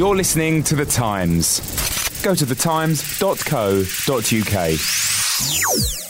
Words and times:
You're 0.00 0.16
listening 0.16 0.62
to 0.62 0.74
The 0.74 0.86
Times. 0.86 1.60
Go 2.22 2.34
to 2.34 2.46
thetimes.co.uk. 2.46 3.28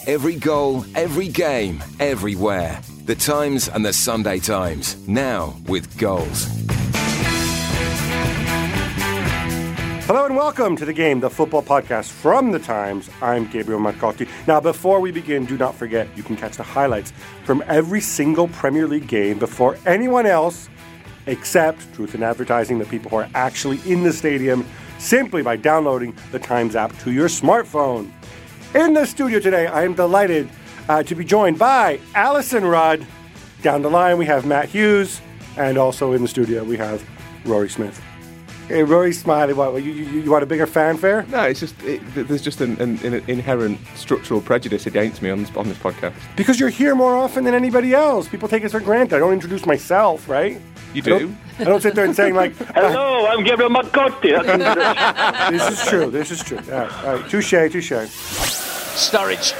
Every 0.06 0.36
goal, 0.36 0.84
every 0.94 1.26
game, 1.26 1.82
everywhere. 1.98 2.80
The 3.06 3.16
Times 3.16 3.68
and 3.68 3.84
the 3.84 3.92
Sunday 3.92 4.38
Times. 4.38 4.96
Now 5.08 5.56
with 5.66 5.98
goals. 5.98 6.46
Hello 10.06 10.24
and 10.24 10.36
welcome 10.36 10.76
to 10.76 10.84
the 10.84 10.92
game, 10.92 11.18
the 11.18 11.28
football 11.28 11.62
podcast 11.62 12.10
from 12.10 12.52
the 12.52 12.60
Times. 12.60 13.10
I'm 13.20 13.46
Gabriele 13.46 13.80
Marcotti. 13.80 14.28
Now, 14.46 14.60
before 14.60 15.00
we 15.00 15.10
begin, 15.10 15.46
do 15.46 15.58
not 15.58 15.74
forget 15.74 16.08
you 16.16 16.22
can 16.22 16.36
catch 16.36 16.56
the 16.56 16.62
highlights 16.62 17.12
from 17.42 17.64
every 17.66 18.00
single 18.00 18.46
Premier 18.46 18.86
League 18.86 19.08
game 19.08 19.40
before 19.40 19.76
anyone 19.84 20.26
else, 20.26 20.68
except 21.30 21.94
Truth 21.94 22.14
in 22.14 22.22
Advertising, 22.22 22.78
the 22.78 22.84
people 22.84 23.10
who 23.10 23.16
are 23.16 23.28
actually 23.34 23.80
in 23.90 24.02
the 24.02 24.12
stadium, 24.12 24.66
simply 24.98 25.42
by 25.42 25.56
downloading 25.56 26.14
the 26.32 26.38
Times 26.38 26.76
app 26.76 26.96
to 26.98 27.12
your 27.12 27.28
smartphone. 27.28 28.10
In 28.74 28.92
the 28.94 29.06
studio 29.06 29.38
today, 29.38 29.66
I 29.66 29.84
am 29.84 29.94
delighted 29.94 30.48
uh, 30.88 31.02
to 31.04 31.14
be 31.14 31.24
joined 31.24 31.58
by 31.58 32.00
Alyson 32.14 32.64
Rudd. 32.68 33.06
Down 33.62 33.82
the 33.82 33.90
line, 33.90 34.18
we 34.18 34.26
have 34.26 34.44
Matt 34.44 34.68
Hughes, 34.68 35.20
and 35.56 35.78
also 35.78 36.12
in 36.12 36.22
the 36.22 36.28
studio, 36.28 36.64
we 36.64 36.76
have 36.76 37.04
Rory 37.44 37.68
Smith. 37.68 38.02
Hey, 38.80 38.84
Rory 38.84 39.12
Smiley, 39.12 39.52
what, 39.52 39.82
you, 39.82 39.90
you, 39.90 40.20
you 40.20 40.30
want 40.30 40.44
a 40.44 40.46
bigger 40.46 40.66
fanfare? 40.66 41.26
No, 41.28 41.42
it's 41.42 41.58
just 41.58 41.74
it, 41.82 42.00
there's 42.14 42.40
just 42.40 42.60
an, 42.60 42.80
an, 42.80 43.04
an 43.04 43.14
inherent 43.26 43.80
structural 43.96 44.40
prejudice 44.40 44.86
against 44.86 45.22
me 45.22 45.30
on 45.30 45.40
this 45.42 45.50
on 45.56 45.66
this 45.68 45.76
podcast. 45.78 46.14
Because 46.36 46.60
you're 46.60 46.68
here 46.68 46.94
more 46.94 47.16
often 47.16 47.42
than 47.42 47.52
anybody 47.52 47.94
else. 47.94 48.28
People 48.28 48.48
take 48.48 48.64
us 48.64 48.70
for 48.70 48.78
granted. 48.78 49.16
I 49.16 49.18
don't 49.18 49.32
introduce 49.32 49.66
myself, 49.66 50.28
right? 50.28 50.60
You 50.94 51.02
I 51.04 51.18
don't. 51.18 51.38
I 51.58 51.64
don't 51.64 51.80
sit 51.80 51.96
there 51.96 52.04
and 52.04 52.14
saying 52.14 52.34
like, 52.34 52.54
Hello, 52.74 53.26
I'm 53.26 53.42
Gabriele 53.42 53.70
Marcotti. 53.70 54.30
"This 55.50 55.80
is 55.80 55.88
true. 55.88 56.08
This 56.10 56.30
is 56.30 56.42
true." 56.44 56.58
All 56.58 56.78
right, 56.78 57.04
all 57.04 57.16
right. 57.16 57.28
touche, 57.28 57.50
touche. 57.50 57.90
Sturridge. 57.90 59.52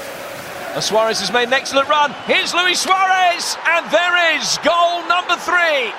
And 0.73 0.81
Suarez 0.81 1.19
has 1.19 1.33
made 1.33 1.49
an 1.49 1.53
excellent 1.53 1.89
run. 1.89 2.13
Here's 2.27 2.53
Luis 2.53 2.79
Suarez, 2.79 3.57
and 3.67 3.91
there 3.91 4.37
is 4.39 4.57
goal 4.63 5.05
number 5.09 5.35
three. 5.35 5.91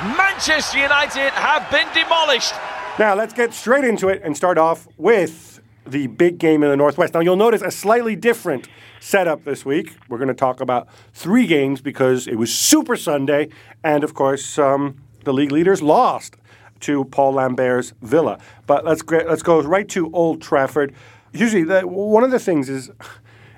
Manchester 0.00 0.78
United 0.78 1.30
have 1.30 1.68
been 1.72 1.88
demolished. 1.92 2.54
Now 3.00 3.16
let's 3.16 3.32
get 3.32 3.52
straight 3.52 3.82
into 3.82 4.08
it 4.08 4.22
and 4.22 4.36
start 4.36 4.56
off 4.56 4.86
with 4.96 5.60
the 5.84 6.06
big 6.06 6.38
game 6.38 6.62
in 6.62 6.68
the 6.68 6.76
Northwest. 6.76 7.14
Now 7.14 7.20
you'll 7.20 7.34
notice 7.34 7.62
a 7.62 7.72
slightly 7.72 8.14
different 8.14 8.68
setup 9.00 9.42
this 9.42 9.64
week. 9.64 9.96
We're 10.08 10.18
going 10.18 10.28
to 10.28 10.34
talk 10.34 10.60
about 10.60 10.86
three 11.12 11.48
games 11.48 11.80
because 11.80 12.28
it 12.28 12.36
was 12.36 12.54
Super 12.54 12.94
Sunday, 12.94 13.48
and 13.82 14.04
of 14.04 14.14
course 14.14 14.56
um, 14.56 15.02
the 15.24 15.32
league 15.32 15.50
leaders 15.50 15.82
lost 15.82 16.36
to 16.80 17.04
Paul 17.06 17.32
Lambert's 17.32 17.92
Villa. 18.00 18.38
But 18.68 18.84
let's 18.84 19.02
let's 19.10 19.42
go 19.42 19.60
right 19.62 19.88
to 19.88 20.12
Old 20.12 20.40
Trafford. 20.40 20.94
Usually, 21.32 21.64
the, 21.64 21.80
one 21.80 22.22
of 22.22 22.30
the 22.30 22.38
things 22.38 22.68
is 22.68 22.88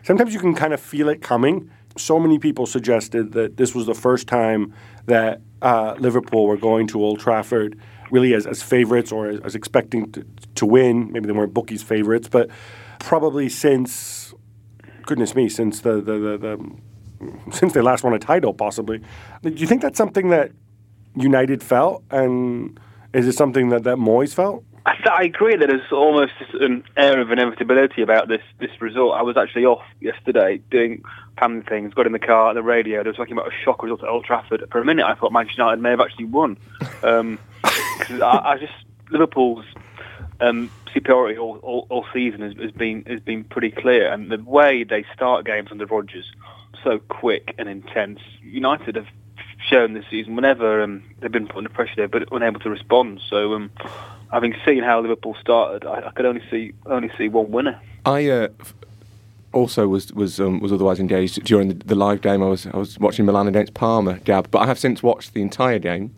sometimes 0.04 0.32
you 0.32 0.40
can 0.40 0.54
kind 0.54 0.72
of 0.72 0.80
feel 0.80 1.10
it 1.10 1.20
coming. 1.20 1.70
So 1.98 2.18
many 2.18 2.38
people 2.38 2.64
suggested 2.64 3.32
that 3.32 3.58
this 3.58 3.74
was 3.74 3.84
the 3.84 3.94
first 3.94 4.26
time 4.26 4.72
that 5.04 5.42
uh, 5.62 5.94
Liverpool 5.98 6.46
were 6.46 6.56
going 6.56 6.86
to 6.88 7.02
Old 7.02 7.20
Trafford 7.20 7.78
really 8.10 8.34
as, 8.34 8.46
as 8.46 8.62
favorites 8.62 9.12
or 9.12 9.28
as, 9.28 9.40
as 9.40 9.54
expecting 9.54 10.10
to, 10.12 10.26
to 10.56 10.66
win. 10.66 11.12
Maybe 11.12 11.26
they 11.26 11.32
weren't 11.32 11.54
bookies' 11.54 11.82
favorites, 11.82 12.28
but 12.28 12.50
probably 12.98 13.48
since, 13.48 14.34
goodness 15.06 15.34
me, 15.34 15.48
since 15.48 15.80
the, 15.80 16.00
the, 16.00 16.18
the, 16.18 16.38
the 16.38 16.70
since 17.52 17.72
they 17.72 17.80
last 17.80 18.04
won 18.04 18.14
a 18.14 18.18
title, 18.18 18.54
possibly. 18.54 19.00
Do 19.42 19.50
you 19.50 19.66
think 19.66 19.82
that's 19.82 19.98
something 19.98 20.30
that 20.30 20.52
United 21.14 21.62
felt, 21.62 22.04
and 22.10 22.78
is 23.12 23.26
it 23.26 23.34
something 23.34 23.68
that, 23.70 23.84
that 23.84 23.96
Moyes 23.96 24.34
felt? 24.34 24.64
I, 24.86 24.94
th- 24.94 25.08
I 25.08 25.22
agree 25.24 25.56
that 25.56 25.68
there's 25.68 25.92
almost 25.92 26.32
an 26.54 26.82
air 26.96 27.20
of 27.20 27.30
inevitability 27.30 28.00
about 28.00 28.28
this 28.28 28.40
this 28.58 28.70
result. 28.80 29.14
I 29.14 29.22
was 29.22 29.36
actually 29.36 29.66
off 29.66 29.82
yesterday 30.00 30.62
doing 30.70 31.02
things, 31.62 31.94
got 31.94 32.06
in 32.06 32.12
the 32.12 32.18
car, 32.18 32.52
the 32.54 32.62
radio, 32.62 33.02
they 33.02 33.10
were 33.10 33.14
talking 33.14 33.32
about 33.32 33.48
a 33.48 33.64
shock 33.64 33.82
result 33.82 34.02
at 34.02 34.08
Old 34.08 34.24
Trafford. 34.24 34.62
For 34.70 34.80
a 34.80 34.84
minute, 34.84 35.04
I 35.04 35.14
thought 35.14 35.32
Manchester 35.32 35.62
United 35.62 35.82
may 35.82 35.90
have 35.90 36.00
actually 36.00 36.26
won. 36.26 36.58
Um, 37.02 37.38
I, 37.64 38.40
I 38.44 38.58
just 38.58 38.72
Liverpool's 39.10 39.64
um, 40.40 40.70
superiority 40.92 41.38
all, 41.38 41.58
all, 41.58 41.86
all 41.88 42.06
season 42.12 42.40
has, 42.40 42.54
has 42.56 42.72
been 42.72 43.04
has 43.06 43.20
been 43.20 43.44
pretty 43.44 43.70
clear, 43.70 44.12
and 44.12 44.30
the 44.30 44.38
way 44.38 44.84
they 44.84 45.04
start 45.14 45.44
games 45.44 45.68
under 45.70 45.86
Rodgers, 45.86 46.30
so 46.84 46.98
quick 46.98 47.54
and 47.58 47.68
intense. 47.68 48.20
United 48.42 48.96
have 48.96 49.06
shown 49.68 49.92
this 49.92 50.04
season 50.10 50.36
whenever 50.36 50.82
um, 50.82 51.02
they've 51.20 51.30
been 51.30 51.46
put 51.46 51.58
under 51.58 51.70
pressure, 51.70 51.94
they've 51.96 52.10
been 52.10 52.24
unable 52.32 52.60
to 52.60 52.70
respond. 52.70 53.20
So, 53.28 53.54
um, 53.54 53.70
having 54.32 54.54
seen 54.66 54.82
how 54.82 55.00
Liverpool 55.00 55.36
started, 55.40 55.86
I, 55.86 56.08
I 56.08 56.10
could 56.12 56.26
only 56.26 56.42
see 56.50 56.72
only 56.86 57.10
see 57.16 57.28
one 57.28 57.50
winner. 57.50 57.80
I 58.04 58.28
uh, 58.28 58.48
also 59.52 59.88
was 59.88 60.12
was 60.12 60.40
um, 60.40 60.60
was 60.60 60.72
otherwise 60.72 61.00
engaged 61.00 61.42
during 61.44 61.68
the, 61.68 61.74
the 61.74 61.94
live 61.94 62.20
game. 62.20 62.42
I 62.42 62.46
was 62.46 62.66
I 62.66 62.76
was 62.76 62.98
watching 62.98 63.26
Milan 63.26 63.48
against 63.48 63.74
Parma, 63.74 64.18
Gab, 64.20 64.50
but 64.50 64.60
I 64.60 64.66
have 64.66 64.78
since 64.78 65.02
watched 65.02 65.34
the 65.34 65.42
entire 65.42 65.78
game. 65.78 66.14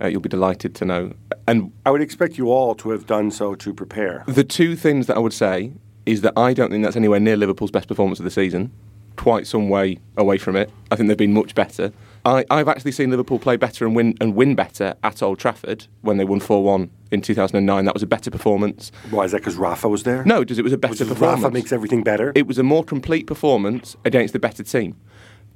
Uh, 0.00 0.08
you'll 0.08 0.20
be 0.20 0.28
delighted 0.28 0.74
to 0.74 0.84
know. 0.84 1.12
And 1.46 1.72
I 1.86 1.90
would 1.90 2.02
expect 2.02 2.36
you 2.36 2.50
all 2.50 2.74
to 2.76 2.90
have 2.90 3.06
done 3.06 3.30
so 3.30 3.54
to 3.54 3.72
prepare. 3.72 4.24
the 4.26 4.42
two 4.42 4.74
things 4.74 5.06
that 5.06 5.16
I 5.16 5.20
would 5.20 5.32
say 5.32 5.72
is 6.04 6.20
that 6.22 6.36
I 6.36 6.52
don't 6.52 6.70
think 6.70 6.84
that's 6.84 6.96
anywhere 6.96 7.20
near 7.20 7.36
Liverpool's 7.36 7.70
best 7.70 7.88
performance 7.88 8.18
of 8.18 8.24
the 8.24 8.30
season. 8.30 8.72
Quite 9.16 9.46
some 9.46 9.68
way 9.68 9.98
away 10.16 10.38
from 10.38 10.56
it. 10.56 10.70
I 10.90 10.96
think 10.96 11.08
they've 11.08 11.16
been 11.16 11.32
much 11.32 11.54
better. 11.54 11.92
I, 12.24 12.44
I've 12.50 12.68
actually 12.68 12.92
seen 12.92 13.10
Liverpool 13.10 13.38
play 13.38 13.56
better 13.56 13.84
and 13.84 13.94
win 13.94 14.14
and 14.20 14.34
win 14.34 14.54
better 14.54 14.94
at 15.02 15.22
Old 15.22 15.38
Trafford 15.38 15.86
when 16.00 16.16
they 16.16 16.24
won 16.24 16.40
four 16.40 16.62
one 16.62 16.90
in 17.10 17.20
two 17.20 17.34
thousand 17.34 17.56
and 17.56 17.66
nine. 17.66 17.84
That 17.84 17.94
was 17.94 18.02
a 18.02 18.06
better 18.06 18.30
performance. 18.30 18.90
Why 19.10 19.24
is 19.24 19.32
that? 19.32 19.38
Because 19.38 19.56
Rafa 19.56 19.88
was 19.88 20.04
there? 20.04 20.24
No, 20.24 20.40
because 20.40 20.58
it 20.58 20.62
was 20.62 20.72
a 20.72 20.78
better 20.78 21.04
performance. 21.04 21.42
Rafa 21.42 21.52
makes 21.52 21.72
everything 21.72 22.02
better. 22.02 22.32
It 22.34 22.46
was 22.46 22.58
a 22.58 22.62
more 22.62 22.82
complete 22.84 23.26
performance 23.26 23.96
against 24.04 24.32
the 24.32 24.38
better 24.38 24.62
team. 24.62 24.96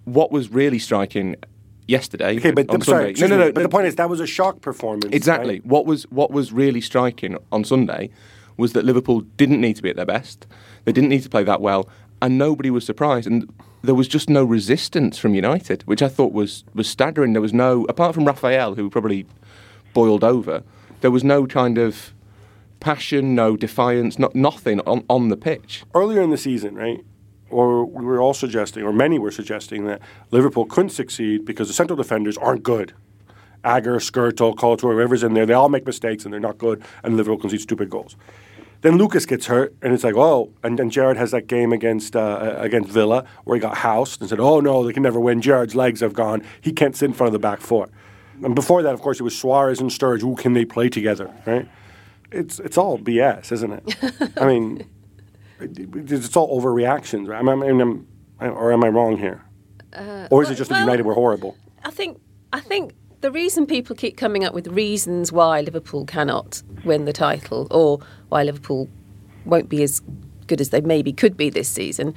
What 0.05 0.31
was 0.31 0.51
really 0.51 0.79
striking 0.79 1.37
yesterday? 1.87 2.37
okay, 2.37 2.51
but 2.51 2.69
on 2.69 2.83
sorry, 2.83 3.15
Sunday, 3.17 3.35
no, 3.35 3.39
no, 3.39 3.47
no. 3.47 3.53
But 3.53 3.63
the 3.63 3.69
point 3.69 3.87
is 3.87 3.97
that 3.97 4.11
was 4.11 4.21
a 4.21 4.27
shock 4.27 4.61
performance. 4.61 5.15
Exactly. 5.15 5.55
right? 5.55 5.67
What 5.67 5.87
was 5.87 6.05
what 6.05 6.31
was 6.31 6.53
really 6.53 6.83
striking 6.83 7.39
on 7.51 7.65
Sunday 7.65 8.11
was 8.59 8.75
that 8.75 8.85
Liverpool 8.85 9.21
didn't 9.21 9.61
need 9.61 9.77
to 9.77 9.83
be 9.83 9.89
at 9.89 9.97
their 9.97 10.05
best. 10.07 10.47
They 10.85 10.93
didn't 10.93 11.09
need 11.09 11.23
to 11.23 11.31
play 11.31 11.45
that 11.45 11.63
well, 11.63 11.89
and 12.21 12.37
nobody 12.37 12.71
was 12.71 12.85
surprised. 12.85 13.27
And 13.27 13.51
there 13.83 13.95
was 13.95 14.09
just 14.09 14.29
no 14.29 14.45
resistance 14.45 15.19
from 15.19 15.35
United, 15.35 15.83
which 15.83 16.03
I 16.03 16.09
thought 16.09 16.33
was 16.33 16.65
was 16.75 16.89
staggering. 16.89 17.33
There 17.33 17.43
was 17.43 17.53
no, 17.53 17.85
apart 17.89 18.15
from 18.15 18.25
Rafael, 18.25 18.75
who 18.75 18.91
probably 18.91 19.27
boiled 19.95 20.25
over. 20.25 20.63
There 21.01 21.11
was 21.11 21.25
no 21.25 21.47
kind 21.47 21.79
of 21.79 22.13
passion, 22.81 23.35
no 23.35 23.57
defiance, 23.57 24.19
not 24.19 24.35
nothing 24.35 24.81
on, 24.81 25.05
on 25.09 25.29
the 25.29 25.37
pitch. 25.37 25.85
Earlier 25.95 26.23
in 26.23 26.31
the 26.31 26.37
season, 26.37 26.75
right? 26.75 27.05
Or 27.51 27.85
we 27.85 28.05
were 28.05 28.21
all 28.21 28.35
suggesting, 28.35 28.83
or 28.85 28.93
many 28.93 29.19
were 29.19 29.31
suggesting 29.31 29.85
that 29.87 30.01
Liverpool 30.31 30.67
couldn't 30.67 30.91
succeed 30.91 31.45
because 31.45 31.69
the 31.69 31.75
central 31.75 31.97
defenders 31.97 32.37
aren't 32.37 32.63
good. 32.63 32.93
Agger, 33.65 33.97
Skrtel, 33.97 34.57
Couture, 34.57 34.93
whoever's 34.93 35.23
in 35.23 35.35
there, 35.35 35.47
they 35.47 35.55
all 35.55 35.69
make 35.69 35.87
mistakes 35.87 36.25
and 36.25 36.33
they're 36.33 36.41
not 36.41 36.59
good, 36.59 36.83
and 37.03 37.17
Liverpool 37.17 37.39
concedes 37.39 37.63
stupid 37.63 37.91
goals. 37.91 38.17
Then 38.81 38.97
Lucas 38.97 39.27
gets 39.27 39.47
hurt, 39.47 39.75
and 39.83 39.93
it's 39.93 40.05
like, 40.05 40.15
oh, 40.15 40.53
and 40.63 40.79
then 40.79 40.89
Gerrard 40.89 41.17
has 41.17 41.33
that 41.33 41.49
game 41.49 41.73
against 41.73 42.15
uh, 42.15 42.55
against 42.59 42.91
Villa 42.91 43.25
where 43.45 43.57
he 43.57 43.61
got 43.61 43.79
housed 43.79 44.21
and 44.21 44.31
said, 44.31 44.39
oh 44.41 44.61
no, 44.61 44.85
they 44.85 44.93
can 44.93 45.03
never 45.03 45.19
win. 45.19 45.41
Gerrard's 45.43 45.75
legs 45.75 46.01
have 46.01 46.13
gone. 46.15 46.43
He 46.61 46.73
can't 46.73 46.95
sit 46.95 47.07
in 47.07 47.13
front 47.13 47.29
of 47.29 47.33
the 47.33 47.39
back 47.41 47.61
four. 47.61 47.89
And 48.45 48.55
before 48.55 48.83
that, 48.85 48.95
of 48.95 49.01
course, 49.01 49.19
it 49.19 49.25
was 49.25 49.37
Suarez 49.37 49.81
and 49.81 49.91
Sturridge. 49.91 50.21
Who 50.21 50.37
can 50.37 50.53
they 50.53 50.65
play 50.65 50.89
together, 50.89 51.35
right? 51.45 51.69
It's 52.31 52.61
it's 52.61 52.79
all 52.79 52.99
BS, 52.99 53.51
isn't 53.51 53.73
it? 53.73 54.33
I 54.41 54.47
mean, 54.47 54.87
it- 55.61 56.13
it's 56.13 56.37
all 56.37 56.61
overreactions, 56.61 57.27
right? 57.29 57.39
I 57.41 57.43
I'm, 57.81 58.07
or 58.41 58.73
am 58.73 58.85
I 58.85 58.89
wrong 58.89 59.17
here? 59.19 59.43
or 60.31 60.43
is 60.45 60.51
it 60.51 60.55
just 60.55 60.69
that 60.71 60.77
well- 60.77 60.85
United 60.85 61.05
were 61.05 61.15
horrible? 61.15 61.57
I 61.85 61.91
think 61.91 62.21
I 62.53 62.61
think 62.61 62.93
the 63.21 63.31
reason 63.33 63.67
people 63.67 63.97
keep 63.97 64.17
coming 64.17 64.45
up 64.45 64.55
with 64.55 64.67
reasons 64.69 65.33
why 65.33 65.61
Liverpool 65.61 66.05
cannot 66.05 66.63
win 66.85 67.05
the 67.05 67.13
title 67.13 67.67
or 67.71 67.99
why 68.29 68.43
Liverpool 68.43 68.89
won't 69.45 69.69
be 69.69 69.83
as 69.83 70.01
good 70.47 70.61
as 70.61 70.71
they 70.71 70.81
maybe 70.81 71.13
could 71.13 71.37
be 71.37 71.51
this 71.51 71.69
season 71.69 72.15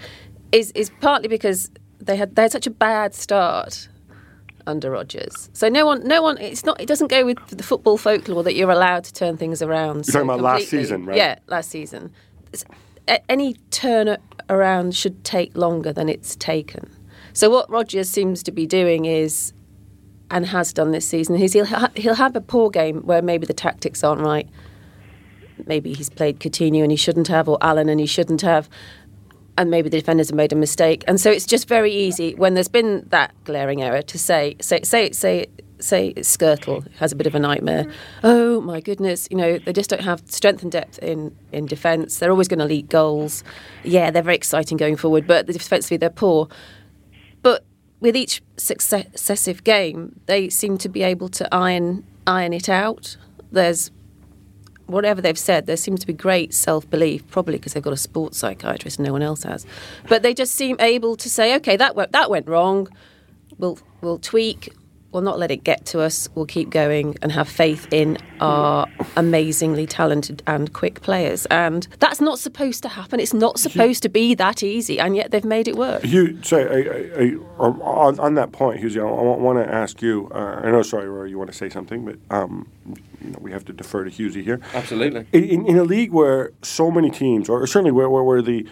is 0.51 0.71
is 0.71 0.89
partly 1.01 1.27
because 1.27 1.69
they 1.99 2.15
had 2.15 2.35
they 2.35 2.43
had 2.43 2.51
such 2.51 2.67
a 2.67 2.71
bad 2.71 3.13
start 3.13 3.87
under 4.67 4.91
Rodgers. 4.91 5.49
So 5.53 5.69
no 5.69 5.85
one, 5.85 6.07
no 6.07 6.21
one. 6.21 6.37
It's 6.37 6.63
not. 6.63 6.79
It 6.79 6.87
doesn't 6.87 7.07
go 7.07 7.25
with 7.25 7.37
the 7.47 7.63
football 7.63 7.97
folklore 7.97 8.43
that 8.43 8.55
you're 8.55 8.71
allowed 8.71 9.03
to 9.05 9.13
turn 9.13 9.37
things 9.37 9.61
around. 9.61 10.07
You're 10.07 10.13
talking 10.13 10.29
about 10.29 10.41
last 10.41 10.67
season, 10.67 11.05
right? 11.05 11.17
Yeah, 11.17 11.39
last 11.47 11.69
season. 11.69 12.11
Any 13.27 13.55
turn 13.71 14.17
around 14.49 14.95
should 14.95 15.23
take 15.23 15.55
longer 15.57 15.91
than 15.91 16.07
it's 16.09 16.35
taken. 16.35 16.89
So 17.33 17.49
what 17.49 17.69
Rodgers 17.69 18.09
seems 18.09 18.43
to 18.43 18.51
be 18.51 18.65
doing 18.65 19.05
is, 19.05 19.53
and 20.31 20.45
has 20.47 20.73
done 20.73 20.91
this 20.91 21.07
season, 21.07 21.35
is 21.35 21.53
he'll 21.53 21.65
ha- 21.65 21.91
he'll 21.95 22.15
have 22.15 22.35
a 22.35 22.41
poor 22.41 22.69
game 22.69 23.01
where 23.01 23.21
maybe 23.21 23.45
the 23.45 23.53
tactics 23.53 24.03
aren't 24.03 24.21
right. 24.21 24.47
Maybe 25.67 25.93
he's 25.93 26.09
played 26.09 26.39
Coutinho 26.39 26.81
and 26.81 26.91
he 26.91 26.97
shouldn't 26.97 27.27
have, 27.27 27.47
or 27.47 27.57
Allen 27.61 27.87
and 27.89 27.99
he 27.99 28.07
shouldn't 28.07 28.41
have 28.41 28.67
and 29.57 29.69
maybe 29.69 29.89
the 29.89 29.99
defenders 29.99 30.29
have 30.29 30.35
made 30.35 30.53
a 30.53 30.55
mistake. 30.55 31.03
And 31.07 31.19
so 31.19 31.29
it's 31.29 31.45
just 31.45 31.67
very 31.67 31.91
easy 31.91 32.33
when 32.35 32.53
there's 32.53 32.67
been 32.67 33.05
that 33.09 33.33
glaring 33.43 33.81
error 33.83 34.01
to 34.01 34.17
say, 34.17 34.55
say, 34.61 34.81
say, 34.83 35.11
say, 35.11 35.47
say 35.79 36.13
Skrtel 36.15 36.89
has 36.95 37.11
a 37.11 37.15
bit 37.15 37.27
of 37.27 37.35
a 37.35 37.39
nightmare. 37.39 37.91
Oh 38.23 38.61
my 38.61 38.79
goodness, 38.81 39.27
you 39.31 39.37
know 39.37 39.57
they 39.57 39.73
just 39.73 39.89
don't 39.89 40.01
have 40.01 40.23
strength 40.27 40.63
and 40.63 40.71
depth 40.71 40.99
in 40.99 41.35
in 41.51 41.65
defence. 41.65 42.19
They're 42.19 42.31
always 42.31 42.47
going 42.47 42.59
to 42.59 42.65
leak 42.65 42.89
goals. 42.89 43.43
Yeah, 43.83 44.11
they're 44.11 44.23
very 44.23 44.35
exciting 44.35 44.77
going 44.77 44.95
forward, 44.95 45.27
but 45.27 45.47
defensively 45.47 45.97
they're 45.97 46.09
poor. 46.09 46.47
But 47.41 47.65
with 48.01 48.15
each 48.15 48.41
successive 48.57 49.63
game, 49.63 50.19
they 50.25 50.49
seem 50.49 50.77
to 50.79 50.89
be 50.89 51.03
able 51.03 51.29
to 51.29 51.47
iron 51.53 52.03
iron 52.27 52.51
it 52.53 52.67
out. 52.67 53.15
There's 53.51 53.91
whatever 54.87 55.21
they've 55.21 55.39
said, 55.39 55.65
there 55.65 55.77
seems 55.77 56.01
to 56.01 56.07
be 56.07 56.13
great 56.13 56.53
self 56.53 56.89
belief, 56.89 57.25
probably 57.29 57.57
because 57.57 57.73
they've 57.73 57.83
got 57.83 57.93
a 57.93 57.97
sports 57.97 58.37
psychiatrist 58.37 58.99
and 58.99 59.07
no 59.07 59.13
one 59.13 59.21
else 59.21 59.43
has. 59.43 59.65
But 60.09 60.21
they 60.21 60.33
just 60.33 60.53
seem 60.53 60.75
able 60.79 61.15
to 61.15 61.29
say, 61.29 61.55
okay, 61.55 61.77
that 61.77 61.95
went, 61.95 62.11
that 62.11 62.29
went 62.29 62.47
wrong. 62.47 62.89
We'll 63.57 63.79
we'll 64.01 64.19
tweak. 64.19 64.73
We'll 65.11 65.23
not 65.23 65.39
let 65.39 65.51
it 65.51 65.63
get 65.63 65.85
to 65.87 66.01
us. 66.01 66.29
We'll 66.35 66.45
keep 66.45 66.69
going 66.69 67.17
and 67.21 67.31
have 67.31 67.49
faith 67.49 67.87
in 67.91 68.17
our 68.39 68.87
amazingly 69.17 69.85
talented 69.85 70.41
and 70.47 70.71
quick 70.73 71.01
players. 71.01 71.45
And 71.47 71.87
that's 71.99 72.21
not 72.21 72.39
supposed 72.39 72.81
to 72.83 72.89
happen. 72.89 73.19
It's 73.19 73.33
not 73.33 73.59
supposed 73.59 74.03
to 74.03 74.09
be 74.09 74.35
that 74.35 74.63
easy, 74.63 74.99
and 74.99 75.15
yet 75.15 75.31
they've 75.31 75.43
made 75.43 75.67
it 75.67 75.75
work. 75.75 76.03
Hugh, 76.03 76.41
sorry, 76.43 76.89
I, 76.89 76.91
I, 76.91 77.25
I, 77.25 77.35
on, 77.57 78.19
on 78.19 78.35
that 78.35 78.51
point, 78.51 78.79
Hughes, 78.79 78.97
I, 78.97 79.01
want 79.03 79.65
to 79.65 79.73
ask 79.73 80.01
you. 80.01 80.29
Uh, 80.33 80.61
I 80.63 80.71
know, 80.71 80.81
sorry, 80.81 81.09
Rory, 81.09 81.29
you 81.29 81.37
want 81.37 81.51
to 81.51 81.57
say 81.57 81.69
something, 81.69 82.05
but 82.05 82.17
um, 82.35 82.67
you 83.23 83.31
know, 83.31 83.39
we 83.41 83.51
have 83.51 83.65
to 83.65 83.73
defer 83.73 84.03
to 84.03 84.09
Hughesy 84.09 84.43
here. 84.43 84.59
Absolutely. 84.73 85.27
In, 85.33 85.65
in 85.65 85.77
a 85.77 85.83
league 85.83 86.11
where 86.11 86.51
so 86.61 86.89
many 86.89 87.09
teams, 87.09 87.49
or 87.49 87.65
certainly 87.67 87.91
where, 87.91 88.09
where, 88.09 88.23
where 88.23 88.41
the, 88.41 88.67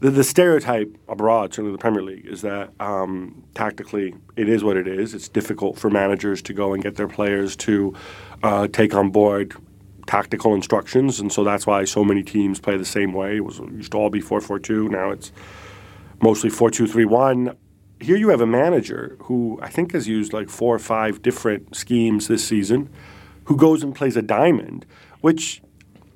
the, 0.00 0.10
the 0.10 0.24
stereotype 0.24 0.94
abroad, 1.08 1.54
certainly 1.54 1.72
the 1.72 1.78
Premier 1.78 2.02
League, 2.02 2.26
is 2.26 2.42
that 2.42 2.70
um, 2.80 3.44
tactically 3.54 4.14
it 4.36 4.48
is 4.48 4.62
what 4.62 4.76
it 4.76 4.86
is. 4.86 5.14
It's 5.14 5.28
difficult 5.28 5.78
for 5.78 5.88
managers 5.88 6.42
to 6.42 6.52
go 6.52 6.74
and 6.74 6.82
get 6.82 6.96
their 6.96 7.08
players 7.08 7.56
to 7.56 7.94
uh, 8.42 8.68
take 8.68 8.94
on 8.94 9.10
board 9.10 9.54
tactical 10.06 10.54
instructions, 10.54 11.18
and 11.18 11.32
so 11.32 11.44
that's 11.44 11.66
why 11.66 11.84
so 11.84 12.04
many 12.04 12.22
teams 12.22 12.60
play 12.60 12.76
the 12.76 12.84
same 12.84 13.12
way. 13.12 13.36
It 13.36 13.44
was 13.44 13.58
it 13.58 13.72
used 13.72 13.92
to 13.92 13.98
all 13.98 14.10
be 14.10 14.20
four 14.20 14.40
four 14.40 14.58
two. 14.58 14.88
Now 14.88 15.10
it's 15.10 15.32
mostly 16.22 16.50
four 16.50 16.70
two 16.70 16.86
three 16.86 17.04
one. 17.04 17.56
Here 17.98 18.16
you 18.16 18.28
have 18.28 18.42
a 18.42 18.46
manager 18.46 19.16
who 19.20 19.58
I 19.62 19.68
think 19.68 19.92
has 19.92 20.06
used 20.06 20.32
like 20.32 20.50
four 20.50 20.74
or 20.74 20.78
five 20.78 21.22
different 21.22 21.74
schemes 21.74 22.28
this 22.28 22.46
season, 22.46 22.90
who 23.44 23.56
goes 23.56 23.82
and 23.82 23.94
plays 23.94 24.16
a 24.16 24.22
diamond, 24.22 24.84
which 25.22 25.62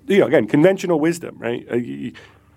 you 0.07 0.19
know 0.19 0.27
again 0.27 0.47
conventional 0.47 1.01
wisdom, 1.01 1.39
right? 1.39 1.67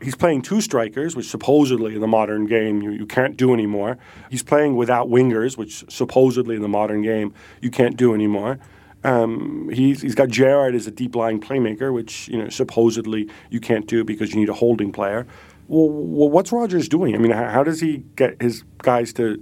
He's 0.04 0.16
playing 0.16 0.42
two 0.42 0.62
strikers, 0.62 1.16
which 1.16 1.28
supposedly 1.28 1.96
in 1.96 2.02
the 2.02 2.08
modern 2.08 2.46
game 2.46 2.82
you, 2.82 2.92
you 2.92 3.06
can't 3.06 3.38
do 3.38 3.54
anymore. 3.54 3.98
He's 4.30 4.44
playing 4.44 4.76
without 4.76 5.08
wingers, 5.08 5.58
which 5.58 5.86
supposedly 5.90 6.56
in 6.56 6.62
the 6.62 6.68
modern 6.68 7.02
game 7.02 7.34
you 7.62 7.72
can't 7.72 7.96
do 7.96 8.14
anymore. 8.14 8.60
Um, 9.06 9.70
he's, 9.72 10.02
he's 10.02 10.16
got 10.16 10.30
Gerrard 10.30 10.76
as 10.76 10.88
a 10.88 10.92
deep 10.92 11.16
lying 11.16 11.40
playmaker, 11.40 11.94
which 11.94 12.28
you 12.28 12.38
know 12.38 12.50
supposedly 12.50 13.30
you 13.50 13.60
can't 13.60 13.88
do 13.88 14.04
because 14.04 14.34
you 14.34 14.40
need 14.40 14.50
a 14.50 14.54
holding 14.54 14.92
player. 14.92 15.26
Well 15.68 15.90
what's 15.90 16.52
Rodgers 16.52 16.90
doing? 16.90 17.16
I 17.16 17.18
mean, 17.18 17.32
how, 17.32 17.48
how, 17.50 17.64
does 17.64 17.80
he 17.80 18.04
get 18.16 18.42
his 18.42 18.64
guys 18.80 19.14
to 19.14 19.42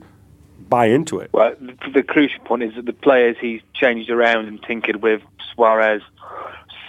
buy 0.69 0.85
into 0.85 1.19
it? 1.19 1.31
Well, 1.33 1.55
the, 1.59 1.75
the 1.95 2.03
crucial 2.03 2.43
point 2.45 2.63
is 2.63 2.75
that 2.75 2.85
the 2.85 2.93
players 2.93 3.35
he's 3.41 3.61
changed 3.73 4.09
around 4.09 4.45
and 4.45 4.61
tinkered 4.61 5.01
with 5.01 5.21
Suarez, 5.53 6.01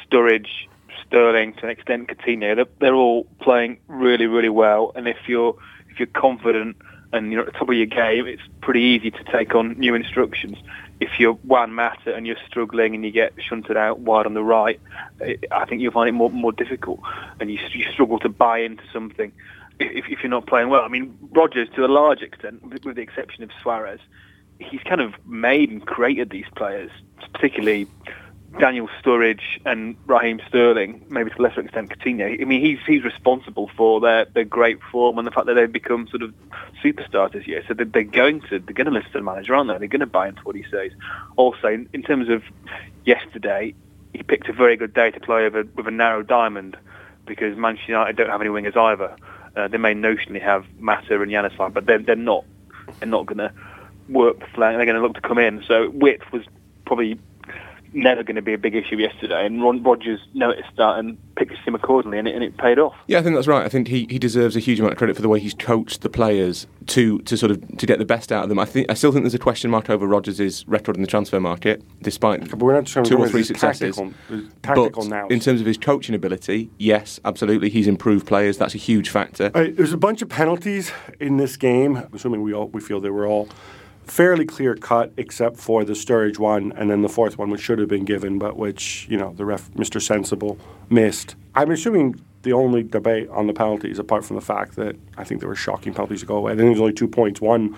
Sturridge, 0.06 0.68
Sterling, 1.12 1.52
to 1.54 1.64
an 1.64 1.70
extent 1.70 2.08
Coutinho, 2.08 2.56
they're, 2.56 2.64
they're 2.80 2.94
all 2.94 3.24
playing 3.40 3.78
really, 3.86 4.24
really 4.26 4.48
well. 4.48 4.92
And 4.94 5.06
if 5.06 5.18
you're 5.28 5.54
if 5.90 5.98
you're 5.98 6.06
confident 6.06 6.78
and 7.12 7.30
you're 7.30 7.42
at 7.42 7.52
the 7.52 7.52
top 7.52 7.68
of 7.68 7.74
your 7.74 7.84
game, 7.84 8.26
it's 8.26 8.40
pretty 8.62 8.80
easy 8.80 9.10
to 9.10 9.24
take 9.24 9.54
on 9.54 9.78
new 9.78 9.94
instructions. 9.94 10.56
If 11.00 11.20
you're 11.20 11.34
Juan 11.34 11.74
Mata 11.74 12.14
and 12.14 12.26
you're 12.26 12.38
struggling 12.46 12.94
and 12.94 13.04
you 13.04 13.10
get 13.10 13.34
shunted 13.46 13.76
out 13.76 13.98
wide 13.98 14.24
on 14.24 14.32
the 14.32 14.42
right, 14.42 14.80
I 15.50 15.66
think 15.66 15.82
you'll 15.82 15.92
find 15.92 16.08
it 16.08 16.12
more 16.12 16.30
more 16.30 16.52
difficult, 16.52 17.00
and 17.38 17.50
you, 17.50 17.58
you 17.72 17.84
struggle 17.92 18.18
to 18.20 18.30
buy 18.30 18.60
into 18.60 18.84
something 18.90 19.32
if, 19.78 20.06
if 20.08 20.22
you're 20.22 20.30
not 20.30 20.46
playing 20.46 20.70
well. 20.70 20.80
I 20.80 20.88
mean, 20.88 21.18
Rodgers, 21.30 21.68
to 21.76 21.84
a 21.84 21.88
large 21.88 22.22
extent, 22.22 22.62
with 22.62 22.96
the 22.96 23.02
exception 23.02 23.44
of 23.44 23.50
Suarez, 23.60 24.00
he's 24.58 24.80
kind 24.84 25.02
of 25.02 25.12
made 25.26 25.70
and 25.70 25.84
created 25.84 26.30
these 26.30 26.46
players, 26.56 26.90
particularly 27.34 27.86
Daniel 28.58 28.88
Sturridge 29.02 29.60
and 29.64 29.96
Raheem 30.06 30.40
Sterling, 30.48 31.04
maybe 31.08 31.30
to 31.30 31.40
a 31.40 31.42
lesser 31.42 31.60
extent 31.60 31.90
Coutinho. 31.90 32.40
I 32.40 32.44
mean, 32.44 32.60
he's 32.60 32.78
he's 32.86 33.02
responsible 33.02 33.70
for 33.76 34.00
their, 34.00 34.26
their 34.26 34.44
great 34.44 34.78
form 34.90 35.18
and 35.18 35.26
the 35.26 35.30
fact 35.30 35.46
that 35.46 35.54
they've 35.54 35.72
become 35.72 36.06
sort 36.08 36.22
of 36.22 36.34
superstars 36.84 37.32
this 37.32 37.46
year. 37.46 37.64
So 37.66 37.74
they're, 37.74 37.86
they're 37.86 38.02
going 38.02 38.40
to 38.42 38.58
they're 38.58 38.74
going 38.74 38.86
to 38.86 38.92
listen 38.92 39.10
to 39.12 39.18
the 39.18 39.24
manager, 39.24 39.54
aren't 39.54 39.68
they? 39.68 39.78
They're 39.78 39.88
going 39.88 40.00
to 40.00 40.06
buy 40.06 40.28
into 40.28 40.42
what 40.42 40.56
he 40.56 40.64
says. 40.70 40.92
Also, 41.36 41.68
in, 41.68 41.88
in 41.92 42.02
terms 42.02 42.28
of 42.28 42.42
yesterday, 43.04 43.74
he 44.12 44.22
picked 44.22 44.48
a 44.48 44.52
very 44.52 44.76
good 44.76 44.92
day 44.92 45.10
to 45.10 45.20
play 45.20 45.46
over 45.46 45.64
with 45.74 45.86
a 45.86 45.90
narrow 45.90 46.22
diamond 46.22 46.76
because 47.26 47.56
Manchester 47.56 47.92
United 47.92 48.16
don't 48.16 48.30
have 48.30 48.40
any 48.40 48.50
wingers 48.50 48.76
either. 48.76 49.16
Uh, 49.56 49.68
they 49.68 49.78
may 49.78 49.94
notionally 49.94 50.42
have 50.42 50.66
Mata 50.78 51.20
and 51.20 51.30
Januzaj, 51.30 51.72
but 51.72 51.86
they're 51.86 51.98
they're 51.98 52.16
not 52.16 52.44
they're 52.98 53.08
not 53.08 53.26
going 53.26 53.38
to 53.38 53.52
work 54.08 54.40
the 54.40 54.46
flank. 54.46 54.76
They're 54.76 54.86
going 54.86 54.96
to 54.96 55.02
look 55.02 55.14
to 55.14 55.20
come 55.20 55.38
in. 55.38 55.64
So 55.66 55.90
width 55.90 56.30
was 56.32 56.42
probably 56.84 57.18
never 57.94 58.22
going 58.22 58.36
to 58.36 58.42
be 58.42 58.54
a 58.54 58.58
big 58.58 58.74
issue 58.74 58.96
yesterday, 58.96 59.44
and 59.46 59.62
Ron 59.62 59.82
Rodgers 59.82 60.20
noticed 60.34 60.70
that 60.76 60.98
and 60.98 61.18
picked 61.36 61.52
him 61.66 61.74
accordingly, 61.74 62.18
and 62.18 62.28
it, 62.28 62.34
and 62.34 62.44
it 62.44 62.56
paid 62.56 62.78
off. 62.78 62.94
Yeah, 63.06 63.18
I 63.18 63.22
think 63.22 63.34
that's 63.34 63.46
right. 63.46 63.64
I 63.64 63.68
think 63.68 63.88
he, 63.88 64.06
he 64.10 64.18
deserves 64.18 64.56
a 64.56 64.60
huge 64.60 64.78
amount 64.78 64.92
of 64.92 64.98
credit 64.98 65.16
for 65.16 65.22
the 65.22 65.28
way 65.28 65.40
he's 65.40 65.54
coached 65.54 66.02
the 66.02 66.08
players 66.08 66.66
to 66.86 67.20
to 67.20 67.36
sort 67.36 67.50
of 67.50 67.78
to 67.78 67.86
get 67.86 67.98
the 67.98 68.04
best 68.04 68.32
out 68.32 68.42
of 68.42 68.48
them. 68.48 68.58
I 68.58 68.64
think 68.64 68.90
I 68.90 68.94
still 68.94 69.12
think 69.12 69.24
there's 69.24 69.34
a 69.34 69.38
question 69.38 69.70
mark 69.70 69.90
over 69.90 70.06
Rodgers' 70.06 70.66
record 70.66 70.96
in 70.96 71.02
the 71.02 71.08
transfer 71.08 71.40
market, 71.40 71.82
despite 72.02 72.48
two 72.48 73.18
or 73.18 73.28
three 73.28 73.44
successes. 73.44 73.96
Tactical, 73.96 74.48
tactical 74.62 75.02
but 75.02 75.08
now. 75.08 75.26
in 75.28 75.40
terms 75.40 75.60
of 75.60 75.66
his 75.66 75.78
coaching 75.78 76.14
ability, 76.14 76.70
yes, 76.78 77.20
absolutely, 77.24 77.68
he's 77.68 77.86
improved 77.86 78.26
players. 78.26 78.58
That's 78.58 78.74
a 78.74 78.78
huge 78.78 79.10
factor. 79.10 79.50
Right, 79.54 79.76
there's 79.76 79.92
a 79.92 79.98
bunch 79.98 80.22
of 80.22 80.28
penalties 80.28 80.92
in 81.20 81.36
this 81.36 81.56
game. 81.56 82.08
Assuming 82.12 82.42
we 82.42 82.52
all 82.52 82.68
we 82.68 82.80
feel 82.80 83.00
they 83.00 83.10
were 83.10 83.26
all 83.26 83.48
fairly 84.04 84.44
clear 84.44 84.74
cut, 84.74 85.12
except 85.16 85.56
for 85.56 85.84
the 85.84 85.92
Sturridge 85.92 86.38
one, 86.38 86.72
and 86.72 86.90
then 86.90 87.02
the 87.02 87.08
fourth 87.08 87.38
one, 87.38 87.50
which 87.50 87.60
should 87.60 87.78
have 87.78 87.88
been 87.88 88.04
given, 88.04 88.38
but 88.38 88.56
which 88.56 89.06
you 89.08 89.16
know 89.16 89.32
the 89.34 89.44
ref, 89.44 89.70
Mr. 89.72 90.00
Sensible, 90.00 90.58
missed. 90.90 91.34
I'm 91.54 91.70
assuming 91.70 92.20
the 92.42 92.52
only 92.52 92.82
debate 92.82 93.28
on 93.30 93.46
the 93.46 93.52
penalties, 93.52 93.98
apart 93.98 94.24
from 94.24 94.36
the 94.36 94.42
fact 94.42 94.76
that 94.76 94.96
I 95.16 95.24
think 95.24 95.40
there 95.40 95.48
were 95.48 95.56
shocking 95.56 95.94
penalties 95.94 96.20
to 96.20 96.26
go 96.26 96.36
away. 96.36 96.52
I 96.52 96.56
think 96.56 96.68
there's 96.68 96.80
only 96.80 96.92
two 96.92 97.08
points. 97.08 97.40
One. 97.40 97.76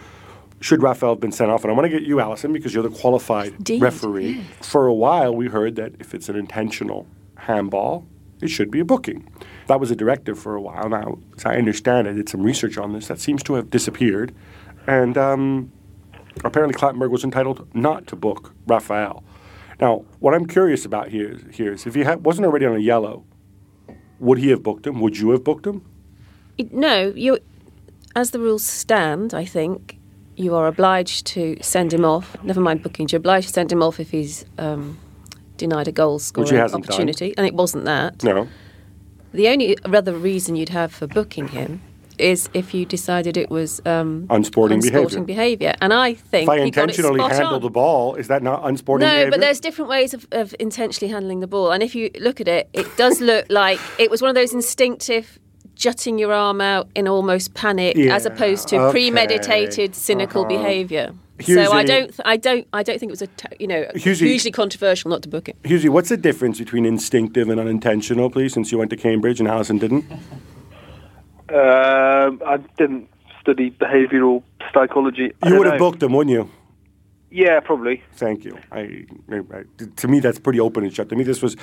Should 0.60 0.82
Rafael 0.82 1.12
have 1.12 1.20
been 1.20 1.32
sent 1.32 1.50
off? 1.50 1.62
And 1.62 1.70
I 1.70 1.74
want 1.74 1.84
to 1.84 1.90
get 1.90 2.08
you, 2.08 2.16
Alyson, 2.20 2.54
because 2.54 2.72
you're 2.72 2.82
the 2.82 2.88
qualified 2.88 3.52
Indeed, 3.52 3.82
referee. 3.82 4.44
For 4.62 4.86
a 4.86 4.94
while, 4.94 5.34
we 5.34 5.48
heard 5.48 5.76
that 5.76 5.92
if 5.98 6.14
it's 6.14 6.30
an 6.30 6.36
intentional 6.36 7.06
handball, 7.36 8.06
it 8.40 8.48
should 8.48 8.70
be 8.70 8.80
a 8.80 8.84
booking. 8.84 9.28
That 9.66 9.80
was 9.80 9.90
a 9.90 9.96
directive 9.96 10.38
for 10.38 10.54
a 10.54 10.60
while. 10.62 10.88
Now, 10.88 11.18
as 11.36 11.44
I 11.44 11.56
understand 11.56 12.06
it, 12.06 12.10
I 12.10 12.14
did 12.14 12.28
some 12.30 12.42
research 12.42 12.78
on 12.78 12.94
this. 12.94 13.08
That 13.08 13.18
seems 13.20 13.42
to 13.42 13.54
have 13.54 13.68
disappeared. 13.68 14.34
And 14.86 15.18
um, 15.18 15.72
apparently 16.42 16.74
Clattenburg 16.78 17.10
was 17.10 17.24
entitled 17.24 17.68
not 17.74 18.06
to 18.08 18.16
book 18.16 18.54
Rafael. 18.66 19.22
Now, 19.80 20.04
what 20.20 20.34
I'm 20.34 20.46
curious 20.46 20.84
about 20.84 21.08
here, 21.08 21.38
here 21.52 21.72
is 21.72 21.86
if 21.86 21.94
he 21.94 22.02
ha- 22.02 22.16
wasn't 22.16 22.46
already 22.46 22.66
on 22.66 22.76
a 22.76 22.80
yellow, 22.80 23.24
would 24.18 24.38
he 24.38 24.50
have 24.50 24.62
booked 24.62 24.86
him? 24.86 25.00
Would 25.00 25.18
you 25.18 25.30
have 25.30 25.44
booked 25.44 25.66
him? 25.66 25.84
No, 26.70 27.12
you. 27.14 27.38
As 28.16 28.30
the 28.30 28.38
rules 28.38 28.64
stand, 28.64 29.34
I 29.34 29.44
think 29.44 29.98
you 30.36 30.54
are 30.54 30.68
obliged 30.68 31.26
to 31.26 31.56
send 31.60 31.92
him 31.92 32.04
off. 32.04 32.36
Never 32.44 32.60
mind 32.60 32.82
booking. 32.82 33.08
You're 33.10 33.18
obliged 33.18 33.48
to 33.48 33.52
send 33.52 33.72
him 33.72 33.82
off 33.82 33.98
if 33.98 34.10
he's 34.10 34.44
um, 34.58 34.98
denied 35.56 35.88
a 35.88 35.92
goal 35.92 36.20
scoring 36.20 36.54
hasn't 36.54 36.84
done. 36.84 36.92
opportunity, 36.94 37.34
and 37.36 37.46
it 37.46 37.54
wasn't 37.54 37.84
that. 37.86 38.22
No. 38.22 38.48
The 39.32 39.48
only 39.48 39.76
other 39.84 40.14
reason 40.14 40.54
you'd 40.54 40.68
have 40.68 40.92
for 40.92 41.08
booking 41.08 41.48
him 41.48 41.80
is 42.18 42.48
if 42.54 42.72
you 42.74 42.84
decided 42.86 43.36
it 43.36 43.50
was 43.50 43.80
um, 43.86 44.26
Unsporting 44.30 44.80
behaviour. 44.80 45.00
unsporting 45.00 45.24
behaviour. 45.24 45.74
And 45.80 45.92
I 45.92 46.14
think 46.14 46.44
If 46.44 46.48
I 46.48 46.64
he 46.64 46.70
got 46.70 46.90
it 46.90 46.98
intentionally 46.98 47.20
handle 47.20 47.54
on. 47.56 47.60
the 47.62 47.70
ball, 47.70 48.14
is 48.16 48.28
that 48.28 48.42
not 48.42 48.62
unsporting 48.64 49.00
behavior? 49.00 49.06
No, 49.06 49.10
behavior? 49.14 49.30
but 49.30 49.40
there's 49.40 49.60
different 49.60 49.88
ways 49.90 50.14
of, 50.14 50.26
of 50.32 50.54
intentionally 50.60 51.12
handling 51.12 51.40
the 51.40 51.46
ball. 51.46 51.72
And 51.72 51.82
if 51.82 51.94
you 51.94 52.10
look 52.20 52.40
at 52.40 52.48
it, 52.48 52.68
it 52.72 52.86
does 52.96 53.20
look 53.20 53.46
like 53.50 53.78
it 53.98 54.10
was 54.10 54.20
one 54.22 54.28
of 54.28 54.34
those 54.34 54.52
instinctive 54.52 55.38
jutting 55.74 56.18
your 56.18 56.32
arm 56.32 56.60
out 56.60 56.88
in 56.94 57.08
almost 57.08 57.54
panic 57.54 57.96
Yeah, 57.96 58.14
as 58.14 58.24
opposed 58.26 58.68
to 58.68 58.76
okay. 58.78 58.92
premeditated 58.92 59.94
cynical 59.96 60.42
Uh-huh. 60.42 60.48
behaviour. 60.56 61.12
Hughesy- 61.40 61.64
So 61.64 61.72
I 61.72 61.82
don't, 61.82 62.06
th- 62.10 62.20
I 62.24 62.36
don't, 62.36 62.64
I 62.72 62.84
don't 62.84 63.00
think 63.00 63.10
it 63.10 63.12
was 63.12 63.22
a, 63.22 63.26
t- 63.26 63.48
you 63.58 63.66
know, 63.66 63.84
Hughesy- 63.96 64.18
hugely 64.28 64.52
controversial 64.52 65.10
not 65.10 65.22
to 65.22 65.28
book 65.28 65.48
it. 65.48 65.60
Hughesy, 65.64 65.88
what's 65.88 66.08
the 66.10 66.16
difference 66.16 66.60
between 66.60 66.84
instinctive 66.86 67.48
and 67.48 67.58
unintentional, 67.58 68.30
please, 68.30 68.52
since 68.52 68.70
you 68.70 68.78
went 68.78 68.90
to 68.90 68.96
Cambridge 68.96 69.40
and 69.40 69.48
Alyson 69.48 69.80
didn't? 69.80 70.04
Um, 71.50 72.40
I 72.46 72.58
didn't 72.78 73.08
study 73.40 73.70
behavioural 73.70 74.42
psychology. 74.72 75.32
I 75.42 75.48
You 75.50 75.58
would 75.58 75.66
have 75.66 75.74
know. 75.74 75.90
booked 75.90 76.00
them, 76.00 76.12
wouldn't 76.12 76.32
you? 76.34 76.50
Yeah, 77.30 77.60
probably. 77.60 78.02
Thank 78.14 78.44
you. 78.44 78.58
I, 78.72 79.04
I, 79.30 79.36
I- 79.52 79.64
to 79.96 80.08
me, 80.08 80.20
that's 80.20 80.38
pretty 80.38 80.60
open 80.60 80.84
and 80.84 80.94
shut. 80.94 81.08
To 81.10 81.16
me, 81.16 81.24
this 81.24 81.42
was 81.42 81.56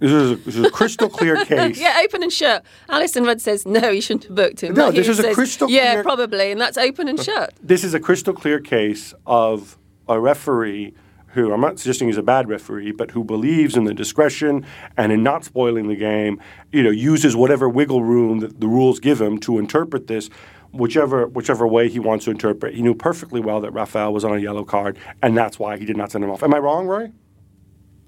this 0.00 0.12
was 0.12 0.32
a, 0.32 0.36
this 0.36 0.56
was 0.56 0.66
a 0.66 0.70
crystal 0.70 1.08
clear 1.08 1.42
case. 1.46 1.78
Yeah, 1.80 2.00
open 2.04 2.22
and 2.22 2.32
shut. 2.32 2.64
Alyson 2.90 3.24
Rudd 3.24 3.40
says 3.40 3.64
no, 3.64 3.88
you 3.88 4.02
shouldn't 4.02 4.24
have 4.24 4.34
booked 4.34 4.62
him. 4.62 4.74
No, 4.74 4.86
Matt 4.86 4.94
this 4.96 5.06
Hughes 5.06 5.18
is 5.20 5.24
a 5.24 5.28
says, 5.28 5.34
crystal 5.34 5.70
Yeah, 5.70 5.92
clear- 5.94 6.02
probably, 6.02 6.50
and 6.52 6.60
that's 6.60 6.76
open 6.76 7.08
and 7.08 7.18
shut. 7.22 7.54
This 7.62 7.82
is 7.84 7.94
a 7.94 8.00
crystal 8.00 8.34
clear 8.34 8.60
case 8.60 9.14
of 9.26 9.78
a 10.08 10.20
referee 10.20 10.92
who 11.36 11.52
I'm 11.52 11.60
not 11.60 11.78
suggesting 11.78 12.08
he's 12.08 12.16
a 12.16 12.22
bad 12.22 12.48
referee, 12.48 12.92
but 12.92 13.12
who 13.12 13.22
believes 13.22 13.76
in 13.76 13.84
the 13.84 13.94
discretion 13.94 14.66
and 14.96 15.12
in 15.12 15.22
not 15.22 15.44
spoiling 15.44 15.86
the 15.88 15.96
game. 15.96 16.40
You 16.72 16.82
know, 16.82 16.90
uses 16.90 17.36
whatever 17.36 17.68
wiggle 17.68 18.02
room 18.02 18.40
that 18.40 18.60
the 18.60 18.66
rules 18.66 18.98
give 18.98 19.20
him 19.20 19.38
to 19.40 19.58
interpret 19.58 20.08
this. 20.08 20.28
Whichever 20.72 21.28
whichever 21.28 21.66
way 21.66 21.88
he 21.88 21.98
wants 21.98 22.24
to 22.26 22.30
interpret, 22.30 22.74
he 22.74 22.82
knew 22.82 22.94
perfectly 22.94 23.40
well 23.40 23.60
that 23.60 23.70
Rafael 23.70 24.12
was 24.12 24.24
on 24.24 24.36
a 24.36 24.40
yellow 24.40 24.64
card, 24.64 24.98
and 25.22 25.36
that's 25.36 25.58
why 25.58 25.78
he 25.78 25.86
did 25.86 25.96
not 25.96 26.10
send 26.10 26.24
him 26.24 26.30
off. 26.30 26.42
Am 26.42 26.52
I 26.52 26.58
wrong, 26.58 26.86
Roy? 26.86 27.12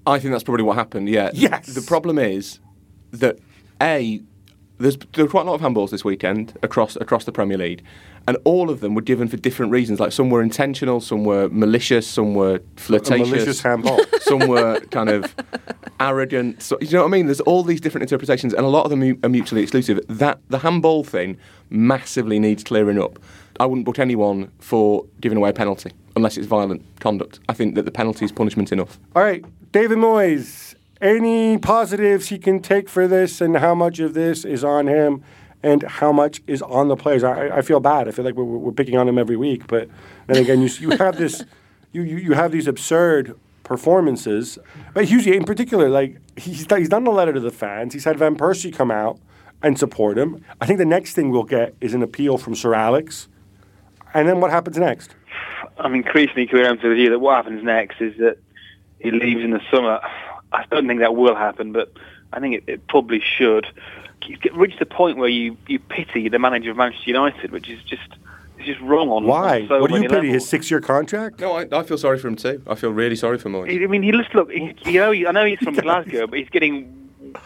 I 0.05 0.19
think 0.19 0.33
that's 0.33 0.43
probably 0.43 0.65
what 0.65 0.75
happened. 0.75 1.09
Yeah. 1.09 1.31
Yes. 1.33 1.67
The 1.67 1.81
problem 1.81 2.19
is 2.19 2.59
that 3.11 3.39
a 3.81 4.21
there's 4.77 4.97
there 5.13 5.25
were 5.25 5.31
quite 5.31 5.47
a 5.47 5.49
lot 5.49 5.55
of 5.55 5.61
handballs 5.61 5.89
this 5.89 6.03
weekend 6.03 6.57
across 6.63 6.95
across 6.95 7.25
the 7.25 7.31
Premier 7.31 7.57
League, 7.57 7.83
and 8.27 8.37
all 8.43 8.69
of 8.69 8.79
them 8.79 8.95
were 8.95 9.01
given 9.01 9.27
for 9.27 9.37
different 9.37 9.71
reasons. 9.71 9.99
Like 9.99 10.11
some 10.11 10.29
were 10.29 10.41
intentional, 10.41 11.01
some 11.01 11.23
were 11.23 11.49
malicious, 11.49 12.07
some 12.07 12.33
were 12.33 12.61
flirtatious, 12.75 13.29
malicious 13.29 13.61
handball. 13.61 13.99
some 14.21 14.47
were 14.47 14.79
kind 14.91 15.09
of 15.09 15.35
arrogant. 15.99 16.61
So, 16.61 16.77
you 16.81 16.91
know 16.91 17.01
what 17.01 17.07
I 17.07 17.11
mean? 17.11 17.25
There's 17.25 17.41
all 17.41 17.63
these 17.63 17.81
different 17.81 18.03
interpretations, 18.03 18.53
and 18.53 18.65
a 18.65 18.69
lot 18.69 18.83
of 18.83 18.89
them 18.89 19.19
are 19.23 19.29
mutually 19.29 19.61
exclusive. 19.61 19.99
That 20.07 20.39
the 20.49 20.59
handball 20.59 21.03
thing 21.03 21.37
massively 21.69 22.39
needs 22.39 22.63
clearing 22.63 23.01
up. 23.01 23.19
I 23.59 23.65
wouldn't 23.65 23.85
book 23.85 23.99
anyone 23.99 24.51
for 24.59 25.05
giving 25.19 25.37
away 25.37 25.49
a 25.49 25.53
penalty 25.53 25.91
unless 26.15 26.37
it's 26.37 26.47
violent 26.47 26.83
conduct. 26.99 27.39
I 27.49 27.53
think 27.53 27.75
that 27.75 27.83
the 27.83 27.91
penalty 27.91 28.25
is 28.25 28.31
punishment 28.31 28.71
enough. 28.71 28.99
All 29.15 29.23
right, 29.23 29.43
David 29.71 29.97
Moyes. 29.97 30.75
Any 31.01 31.57
positives 31.57 32.27
he 32.27 32.37
can 32.37 32.61
take 32.61 32.89
for 32.89 33.07
this, 33.07 33.39
and 33.39 33.55
how 33.55 33.73
much 33.73 33.99
of 33.99 34.13
this 34.13 34.43
is 34.43 34.65
on 34.65 34.87
him, 34.87 35.23
and 35.63 35.83
how 35.83 36.11
much 36.11 36.41
is 36.47 36.61
on 36.61 36.87
the 36.87 36.95
players? 36.95 37.23
I, 37.23 37.57
I 37.57 37.61
feel 37.61 37.79
bad. 37.79 38.07
I 38.07 38.11
feel 38.11 38.25
like 38.25 38.35
we're, 38.35 38.43
we're 38.43 38.71
picking 38.71 38.97
on 38.97 39.07
him 39.07 39.17
every 39.17 39.35
week, 39.35 39.67
but 39.67 39.89
then 40.27 40.37
again, 40.37 40.61
you 40.61 40.69
you 40.79 40.97
have 40.97 41.17
this, 41.17 41.43
you, 41.91 42.03
you 42.03 42.17
you 42.17 42.33
have 42.33 42.51
these 42.51 42.67
absurd 42.67 43.37
performances. 43.63 44.57
But 44.93 45.05
Hughesy, 45.05 45.35
in 45.35 45.43
particular, 45.43 45.89
like 45.89 46.17
he's 46.35 46.65
he's 46.69 46.89
done 46.89 47.05
a 47.07 47.11
letter 47.11 47.33
to 47.33 47.39
the 47.39 47.51
fans. 47.51 47.93
He's 47.93 48.05
had 48.05 48.17
Van 48.17 48.35
Persie 48.35 48.73
come 48.73 48.91
out 48.91 49.19
and 49.61 49.77
support 49.77 50.17
him. 50.17 50.43
I 50.61 50.65
think 50.65 50.79
the 50.79 50.85
next 50.85 51.13
thing 51.13 51.31
we'll 51.31 51.43
get 51.43 51.75
is 51.81 51.93
an 51.93 52.01
appeal 52.01 52.37
from 52.37 52.55
Sir 52.55 52.73
Alex, 52.73 53.27
and 54.13 54.27
then 54.27 54.39
what 54.39 54.51
happens 54.51 54.77
next? 54.77 55.15
I'm 55.77 55.95
increasingly 55.95 56.47
convinced 56.47 56.83
with 56.83 56.97
you 56.97 57.09
that 57.11 57.19
what 57.19 57.35
happens 57.35 57.63
next 57.63 58.01
is 58.01 58.17
that 58.17 58.37
he 58.99 59.11
leaves 59.11 59.41
in 59.41 59.51
the 59.51 59.61
summer. 59.71 60.01
I 60.51 60.65
don't 60.71 60.87
think 60.87 60.99
that 60.99 61.15
will 61.15 61.35
happen, 61.35 61.71
but 61.71 61.93
I 62.33 62.39
think 62.39 62.55
it, 62.55 62.63
it 62.67 62.87
probably 62.87 63.21
should. 63.21 63.65
You 64.25 64.37
get 64.37 64.53
reach 64.55 64.77
the 64.79 64.85
point 64.85 65.17
where 65.17 65.29
you, 65.29 65.57
you 65.67 65.79
pity 65.79 66.29
the 66.29 66.39
manager 66.39 66.71
of 66.71 66.77
Manchester 66.77 67.09
United, 67.09 67.51
which 67.51 67.69
is 67.69 67.81
just 67.83 68.03
it's 68.57 68.65
just 68.67 68.81
wrong 68.81 69.09
on 69.09 69.23
Why? 69.25 69.61
on 69.61 69.67
so 69.67 69.79
what 69.81 69.89
do 69.89 69.95
you 69.95 70.01
pity? 70.03 70.13
levels. 70.15 70.33
His 70.33 70.49
six-year 70.49 70.81
contract? 70.81 71.39
No, 71.39 71.53
I, 71.53 71.65
I 71.71 71.83
feel 71.83 71.97
sorry 71.97 72.19
for 72.19 72.27
him 72.27 72.35
too. 72.35 72.61
I 72.67 72.75
feel 72.75 72.91
really 72.91 73.15
sorry 73.15 73.37
for 73.39 73.49
Moyes. 73.49 73.83
I 73.83 73.87
mean, 73.87 74.03
he 74.03 74.11
just 74.11 74.35
look. 74.35 74.51
He, 74.51 74.75
you 74.85 74.99
know, 74.99 75.11
I 75.11 75.31
know 75.31 75.45
he's 75.45 75.59
from 75.59 75.73
Glasgow, 75.87 76.27
but 76.27 76.39
he's 76.39 76.49
getting. 76.49 76.95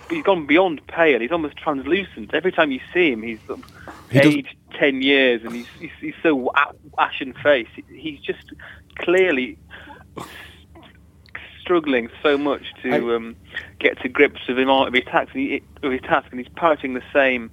He's 0.10 0.24
gone 0.24 0.46
beyond 0.46 0.86
pale. 0.88 1.20
He's 1.20 1.32
almost 1.32 1.58
translucent. 1.58 2.34
Every 2.34 2.52
time 2.54 2.72
you 2.72 2.80
see 2.94 3.12
him, 3.12 3.22
he's 3.22 3.40
sort 3.48 3.60
of 3.60 3.66
He 4.12 4.20
does- 4.22 4.36
aged 4.36 4.56
ten 4.80 5.02
years, 5.02 5.44
and 5.44 5.54
he's 5.54 5.68
he's, 5.80 5.92
he's 6.00 6.16
so 6.24 6.52
ashen 6.98 7.34
face. 7.34 7.68
He's 7.90 8.20
just 8.20 8.52
clearly 8.98 9.58
struggling 11.64 12.10
so 12.22 12.38
much 12.38 12.62
to 12.84 13.16
um, 13.16 13.36
get 13.80 14.00
to 14.02 14.10
grips 14.10 14.42
with 14.48 14.60
him 14.60 14.70
of 14.70 14.94
his 14.94 15.04
task. 15.06 15.34
And 15.34 15.62
of 15.82 15.92
his 15.92 16.02
task, 16.02 16.28
and 16.32 16.40
he's 16.40 16.50
parroting 16.56 16.94
the 16.94 17.02
same, 17.14 17.50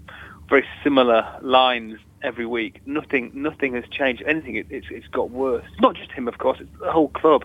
very 0.49 0.67
similar 0.83 1.25
lines 1.43 1.99
every 2.23 2.45
week. 2.47 2.81
Nothing, 2.87 3.31
nothing 3.33 3.75
has 3.75 3.85
changed. 3.91 4.23
Anything, 4.27 4.57
it, 4.57 4.67
it's 4.69 4.89
it's 4.91 5.07
got 5.07 5.31
worse. 5.31 5.65
Not 5.81 5.95
just 5.95 6.11
him, 6.11 6.27
of 6.27 6.39
course. 6.39 6.59
It's 6.61 6.71
the 6.81 6.91
whole 6.91 7.09
club. 7.09 7.45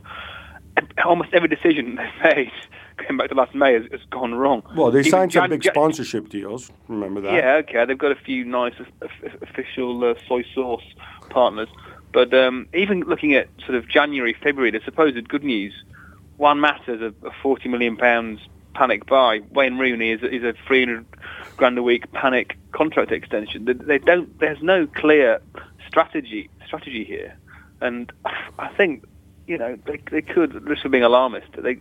Almost 1.05 1.29
every 1.33 1.47
decision 1.47 1.95
they've 2.23 2.35
made, 2.35 2.51
going 2.97 3.17
back 3.17 3.29
to 3.29 3.35
last 3.35 3.53
May, 3.55 3.73
has, 3.73 3.83
has 3.91 4.01
gone 4.09 4.33
wrong. 4.33 4.63
Well, 4.75 4.89
they 4.91 4.99
Even 4.99 5.11
signed 5.11 5.33
some 5.33 5.43
Jan- 5.43 5.49
big 5.51 5.63
sponsorship 5.63 6.29
deals. 6.29 6.71
Remember 6.87 7.21
that? 7.21 7.33
yeah, 7.33 7.53
okay. 7.57 7.85
They've 7.85 7.97
got 7.97 8.11
a 8.11 8.15
few 8.15 8.43
nice 8.43 8.73
o- 8.79 9.05
o- 9.05 9.29
official 9.43 10.03
uh, 10.03 10.15
soy 10.27 10.43
sauce 10.53 10.83
partners. 11.29 11.69
But 12.11 12.33
um, 12.33 12.67
even 12.73 13.01
looking 13.01 13.33
at 13.35 13.49
sort 13.65 13.75
of 13.75 13.87
January, 13.87 14.33
February, 14.41 14.71
the 14.71 14.79
supposed 14.83 15.27
good 15.29 15.43
news, 15.43 15.73
Juan 16.37 16.59
Mata's, 16.59 17.01
a, 17.01 17.27
a 17.27 17.31
40 17.41 17.69
million 17.69 17.97
pounds 17.97 18.39
panic 18.73 19.05
buy. 19.05 19.41
Wayne 19.51 19.77
Rooney 19.77 20.11
is, 20.11 20.21
is 20.23 20.43
a 20.43 20.53
300 20.67 21.05
grand 21.57 21.77
a 21.77 21.83
week 21.83 22.11
panic 22.11 22.57
contract 22.71 23.11
extension. 23.11 23.65
They, 23.65 23.73
they 23.73 23.99
don't. 23.99 24.37
There's 24.39 24.61
no 24.61 24.87
clear 24.87 25.41
strategy 25.87 26.49
strategy 26.65 27.03
here, 27.03 27.37
and 27.81 28.11
I 28.59 28.67
think 28.69 29.05
you 29.47 29.57
know 29.57 29.77
they, 29.85 30.01
they 30.11 30.21
could. 30.21 30.55
Of 30.55 30.91
being 30.91 31.03
alarmist. 31.03 31.47
They 31.57 31.79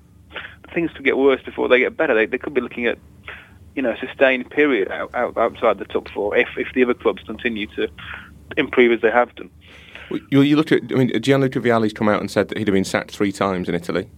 things 0.73 0.91
could 0.93 1.05
get 1.05 1.17
worse 1.17 1.43
before 1.43 1.69
they 1.69 1.79
get 1.79 1.97
better. 1.97 2.15
They, 2.15 2.27
they 2.27 2.39
could 2.39 2.55
be 2.55 2.61
looking 2.61 2.87
at 2.87 2.99
you 3.75 3.83
know, 3.83 3.91
a 3.91 3.99
sustained 3.99 4.51
period 4.51 4.91
out, 4.91 5.15
out, 5.15 5.37
outside 5.37 5.79
the 5.79 5.85
top 5.85 6.09
four 6.11 6.37
if, 6.37 6.49
if 6.57 6.69
the 6.75 6.85
other 6.85 6.95
clubs 6.95 7.23
continue 7.25 7.67
to 7.75 7.89
improve 8.57 8.93
as 8.93 9.01
they 9.01 9.11
have 9.11 9.35
done. 9.35 9.51
You, 10.31 10.43
you 10.43 10.57
look 10.57 10.71
at, 10.71 10.83
I 10.93 10.95
mean, 10.95 11.21
Gianluca 11.21 11.61
Vialli's 11.61 11.93
come 11.93 12.09
out 12.09 12.21
and 12.21 12.31
said 12.31 12.49
that 12.49 12.59
he'd 12.59 12.69
have 12.69 12.75
been 12.75 12.85
sacked 12.85 13.11
three 13.11 13.33
times 13.33 13.69
in 13.69 13.75
Italy. 13.75 14.09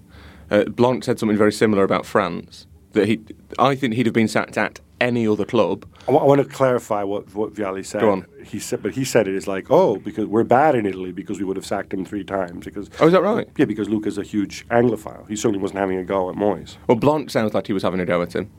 Uh, 0.51 0.65
Blanc 0.65 1.05
said 1.05 1.19
something 1.19 1.37
very 1.39 1.53
similar 1.53 1.83
about 1.85 2.07
France. 2.07 2.67
That 2.93 3.07
he, 3.09 3.21
I 3.59 3.75
think 3.75 3.95
he'd 3.95 4.07
have 4.07 4.15
been 4.15 4.29
sacked 4.29 4.57
at 4.57 4.81
any 5.01 5.29
other 5.29 5.45
club. 5.45 5.85
I 6.09 6.13
want 6.13 6.41
to 6.41 6.49
clarify 6.49 7.03
what 7.03 7.35
what 7.35 7.53
Vialli 7.53 7.85
said. 7.85 8.01
Go 8.01 8.11
on. 8.13 8.27
He 8.45 8.59
said, 8.59 8.83
but 8.83 8.95
he 8.95 9.05
said 9.05 9.29
it 9.29 9.35
is 9.35 9.47
like, 9.47 9.67
oh, 9.71 9.97
because 9.97 10.25
we're 10.27 10.45
bad 10.45 10.75
in 10.75 10.87
Italy 10.87 11.13
because 11.13 11.39
we 11.39 11.45
would 11.45 11.57
have 11.57 11.67
sacked 11.67 11.93
him 11.93 12.05
three 12.07 12.25
times. 12.25 12.65
Because 12.65 12.89
Oh, 13.01 13.07
is 13.07 13.13
that 13.13 13.21
right? 13.23 13.47
yeah, 13.59 13.67
because 13.67 13.89
Luca's 13.91 14.17
a 14.17 14.23
huge 14.23 14.67
Anglophile. 14.69 15.29
He 15.29 15.37
certainly 15.37 15.59
wasn't 15.59 15.81
having 15.81 15.99
a 15.99 16.05
go 16.05 16.31
at 16.31 16.37
Moyes. 16.37 16.77
Well, 16.87 16.97
Blanc 16.97 17.29
sounds 17.29 17.53
like 17.53 17.67
he 17.67 17.73
was 17.75 17.83
having 17.83 18.01
a 18.01 18.07
go 18.07 18.23
at 18.23 18.35
him, 18.35 18.51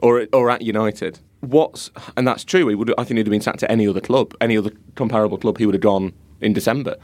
or 0.00 0.26
or 0.32 0.48
at 0.48 0.62
United. 0.62 1.18
What's 1.40 1.90
and 2.16 2.26
that's 2.26 2.44
true. 2.44 2.66
He 2.68 2.74
would. 2.74 2.94
I 2.96 3.04
think 3.04 3.18
he'd 3.18 3.26
have 3.26 3.30
been 3.30 3.42
sacked 3.42 3.62
at 3.62 3.70
any 3.70 3.86
other 3.86 4.00
club, 4.00 4.32
any 4.40 4.56
other 4.56 4.70
comparable 4.94 5.36
club. 5.36 5.58
He 5.58 5.66
would 5.66 5.74
have 5.74 5.82
gone 5.82 6.14
in 6.40 6.54
December, 6.54 6.96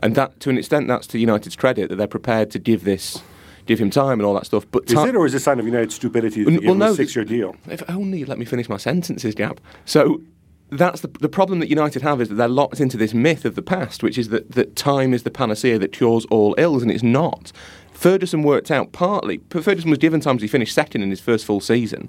and 0.00 0.14
that 0.14 0.38
to 0.40 0.50
an 0.50 0.58
extent, 0.58 0.86
that's 0.86 1.08
to 1.08 1.18
United's 1.18 1.56
credit 1.56 1.88
that 1.88 1.96
they're 1.96 2.06
prepared 2.06 2.52
to 2.52 2.58
give 2.60 2.84
this, 2.84 3.20
give 3.66 3.78
him 3.78 3.90
time 3.90 4.18
and 4.18 4.22
all 4.22 4.34
that 4.34 4.46
stuff. 4.46 4.66
But 4.70 4.84
Is 4.90 4.92
it, 4.92 5.16
or 5.16 5.26
is 5.26 5.34
it 5.34 5.38
a 5.38 5.40
sign 5.40 5.58
of 5.58 5.66
United's 5.66 5.94
stupidity 5.94 6.44
to 6.44 6.58
Well, 6.66 6.74
no, 6.74 6.92
a 6.92 6.94
six-year 6.94 7.24
deal? 7.24 7.56
If 7.68 7.82
only 7.88 8.24
let 8.24 8.38
me 8.38 8.44
finish 8.44 8.68
my 8.68 8.76
sentences, 8.76 9.34
Gab. 9.34 9.60
So 9.84 10.20
that's 10.70 11.00
the, 11.00 11.08
the 11.08 11.28
problem 11.28 11.60
that 11.60 11.68
United 11.68 12.02
have 12.02 12.20
is 12.20 12.28
that 12.28 12.36
they're 12.36 12.48
locked 12.48 12.80
into 12.80 12.96
this 12.96 13.12
myth 13.14 13.44
of 13.44 13.54
the 13.54 13.62
past, 13.62 14.02
which 14.02 14.18
is 14.18 14.28
that, 14.28 14.52
that 14.52 14.76
time 14.76 15.12
is 15.12 15.24
the 15.24 15.30
panacea 15.30 15.78
that 15.78 15.92
cures 15.92 16.24
all 16.26 16.54
ills, 16.58 16.82
and 16.82 16.90
it's 16.90 17.02
not. 17.02 17.52
Ferguson 17.92 18.42
worked 18.42 18.70
out 18.70 18.92
partly. 18.92 19.40
Ferguson 19.50 19.90
was 19.90 19.98
given 19.98 20.20
time 20.20 20.38
he 20.38 20.46
finished 20.46 20.74
second 20.74 21.02
in 21.02 21.10
his 21.10 21.20
first 21.20 21.44
full 21.44 21.60
season. 21.60 22.08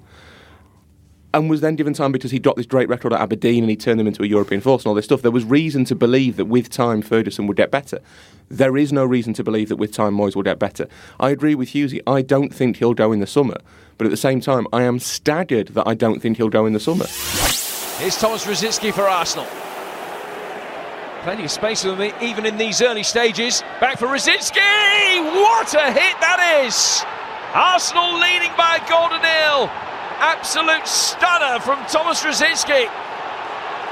And 1.34 1.48
was 1.48 1.62
then 1.62 1.76
given 1.76 1.94
time 1.94 2.12
because 2.12 2.30
he 2.30 2.38
got 2.38 2.56
this 2.56 2.66
great 2.66 2.88
record 2.90 3.12
at 3.12 3.20
Aberdeen 3.20 3.64
and 3.64 3.70
he 3.70 3.76
turned 3.76 3.98
them 3.98 4.06
into 4.06 4.22
a 4.22 4.26
European 4.26 4.60
force 4.60 4.82
and 4.82 4.88
all 4.88 4.94
this 4.94 5.06
stuff. 5.06 5.22
There 5.22 5.30
was 5.30 5.44
reason 5.44 5.84
to 5.86 5.94
believe 5.94 6.36
that 6.36 6.44
with 6.44 6.68
time 6.68 7.00
Ferguson 7.00 7.46
would 7.46 7.56
get 7.56 7.70
better. 7.70 8.00
There 8.50 8.76
is 8.76 8.92
no 8.92 9.04
reason 9.04 9.32
to 9.34 9.44
believe 9.44 9.70
that 9.70 9.76
with 9.76 9.92
time 9.92 10.14
Moyes 10.14 10.36
will 10.36 10.42
get 10.42 10.58
better. 10.58 10.86
I 11.18 11.30
agree 11.30 11.54
with 11.54 11.70
Hughesy. 11.70 12.00
I 12.06 12.20
don't 12.20 12.52
think 12.52 12.76
he'll 12.76 12.92
go 12.92 13.12
in 13.12 13.20
the 13.20 13.26
summer. 13.26 13.56
But 13.96 14.06
at 14.06 14.10
the 14.10 14.16
same 14.16 14.40
time, 14.42 14.66
I 14.74 14.82
am 14.82 14.98
staggered 14.98 15.68
that 15.68 15.88
I 15.88 15.94
don't 15.94 16.20
think 16.20 16.36
he'll 16.36 16.50
go 16.50 16.66
in 16.66 16.74
the 16.74 16.80
summer. 16.80 17.06
Here's 17.98 18.18
Thomas 18.18 18.44
Rosicky 18.44 18.92
for 18.92 19.08
Arsenal. 19.08 19.46
Plenty 21.22 21.44
of 21.44 21.50
space 21.50 21.82
for 21.82 21.94
them, 21.94 22.12
even 22.20 22.44
in 22.44 22.58
these 22.58 22.82
early 22.82 23.04
stages. 23.04 23.62
Back 23.80 23.96
for 23.98 24.06
Rosicky! 24.06 24.58
What 24.60 25.72
a 25.72 25.92
hit 25.92 26.20
that 26.20 26.64
is! 26.66 27.04
Arsenal 27.54 28.18
leading 28.18 28.50
by 28.56 28.78
to 28.80 29.18
nil. 29.22 29.91
Absolute 30.24 30.86
stunner 30.86 31.58
from 31.58 31.84
Thomas 31.86 32.22
Rosicky. 32.22 32.88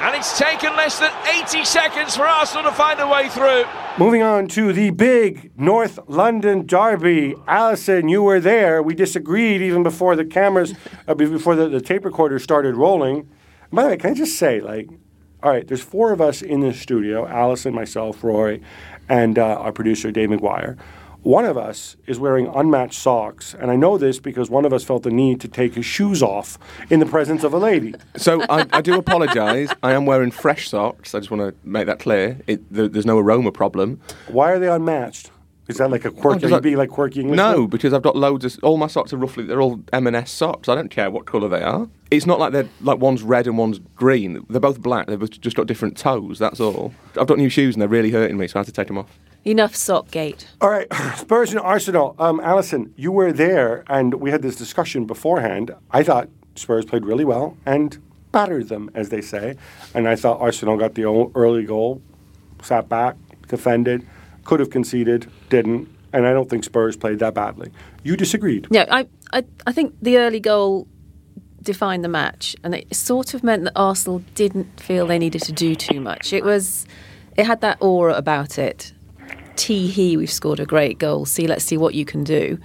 And 0.00 0.14
it's 0.14 0.38
taken 0.38 0.76
less 0.76 1.00
than 1.00 1.10
80 1.26 1.64
seconds 1.64 2.16
for 2.16 2.22
Arsenal 2.22 2.70
to 2.70 2.72
find 2.72 3.00
a 3.00 3.08
way 3.08 3.28
through. 3.28 3.64
Moving 3.98 4.22
on 4.22 4.46
to 4.50 4.72
the 4.72 4.90
big 4.90 5.50
North 5.58 5.98
London 6.06 6.66
derby. 6.66 7.34
Alyson, 7.48 8.08
you 8.08 8.22
were 8.22 8.38
there. 8.38 8.80
We 8.80 8.94
disagreed 8.94 9.60
even 9.60 9.82
before 9.82 10.14
the 10.14 10.24
cameras, 10.24 10.72
uh, 11.08 11.14
before 11.14 11.56
the, 11.56 11.68
the 11.68 11.80
tape 11.80 12.04
recorder 12.04 12.38
started 12.38 12.76
rolling. 12.76 13.28
By 13.72 13.82
the 13.82 13.88
way, 13.88 13.96
can 13.96 14.10
I 14.10 14.14
just 14.14 14.38
say, 14.38 14.60
like, 14.60 14.88
all 15.42 15.50
right, 15.50 15.66
there's 15.66 15.82
four 15.82 16.12
of 16.12 16.20
us 16.20 16.42
in 16.42 16.60
the 16.60 16.72
studio: 16.72 17.26
Alyson, 17.26 17.74
myself, 17.74 18.22
Roy, 18.22 18.60
and 19.08 19.36
uh, 19.36 19.56
our 19.56 19.72
producer 19.72 20.12
Dave 20.12 20.28
McGuire. 20.28 20.78
One 21.22 21.44
of 21.44 21.58
us 21.58 21.96
is 22.06 22.18
wearing 22.18 22.46
unmatched 22.46 22.94
socks, 22.98 23.54
and 23.54 23.70
I 23.70 23.76
know 23.76 23.98
this 23.98 24.18
because 24.18 24.48
one 24.48 24.64
of 24.64 24.72
us 24.72 24.84
felt 24.84 25.02
the 25.02 25.10
need 25.10 25.38
to 25.42 25.48
take 25.48 25.74
his 25.74 25.84
shoes 25.84 26.22
off 26.22 26.58
in 26.88 26.98
the 26.98 27.04
presence 27.04 27.44
of 27.44 27.52
a 27.52 27.58
lady. 27.58 27.94
So 28.16 28.42
I, 28.48 28.66
I 28.72 28.80
do 28.80 28.96
apologise. 28.98 29.68
I 29.82 29.92
am 29.92 30.06
wearing 30.06 30.30
fresh 30.30 30.70
socks. 30.70 31.14
I 31.14 31.18
just 31.18 31.30
want 31.30 31.42
to 31.42 31.54
make 31.68 31.86
that 31.86 31.98
clear. 31.98 32.40
It, 32.46 32.72
there, 32.72 32.88
there's 32.88 33.04
no 33.04 33.18
aroma 33.18 33.52
problem. 33.52 34.00
Why 34.28 34.52
are 34.52 34.58
they 34.58 34.68
unmatched? 34.68 35.30
Is 35.70 35.78
that 35.78 35.90
like 35.90 36.04
a 36.04 36.10
quirky? 36.10 36.40
does 36.40 36.44
Are 36.44 36.48
you 36.48 36.56
that- 36.56 36.62
being 36.62 36.76
like 36.76 36.90
quirky 36.90 37.20
English? 37.20 37.36
No, 37.36 37.66
because 37.66 37.92
I've 37.94 38.02
got 38.02 38.16
loads 38.16 38.44
of 38.44 38.58
all 38.62 38.76
my 38.76 38.86
socks 38.88 39.12
are 39.12 39.16
roughly 39.16 39.44
they're 39.44 39.62
all 39.62 39.80
M&S 39.92 40.30
socks. 40.30 40.68
I 40.68 40.74
don't 40.74 40.90
care 40.90 41.10
what 41.10 41.26
colour 41.26 41.48
they 41.48 41.62
are. 41.62 41.88
It's 42.10 42.26
not 42.26 42.38
like 42.40 42.52
they're 42.52 42.68
like 42.80 42.98
one's 42.98 43.22
red 43.22 43.46
and 43.46 43.56
one's 43.56 43.78
green. 43.96 44.44
They're 44.50 44.60
both 44.60 44.82
black. 44.82 45.06
They've 45.06 45.30
just 45.40 45.56
got 45.56 45.66
different 45.66 45.96
toes. 45.96 46.38
That's 46.38 46.60
all. 46.60 46.92
I've 47.18 47.26
got 47.28 47.38
new 47.38 47.48
shoes 47.48 47.74
and 47.74 47.80
they're 47.82 47.88
really 47.88 48.10
hurting 48.10 48.36
me, 48.36 48.48
so 48.48 48.58
I 48.58 48.60
had 48.60 48.66
to 48.66 48.72
take 48.72 48.88
them 48.88 48.98
off. 48.98 49.18
Enough 49.44 49.74
sock 49.74 50.10
gate. 50.10 50.48
All 50.60 50.68
right, 50.68 50.86
Spurs 51.16 51.50
and 51.52 51.60
Arsenal. 51.60 52.14
Um, 52.18 52.40
Alyson, 52.40 52.92
you 52.96 53.10
were 53.12 53.32
there, 53.32 53.84
and 53.88 54.14
we 54.14 54.30
had 54.30 54.42
this 54.42 54.56
discussion 54.56 55.06
beforehand. 55.06 55.74
I 55.92 56.02
thought 56.02 56.28
Spurs 56.56 56.84
played 56.84 57.06
really 57.06 57.24
well 57.24 57.56
and 57.64 57.96
battered 58.32 58.68
them, 58.68 58.90
as 58.94 59.08
they 59.08 59.20
say, 59.22 59.56
and 59.94 60.06
I 60.08 60.14
thought 60.16 60.40
Arsenal 60.40 60.76
got 60.76 60.94
the 60.94 61.04
early 61.34 61.64
goal, 61.64 62.02
sat 62.62 62.88
back, 62.88 63.16
defended, 63.48 64.06
could 64.44 64.60
have 64.60 64.68
conceded, 64.70 65.30
didn't, 65.50 65.88
and 66.14 66.26
I 66.26 66.32
don't 66.32 66.48
think 66.48 66.64
Spurs 66.64 66.96
played 66.96 67.18
that 67.18 67.34
badly. 67.34 67.70
You 68.02 68.16
disagreed. 68.16 68.66
Yeah, 68.70 68.86
I, 68.90 69.06
I, 69.32 69.44
I 69.66 69.72
think 69.72 69.94
the 70.00 70.16
early 70.16 70.40
goal 70.40 70.88
defined 71.62 72.02
the 72.02 72.08
match, 72.08 72.56
and 72.64 72.74
it 72.74 72.94
sort 72.96 73.34
of 73.34 73.44
meant 73.44 73.64
that 73.64 73.72
Arsenal 73.76 74.20
didn't 74.34 74.80
feel 74.80 75.06
they 75.06 75.18
needed 75.18 75.42
to 75.42 75.52
do 75.52 75.74
too 75.74 76.00
much. 76.00 76.32
It 76.32 76.44
was, 76.44 76.86
it 77.36 77.44
had 77.44 77.60
that 77.60 77.76
aura 77.80 78.14
about 78.14 78.58
it. 78.58 78.94
Tee 79.56 79.88
hee, 79.88 80.16
we've 80.16 80.32
scored 80.32 80.58
a 80.58 80.64
great 80.64 80.98
goal. 80.98 81.26
See, 81.26 81.46
let's 81.46 81.64
see 81.64 81.76
what 81.76 81.94
you 81.94 82.06
can 82.06 82.24
do, 82.24 82.58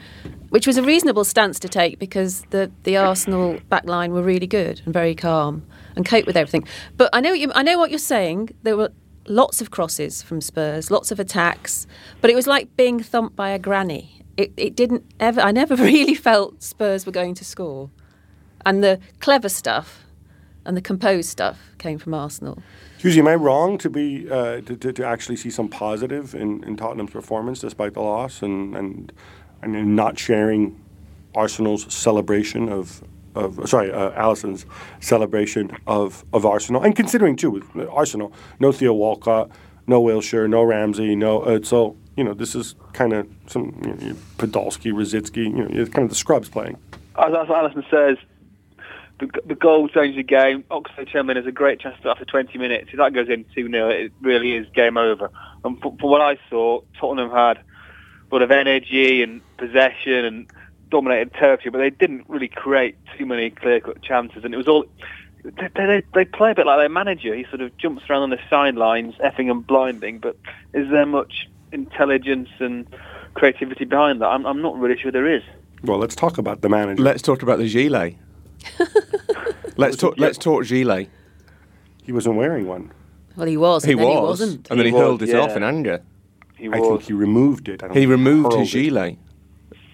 which 0.50 0.66
was 0.66 0.78
a 0.78 0.84
reasonable 0.84 1.26
stance 1.26 1.60
to 1.60 1.68
take 1.68 2.00
because 2.00 2.44
the 2.52 2.72
the 2.84 2.96
Arsenal 2.96 3.60
backline 3.70 4.12
were 4.12 4.22
really 4.22 4.48
good 4.48 4.82
and 4.86 4.94
very 4.94 5.14
calm 5.14 5.66
and 5.98 6.06
cope 6.06 6.26
with 6.26 6.38
everything. 6.38 6.66
But 6.96 7.10
I 7.12 7.20
know 7.20 7.34
you, 7.34 7.52
I 7.54 7.64
know 7.64 7.78
what 7.78 7.90
you're 7.90 8.00
saying. 8.00 8.52
There 8.64 8.78
were 8.78 8.92
lots 9.28 9.62
of 9.62 9.72
crosses 9.72 10.22
from 10.22 10.42
Spurs, 10.42 10.92
lots 10.92 11.12
of 11.12 11.20
attacks, 11.20 11.88
but 12.22 12.30
it 12.30 12.36
was 12.36 12.48
like 12.48 12.76
being 12.76 13.00
thumped 13.00 13.36
by 13.36 13.50
a 13.50 13.60
granny. 13.60 14.22
It, 14.38 14.52
it 14.58 14.76
didn't 14.76 15.06
ever. 15.20 15.42
I 15.42 15.52
never 15.52 15.76
really 15.92 16.16
felt 16.16 16.62
Spurs 16.64 17.06
were 17.06 17.12
going 17.12 17.36
to 17.36 17.46
score, 17.46 17.90
and 18.66 18.84
the 18.84 19.00
clever 19.20 19.50
stuff 19.50 20.06
and 20.66 20.76
the 20.76 20.82
composed 20.82 21.30
stuff 21.30 21.60
came 21.78 21.98
from 22.00 22.14
Arsenal. 22.14 22.62
Susie, 22.98 23.20
am 23.20 23.28
I 23.28 23.36
wrong 23.36 23.78
to 23.78 23.90
be 23.90 24.30
uh, 24.30 24.62
to, 24.62 24.76
to, 24.76 24.92
to 24.94 25.06
actually 25.06 25.36
see 25.36 25.52
some 25.52 25.70
positive 25.70 26.34
in, 26.34 26.64
in 26.64 26.76
Tottenham's 26.76 27.12
performance 27.12 27.60
despite 27.60 27.94
the 27.94 28.02
loss 28.02 28.42
and 28.42 28.76
and 28.76 29.14
and 29.62 29.96
not 29.96 30.18
sharing 30.18 30.82
Arsenal's 31.36 31.94
celebration 31.94 32.70
of 32.70 33.04
of 33.36 33.68
sorry 33.70 33.92
uh, 33.92 34.12
Alyson's 34.12 34.66
celebration 35.00 35.72
of, 35.88 36.26
of 36.34 36.46
Arsenal 36.46 36.82
and 36.82 36.96
considering 36.96 37.36
too 37.36 37.52
with 37.52 37.90
Arsenal 37.90 38.32
no 38.60 38.72
Theo 38.72 38.94
Walcott 38.94 39.50
no 39.88 40.02
Wilshere 40.02 40.50
no 40.50 40.64
Ramsey 40.64 41.16
no 41.16 41.42
uh, 41.42 41.60
so 41.64 41.96
you 42.16 42.24
know 42.24 42.34
this 42.34 42.56
is 42.56 42.76
kind 42.94 43.14
of 43.14 43.28
some 43.48 43.80
you 43.84 44.10
know, 44.10 44.16
Podolski 44.38 44.92
Rosicky 44.92 45.46
you 45.46 45.50
know 45.50 45.68
it's 45.70 45.90
kind 45.90 46.06
of 46.06 46.10
the 46.10 46.16
scrubs 46.16 46.50
playing. 46.50 46.78
As, 47.18 47.34
as 47.34 47.48
Alyson 47.50 47.86
says, 47.90 48.18
the, 49.20 49.30
the 49.46 49.56
goal 49.56 49.88
changed 49.88 50.18
the 50.18 50.24
game. 50.24 50.64
Oxlade-Chamberlain 50.70 51.38
has 51.38 51.48
a 51.48 51.52
great 51.52 51.80
chance 51.80 51.96
after 52.04 52.26
20 52.26 52.58
minutes. 52.58 52.90
If 52.92 52.98
that 52.98 53.14
goes 53.14 53.30
in 53.30 53.46
2 53.56 53.70
0, 53.70 53.90
it 53.90 54.12
really 54.22 54.54
is 54.54 54.68
game 54.74 54.98
over. 54.98 55.30
And 55.64 55.80
from, 55.80 55.98
from 55.98 56.10
what 56.10 56.22
I 56.22 56.38
saw, 56.50 56.82
Tottenham 57.00 57.32
had 57.32 57.58
a 57.58 58.36
lot 58.36 58.42
of 58.42 58.52
energy 58.52 59.24
and 59.24 59.42
possession 59.58 60.26
and 60.26 60.48
dominated 60.90 61.34
territory, 61.34 61.72
but 61.72 61.80
they 61.80 61.90
didn't 61.90 62.26
really 62.30 62.48
create 62.48 62.96
too 63.18 63.26
many 63.26 63.50
clear 63.50 63.80
cut 63.80 64.02
chances. 64.02 64.44
And 64.44 64.54
it 64.54 64.58
was 64.58 64.68
all. 64.68 64.86
They, 65.44 65.70
they, 65.76 66.04
they 66.16 66.26
play 66.26 66.52
a 66.52 66.56
bit 66.56 66.66
like 66.66 66.80
their 66.80 66.90
manager. 66.90 67.36
He 67.36 67.44
sort 67.46 67.62
of 67.62 67.76
jumps 67.78 68.04
around 68.10 68.24
on 68.24 68.30
the 68.32 68.40
sidelines, 68.50 69.14
effing 69.16 69.52
and 69.52 69.66
blinding, 69.66 70.18
but 70.18 70.36
is 70.74 70.90
there 70.90 71.06
much 71.06 71.48
intelligence 71.72 72.50
and 72.60 72.88
creativity 73.36 73.86
behind 73.86 74.22
that? 74.22 74.28
I'm, 74.28 74.46
I'm 74.48 74.62
not 74.64 74.76
really 74.80 74.98
sure 75.00 75.12
there 75.12 75.32
is. 75.32 75.44
Well, 75.84 76.00
let's 76.00 76.16
talk 76.16 76.40
about 76.40 76.62
the 76.62 76.70
manager. 76.70 77.04
Let's 77.04 77.22
talk 77.22 77.44
about 77.44 77.60
the 77.60 77.70
gilet. 77.70 78.16
let's 79.78 79.98
talk. 79.98 80.16
Let's 80.18 80.40
talk 80.40 80.66
gilet. 80.66 81.10
he 82.02 82.12
wasn't 82.12 82.38
wearing 82.38 82.68
one. 82.68 82.92
Well, 83.36 83.48
he 83.48 83.58
was. 83.58 83.84
He 83.84 83.92
and 83.92 84.00
then 84.00 84.08
was, 84.08 84.16
He 84.16 84.22
wasn't. 84.46 84.70
and 84.72 84.80
then 84.80 84.86
he, 84.86 84.92
He 84.92 84.94
was, 84.94 85.02
hurled 85.02 85.22
it 85.22 85.30
yeah. 85.30 85.40
off 85.40 85.56
in 85.56 85.64
anger. 85.64 86.02
He 86.58 86.70
I 86.70 86.80
think 86.80 87.02
he 87.04 87.14
removed 87.14 87.68
it. 87.68 87.84
He 87.94 88.06
removed 88.06 88.54
hurled 88.54 88.68
his 88.68 88.74
it. 88.74 89.18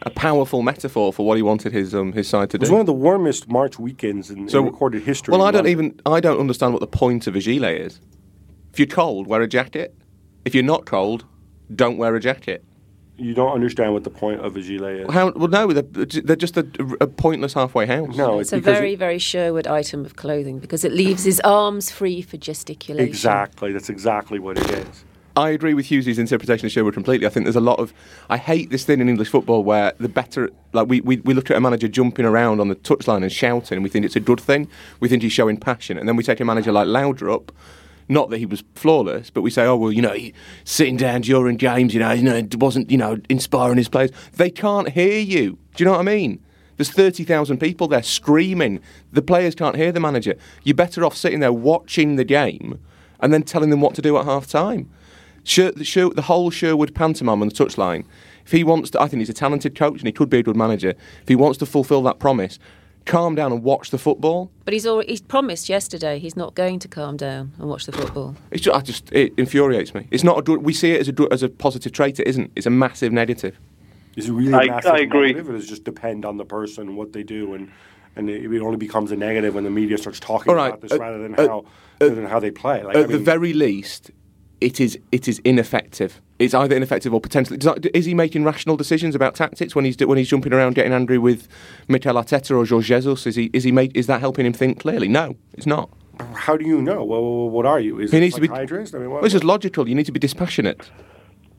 Gilet. 0.04 0.16
A 0.18 0.20
powerful 0.20 0.62
metaphor 0.62 1.14
for 1.14 1.26
what 1.26 1.38
he 1.38 1.44
wanted 1.44 1.74
his 1.74 1.94
um, 1.94 2.14
his 2.14 2.28
side 2.28 2.50
to 2.52 2.58
do. 2.58 2.62
It 2.62 2.66
was 2.66 2.72
one 2.72 2.80
of 2.82 2.86
the 2.88 2.94
warmest 2.94 3.50
March 3.50 3.80
weekends 3.80 4.30
in, 4.30 4.50
in 4.50 4.66
recorded 4.66 5.04
history. 5.04 5.32
Well, 5.32 5.42
I 5.44 5.52
don't 5.52 5.66
London. 5.66 5.72
even 5.72 6.02
I 6.06 6.20
don't 6.20 6.40
understand 6.40 6.74
what 6.74 6.80
the 6.82 6.88
point 6.88 7.28
of 7.28 7.36
a 7.36 7.40
gilet 7.40 7.82
is. 7.82 8.00
If 8.74 8.80
you're 8.80 8.88
cold, 8.88 9.28
wear 9.28 9.42
a 9.42 9.48
jacket. 9.48 9.94
If 10.46 10.56
you're 10.56 10.64
not 10.64 10.86
cold, 10.86 11.26
don't 11.76 11.98
wear 11.98 12.16
a 12.16 12.20
jacket. 12.20 12.64
You 13.18 13.36
don't 13.36 13.52
understand 13.54 13.94
what 13.94 14.04
the 14.04 14.10
point 14.10 14.40
of 14.40 14.56
a 14.56 14.62
gilet 14.62 15.02
is. 15.02 15.14
How, 15.14 15.30
well, 15.36 15.50
no, 15.50 15.72
they're, 15.72 15.84
they're 16.24 16.36
just 16.36 16.58
a, 16.58 16.66
a 17.00 17.06
pointless 17.06 17.54
halfway 17.54 17.86
house. 17.86 18.16
No, 18.18 18.40
it's, 18.40 18.52
It's 18.52 18.66
a 18.68 18.72
very, 18.72 18.94
it- 18.94 18.98
very 19.00 19.20
Sherwood 19.20 19.68
item 19.68 20.06
of 20.06 20.16
clothing 20.16 20.58
because 20.58 20.84
it 20.84 20.92
leaves 20.92 21.24
his 21.26 21.40
arms 21.42 21.92
free 21.92 22.24
for 22.24 22.38
gesticulation. 22.38 23.08
exactly. 23.08 23.72
That's 23.74 23.90
exactly 23.90 24.40
what 24.40 24.58
it 24.58 24.72
is. 24.72 25.06
I 25.36 25.50
agree 25.52 25.74
with 25.74 25.86
Hughes' 25.86 26.20
interpretation 26.20 26.65
of 26.65 26.72
Sherwood 26.72 26.94
completely. 26.94 27.26
I 27.26 27.30
think 27.30 27.46
there's 27.46 27.56
a 27.56 27.62
lot 27.62 27.80
of. 27.80 27.94
I 28.30 28.38
hate 28.38 28.70
this 28.70 28.84
thing 28.84 29.00
in 29.00 29.08
English 29.08 29.30
football 29.30 29.63
where 29.63 29.94
the 29.98 30.10
better. 30.10 30.50
Like, 30.74 30.88
we, 30.88 31.02
we, 31.02 31.17
we 31.17 31.34
look 31.34 31.50
at 31.50 31.58
a 31.58 31.62
manager 31.62 31.88
jumping 31.88 32.26
around 32.26 32.60
on 32.60 32.67
the 32.67 32.76
touchline 32.76 33.24
and 33.24 33.32
shouting, 33.32 33.78
and 33.78 33.84
we 33.84 33.89
think 33.89 34.06
it's 34.06 34.15
a 34.15 34.22
good 34.22 34.39
thing. 34.39 34.67
We 35.00 35.08
think 35.08 35.24
he's 35.24 35.34
showing 35.34 35.58
passion. 35.58 35.98
And 35.98 36.08
then 36.08 36.15
we 36.15 36.24
take 36.24 36.39
a 36.39 36.46
manager 36.46 36.72
like 36.72 36.88
Laudrup. 36.88 37.50
Not 38.10 38.30
that 38.30 38.39
he 38.39 38.46
was 38.46 38.62
flawless, 38.76 39.30
but 39.30 39.41
we 39.41 39.50
say, 39.50 39.63
oh, 39.63 39.78
well, 39.78 39.91
you 39.91 40.02
know, 40.02 40.12
he, 40.12 40.34
sitting 40.65 40.98
down 40.98 41.22
during 41.22 41.56
games, 41.56 41.94
you 41.94 42.02
know, 42.02 42.12
you 42.12 42.24
know, 42.24 42.36
it 42.36 42.56
wasn't, 42.58 42.91
you 42.91 42.98
know, 42.98 43.17
inspiring 43.30 43.78
his 43.78 43.88
players. 43.88 44.12
They 44.34 44.50
can't 44.50 44.89
hear 44.89 45.20
you. 45.20 45.58
Do 45.76 45.84
you 45.84 45.86
know 45.86 45.91
what 45.91 46.02
I 46.02 46.04
mean? 46.04 46.44
There's 46.76 46.89
30,000 46.89 47.60
people 47.60 47.88
there 47.88 48.04
screaming. 48.04 48.82
The 49.13 49.22
players 49.22 49.56
can't 49.56 49.78
hear 49.78 49.94
the 49.94 50.02
manager. 50.02 50.36
You're 50.63 50.76
better 50.76 51.06
off 51.06 51.15
sitting 51.15 51.39
there 51.39 51.54
watching 51.54 52.17
the 52.17 52.26
game 52.26 52.80
and 53.22 53.34
then 53.34 53.44
telling 53.44 53.70
them 53.70 53.80
what 53.80 53.96
to 53.96 54.02
do 54.02 54.17
at 54.17 54.26
half 54.26 54.48
time. 54.48 54.89
Sher, 55.43 55.71
the, 55.71 55.84
Sher, 55.84 56.10
the 56.10 56.21
whole 56.23 56.49
Sherwood 56.49 56.93
pantomime 56.93 57.41
on 57.41 57.47
the 57.47 57.54
touchline. 57.54 58.06
If 58.45 58.51
he 58.51 58.63
wants 58.63 58.89
to, 58.91 59.01
I 59.01 59.08
think 59.08 59.19
he's 59.19 59.30
a 59.30 59.34
talented 59.34 59.75
coach 59.75 59.99
and 59.99 60.08
he 60.08 60.12
could 60.12 60.30
be 60.30 60.39
a 60.39 60.43
good 60.43 60.56
manager. 60.56 60.89
If 61.21 61.27
he 61.27 61.36
wants 61.36 61.58
to 61.60 61.65
fulfil 61.65 62.01
that 62.04 62.19
promise, 62.19 62.60
calm 63.06 63.36
down 63.36 63.51
and 63.51 63.63
watch 63.63 63.91
the 63.91 63.97
football. 63.97 64.51
But 64.65 64.73
he's 64.73 64.86
already, 64.86 65.10
he's 65.10 65.21
promised 65.21 65.69
yesterday 65.69 66.19
he's 66.19 66.36
not 66.36 66.56
going 66.56 66.80
to 66.80 66.88
calm 66.88 67.17
down 67.17 67.51
and 67.60 67.69
watch 67.69 67.86
the 67.86 67.91
football. 67.91 68.36
It's 68.51 68.63
just, 68.63 68.77
I 68.77 68.82
just 68.82 69.12
it 69.12 69.34
infuriates 69.38 69.93
me. 69.93 70.08
It's 70.12 70.23
not 70.23 70.38
a 70.38 70.41
good, 70.41 70.63
we 70.63 70.73
see 70.73 70.91
it 70.91 71.01
as 71.01 71.10
a 71.10 71.27
as 71.32 71.43
a 71.43 71.49
positive 71.49 71.91
trait. 71.91 72.19
It 72.19 72.27
isn't. 72.27 72.51
It's 72.56 72.65
a 72.65 72.71
massive 72.71 73.12
negative. 73.12 73.60
Is 74.15 74.27
it 74.30 74.34
really 74.34 74.54
I- 74.54 74.65
massive 74.67 74.91
I 74.91 74.99
agree. 74.99 75.34
negative, 75.34 75.56
it 75.56 75.60
just 75.62 75.84
depend 75.84 76.25
on 76.25 76.38
the 76.38 76.45
person 76.45 76.89
and 76.89 76.97
what 76.97 77.13
they 77.13 77.23
do, 77.23 77.54
and 77.54 77.71
and 78.15 78.30
it, 78.30 78.51
it 78.51 78.62
only 78.62 78.77
becomes 78.77 79.12
a 79.12 79.15
negative 79.15 79.56
when 79.56 79.63
the 79.63 79.69
media 79.69 79.97
starts 79.97 80.19
talking 80.19 80.49
All 80.49 80.56
right, 80.56 80.67
about 80.69 80.82
this 80.82 80.91
uh, 80.91 80.99
rather 80.99 81.17
than 81.21 81.36
uh, 81.36 81.47
how 81.47 81.65
rather 82.01 82.15
than 82.15 82.25
how 82.25 82.39
they 82.39 82.51
play. 82.51 82.84
Like, 82.84 82.95
At 82.97 83.04
I 83.06 83.08
the 83.08 83.19
very 83.19 83.54
least, 83.54 84.12
it 84.62 84.80
is 84.80 84.97
it 85.12 85.28
is 85.28 85.39
ineffective. 85.39 86.21
It's 86.39 86.54
either 86.54 86.76
ineffective 86.76 87.13
or 87.13 87.19
potentially. 87.19 87.60
Is 87.93 88.06
he 88.06 88.13
making 88.13 88.43
rational 88.43 88.78
decisions 88.78 89.15
about 89.15 89.36
tactics 89.36 89.76
when 89.76 89.86
he's 89.86 89.97
when 90.00 90.17
he's 90.17 90.30
jumping 90.30 90.54
around 90.54 90.76
getting 90.76 90.93
angry 90.93 91.17
with 91.17 91.47
Mikel 91.88 92.15
Arteta 92.15 92.52
or 92.52 92.65
Jorge 92.65 92.88
Jesus? 92.88 93.28
Is 93.28 93.36
he 93.36 93.50
is 93.54 93.63
he 93.63 93.71
make, 93.71 93.95
is 93.95 94.08
that 94.08 94.19
helping 94.21 94.45
him 94.45 94.54
think 94.54 94.80
clearly? 94.80 95.08
No, 95.08 95.36
it's 95.54 95.65
not. 95.65 95.89
how 96.34 96.56
do 96.56 96.65
you 96.65 96.82
know? 96.82 97.04
Well, 97.04 97.50
what 97.50 97.65
are 97.65 97.80
you? 97.80 98.00
Is 98.00 98.12
He 98.12 98.19
needs 98.19 98.36
to 98.36 98.41
be. 98.41 98.50
I 98.50 98.65
mean, 98.65 99.10
what, 99.10 99.24
it's 99.24 99.34
just 99.34 99.43
logical. 99.43 99.89
You 99.89 99.95
need 99.95 100.06
to 100.06 100.12
be 100.12 100.19
dispassionate. 100.19 100.89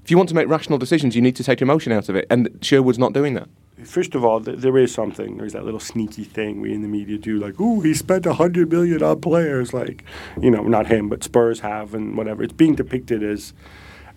If 0.04 0.10
you 0.10 0.16
want 0.16 0.28
to 0.30 0.34
make 0.34 0.48
rational 0.48 0.78
decisions, 0.78 1.14
you 1.14 1.22
need 1.22 1.36
to 1.36 1.44
take 1.44 1.62
emotion 1.62 1.92
out 1.92 2.08
of 2.08 2.16
it, 2.16 2.26
and 2.28 2.58
Sherwood's 2.60 2.98
not 2.98 3.12
doing 3.12 3.34
that. 3.34 3.48
First 3.84 4.14
of 4.14 4.24
all, 4.24 4.40
th- 4.40 4.58
there 4.58 4.76
is 4.78 4.92
something. 4.92 5.36
There's 5.38 5.52
that 5.52 5.64
little 5.64 5.80
sneaky 5.80 6.24
thing 6.24 6.60
we 6.60 6.72
in 6.72 6.82
the 6.82 6.88
media 6.88 7.18
do, 7.18 7.38
like, 7.38 7.60
"Ooh, 7.60 7.80
he 7.80 7.94
spent 7.94 8.26
a 8.26 8.34
hundred 8.34 8.70
million 8.70 9.02
on 9.02 9.20
players." 9.20 9.72
Like, 9.74 10.04
you 10.40 10.50
know, 10.50 10.62
not 10.62 10.86
him, 10.86 11.08
but 11.08 11.22
Spurs 11.24 11.60
have, 11.60 11.94
and 11.94 12.16
whatever. 12.16 12.42
It's 12.42 12.52
being 12.52 12.74
depicted 12.74 13.22
as 13.22 13.52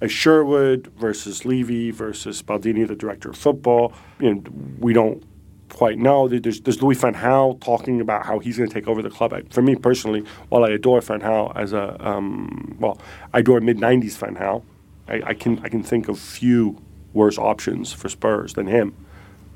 as 0.01 0.11
Sherwood 0.11 0.91
versus 0.97 1.45
Levy 1.45 1.89
versus 1.91 2.41
Baldini, 2.43 2.85
the 2.87 2.95
director 2.95 3.29
of 3.29 3.37
football. 3.37 3.93
You 4.19 4.35
know, 4.35 4.43
we 4.79 4.93
don't 4.93 5.23
quite 5.69 5.97
know. 5.97 6.27
There's, 6.27 6.61
there's 6.61 6.81
Louis 6.81 6.95
Van 6.99 7.13
Gaal 7.15 7.59
talking 7.61 7.99
about 8.01 8.25
how 8.25 8.39
he's 8.39 8.57
going 8.57 8.69
to 8.69 8.73
take 8.73 8.87
over 8.87 9.01
the 9.01 9.09
club. 9.09 9.33
I- 9.33 9.41
For 9.49 9.61
me 9.61 9.75
personally, 9.75 10.23
while 10.49 10.63
I 10.63 10.69
adore 10.69 11.01
Van 11.01 11.21
Gaal 11.21 11.55
as 11.55 11.73
a 11.73 11.95
um, 12.07 12.75
well, 12.79 12.99
I 13.33 13.39
adore 13.39 13.61
mid 13.61 13.77
'90s 13.77 14.17
Van 14.17 14.35
Gaal. 14.35 14.63
I, 15.07 15.21
I 15.27 15.33
can 15.33 15.59
I 15.63 15.69
can 15.69 15.81
think 15.83 16.07
of 16.07 16.19
few 16.19 16.77
worse 17.13 17.37
options 17.37 17.93
for 17.93 18.09
Spurs 18.09 18.53
than 18.53 18.67
him. 18.67 18.93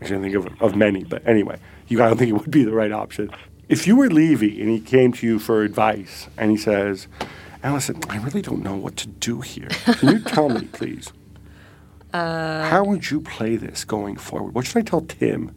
I 0.01 0.05
can 0.05 0.21
think 0.21 0.35
of, 0.35 0.47
of 0.62 0.75
many, 0.75 1.03
but 1.03 1.25
anyway, 1.27 1.57
you 1.88 2.01
I 2.01 2.07
don't 2.07 2.17
think 2.17 2.29
it 2.29 2.33
would 2.33 2.51
be 2.51 2.63
the 2.63 2.71
right 2.73 2.91
option. 2.91 3.29
if 3.67 3.85
you 3.88 3.95
were 3.95 4.09
Levy 4.09 4.62
and 4.62 4.69
he 4.69 4.79
came 4.79 5.12
to 5.13 5.25
you 5.27 5.39
for 5.39 5.63
advice 5.63 6.27
and 6.38 6.51
he 6.51 6.57
says, 6.57 7.07
Alyson, 7.63 8.01
I 8.09 8.17
really 8.17 8.41
don't 8.41 8.63
know 8.63 8.75
what 8.75 8.95
to 8.97 9.07
do 9.07 9.41
here. 9.41 9.67
Can 9.69 10.09
you 10.09 10.19
tell 10.19 10.47
me, 10.49 10.67
please? 10.71 11.12
Uh, 12.13 12.67
How 12.69 12.83
would 12.83 13.12
you 13.12 13.21
play 13.21 13.55
this 13.57 13.83
going 13.85 14.15
forward? 14.15 14.55
What 14.55 14.65
should 14.65 14.77
I 14.77 14.81
tell 14.81 15.01
Tim? 15.01 15.53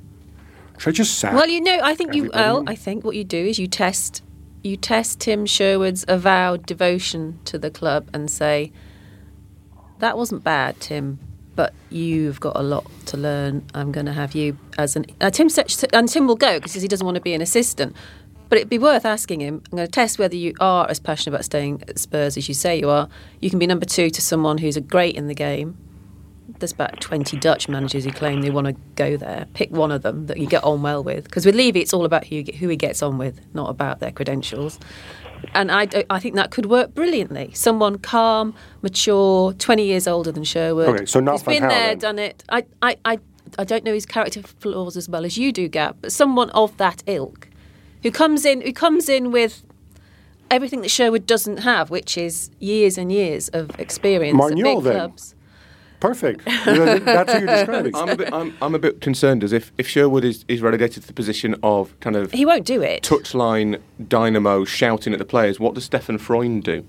Should 0.78 0.90
I 0.90 0.92
just 0.92 1.18
sack? 1.18 1.34
Well, 1.34 1.48
you 1.48 1.60
know, 1.60 1.78
I 1.82 1.94
think 1.94 2.12
you. 2.14 2.24
everybody? 2.24 2.42
Well, 2.42 2.64
I 2.66 2.74
think 2.74 3.04
what 3.04 3.14
you 3.16 3.24
do 3.24 3.38
is 3.38 3.58
you 3.58 3.68
test, 3.68 4.22
you 4.64 4.76
test 4.76 5.20
Tim 5.20 5.46
Sherwood's 5.46 6.04
avowed 6.08 6.66
devotion 6.66 7.38
to 7.44 7.56
the 7.58 7.70
club 7.70 8.08
and 8.12 8.28
say, 8.30 8.72
"That 10.00 10.18
wasn't 10.18 10.42
bad, 10.44 10.80
Tim, 10.80 11.20
but 11.54 11.72
you've 11.90 12.40
got 12.40 12.56
a 12.56 12.62
lot 12.62 12.84
to 13.06 13.16
learn. 13.16 13.64
I'm 13.74 13.92
going 13.92 14.06
to 14.06 14.12
have 14.12 14.34
you 14.34 14.56
as 14.78 14.96
an." 14.96 15.06
Uh, 15.20 15.30
Tim 15.30 15.48
said- 15.48 15.72
and 15.92 16.08
Tim 16.08 16.26
will 16.26 16.36
go 16.36 16.58
because 16.58 16.74
he 16.74 16.88
doesn't 16.88 17.04
want 17.04 17.16
to 17.16 17.20
be 17.20 17.34
an 17.34 17.42
assistant. 17.42 17.94
But 18.48 18.58
it'd 18.58 18.68
be 18.68 18.78
worth 18.78 19.06
asking 19.06 19.40
him. 19.40 19.62
I'm 19.72 19.76
going 19.76 19.86
to 19.86 19.90
test 19.90 20.18
whether 20.18 20.36
you 20.36 20.52
are 20.60 20.86
as 20.90 21.00
passionate 21.00 21.34
about 21.34 21.44
staying 21.46 21.82
at 21.88 21.98
Spurs 21.98 22.36
as 22.36 22.48
you 22.48 22.54
say 22.54 22.78
you 22.78 22.90
are. 22.90 23.08
You 23.40 23.48
can 23.48 23.58
be 23.58 23.66
number 23.66 23.86
two 23.86 24.10
to 24.10 24.20
someone 24.20 24.58
who's 24.58 24.76
a 24.76 24.80
great 24.82 25.16
in 25.16 25.26
the 25.26 25.34
game. 25.34 25.78
There's 26.58 26.72
about 26.72 27.00
20 27.00 27.38
Dutch 27.38 27.66
managers 27.68 28.04
who 28.04 28.12
claim 28.12 28.42
they 28.42 28.50
want 28.50 28.66
to 28.66 28.74
go 28.94 29.16
there. 29.16 29.46
Pick 29.54 29.70
one 29.70 29.90
of 29.90 30.02
them 30.02 30.26
that 30.26 30.36
you 30.36 30.46
get 30.46 30.62
on 30.64 30.82
well 30.82 31.02
with. 31.02 31.24
Because 31.24 31.46
with 31.46 31.54
Levy, 31.54 31.80
it's 31.80 31.94
all 31.94 32.04
about 32.04 32.26
who, 32.26 32.42
who 32.58 32.68
he 32.68 32.76
gets 32.76 33.02
on 33.02 33.16
with, 33.16 33.40
not 33.54 33.70
about 33.70 34.00
their 34.00 34.12
credentials. 34.12 34.78
And 35.54 35.70
I, 35.70 35.88
I 36.08 36.18
think 36.18 36.34
that 36.36 36.50
could 36.50 36.66
work 36.66 36.94
brilliantly. 36.94 37.52
Someone 37.54 37.98
calm, 37.98 38.54
mature, 38.80 39.52
20 39.54 39.84
years 39.84 40.06
older 40.06 40.32
than 40.32 40.44
Sherwood. 40.44 40.88
Okay, 40.88 41.06
so 41.06 41.20
not 41.20 41.32
Who's 41.32 41.42
been 41.42 41.62
there, 41.62 41.88
then. 41.88 41.98
done 41.98 42.18
it. 42.18 42.44
I, 42.48 42.64
I, 42.80 42.96
I, 43.04 43.18
I 43.58 43.64
don't 43.64 43.84
know 43.84 43.92
his 43.92 44.06
character 44.06 44.42
flaws 44.42 44.96
as 44.96 45.08
well 45.08 45.24
as 45.24 45.36
you 45.36 45.52
do, 45.52 45.68
Gab, 45.68 45.96
but 46.00 46.12
someone 46.12 46.50
of 46.50 46.76
that 46.78 47.02
ilk 47.06 47.48
who 48.02 48.10
comes 48.10 48.44
in, 48.44 48.60
who 48.62 48.72
comes 48.72 49.08
in 49.08 49.30
with 49.30 49.62
everything 50.50 50.82
that 50.82 50.90
Sherwood 50.90 51.26
doesn't 51.26 51.58
have, 51.58 51.90
which 51.90 52.18
is 52.18 52.50
years 52.58 52.98
and 52.98 53.10
years 53.10 53.48
of 53.50 53.70
experience 53.78 54.40
at 54.42 54.54
big 54.54 54.82
then. 54.82 54.94
clubs. 54.94 55.34
Perfect. 56.02 56.44
That's 56.44 57.32
what 57.32 57.40
you're 57.40 57.46
describing. 57.46 57.94
I'm 57.94 58.08
a 58.08 58.16
bit, 58.16 58.32
I'm, 58.32 58.56
I'm 58.60 58.74
a 58.74 58.78
bit 58.80 59.00
concerned 59.00 59.44
as 59.44 59.52
if, 59.52 59.70
if 59.78 59.86
Sherwood 59.86 60.24
is, 60.24 60.44
is 60.48 60.60
relegated 60.60 61.02
to 61.02 61.06
the 61.06 61.12
position 61.12 61.54
of 61.62 61.98
kind 62.00 62.16
of 62.16 62.32
He 62.32 62.44
won't 62.44 62.66
do 62.66 62.82
it. 62.82 63.04
touchline 63.04 63.80
dynamo 64.08 64.64
shouting 64.64 65.12
at 65.12 65.20
the 65.20 65.24
players. 65.24 65.60
What 65.60 65.74
does 65.74 65.84
Stefan 65.84 66.18
Freund 66.18 66.64
do? 66.64 66.84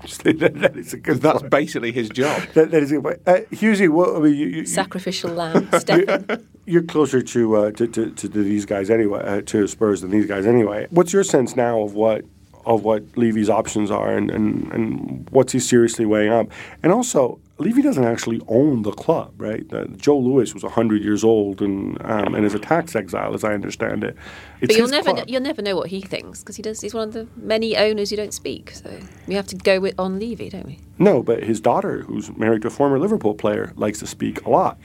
that, 0.24 0.54
that 0.54 0.76
is 0.78 0.94
a 0.94 0.96
good. 0.96 1.20
That's 1.20 1.40
point. 1.40 1.50
basically 1.50 1.92
his 1.92 2.08
job. 2.08 2.40
That, 2.54 2.70
that 2.70 2.82
is 2.82 2.90
a 2.92 2.94
good. 2.94 3.02
point. 3.04 3.20
Uh, 3.26 3.44
Hughesy, 3.54 3.90
what, 3.90 4.16
I 4.16 4.20
mean, 4.20 4.34
you, 4.34 4.46
you, 4.46 4.64
Sacrificial 4.64 5.32
lamb, 5.32 5.68
Stefan. 5.78 6.48
you're 6.64 6.84
closer 6.84 7.20
to, 7.20 7.56
uh, 7.56 7.70
to, 7.72 7.86
to 7.88 8.10
to 8.10 8.28
these 8.28 8.64
guys 8.64 8.88
anyway, 8.88 9.20
uh, 9.22 9.42
to 9.42 9.66
Spurs 9.68 10.00
than 10.00 10.10
these 10.10 10.24
guys 10.24 10.46
anyway. 10.46 10.86
What's 10.88 11.12
your 11.12 11.24
sense 11.24 11.56
now 11.56 11.82
of 11.82 11.92
what 11.92 12.24
of 12.64 12.84
what 12.84 13.02
Levy's 13.16 13.50
options 13.50 13.90
are, 13.90 14.16
and, 14.16 14.30
and, 14.30 14.72
and 14.72 15.28
what's 15.30 15.52
he 15.52 15.58
seriously 15.58 16.06
weighing 16.06 16.32
up? 16.32 16.46
And 16.82 16.92
also, 16.92 17.38
Levy 17.60 17.82
doesn't 17.82 18.04
actually 18.04 18.40
own 18.48 18.82
the 18.82 18.92
club, 18.92 19.34
right? 19.36 19.70
Uh, 19.72 19.84
Joe 19.96 20.18
Lewis 20.18 20.54
was 20.54 20.62
hundred 20.62 21.02
years 21.02 21.22
old 21.22 21.60
and 21.60 21.98
um, 22.04 22.34
and 22.34 22.44
is 22.46 22.54
a 22.54 22.58
tax 22.58 22.96
exile, 22.96 23.34
as 23.34 23.44
I 23.44 23.52
understand 23.52 24.02
it. 24.02 24.16
It's 24.60 24.68
But 24.72 24.76
you'll 24.76 24.88
never, 24.88 25.12
kn- 25.12 25.28
you'll 25.28 25.42
never 25.42 25.60
know 25.60 25.76
what 25.76 25.90
he 25.90 26.00
thinks 26.00 26.40
because 26.40 26.56
he 26.56 26.62
does. 26.62 26.80
He's 26.80 26.94
one 26.94 27.08
of 27.08 27.14
the 27.14 27.28
many 27.36 27.76
owners 27.76 28.10
who 28.10 28.16
don't 28.16 28.32
speak. 28.32 28.70
So 28.70 28.90
we 29.26 29.34
have 29.34 29.46
to 29.48 29.56
go 29.56 29.78
with 29.78 29.98
on 29.98 30.18
Levy, 30.18 30.48
don't 30.48 30.66
we? 30.66 30.78
No, 30.98 31.22
but 31.22 31.42
his 31.42 31.60
daughter, 31.60 32.02
who's 32.02 32.34
married 32.36 32.62
to 32.62 32.68
a 32.68 32.70
former 32.70 32.98
Liverpool 32.98 33.34
player, 33.34 33.72
likes 33.76 33.98
to 33.98 34.06
speak 34.06 34.44
a 34.46 34.50
lot. 34.50 34.78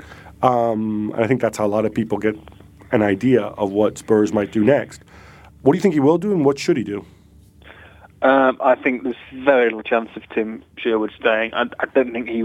Um, 0.43 1.11
and 1.15 1.23
I 1.23 1.27
think 1.27 1.41
that's 1.41 1.57
how 1.57 1.65
a 1.65 1.67
lot 1.67 1.85
of 1.85 1.93
people 1.93 2.17
get 2.17 2.37
an 2.91 3.01
idea 3.01 3.41
of 3.41 3.71
what 3.71 3.97
Spurs 3.97 4.33
might 4.33 4.51
do 4.51 4.63
next. 4.63 5.01
What 5.61 5.73
do 5.73 5.77
you 5.77 5.81
think 5.81 5.93
he 5.93 5.99
will 5.99 6.17
do, 6.17 6.31
and 6.31 6.45
what 6.45 6.59
should 6.59 6.77
he 6.77 6.83
do? 6.83 7.05
Um, 8.25 8.57
I 8.59 8.73
think 8.73 9.03
there's 9.03 9.15
very 9.31 9.65
little 9.65 9.83
chance 9.83 10.09
of 10.15 10.27
Tim 10.29 10.63
Sherwood 10.77 11.11
staying. 11.19 11.53
I, 11.53 11.69
I 11.79 11.85
don't 11.93 12.11
think 12.11 12.27
he, 12.27 12.41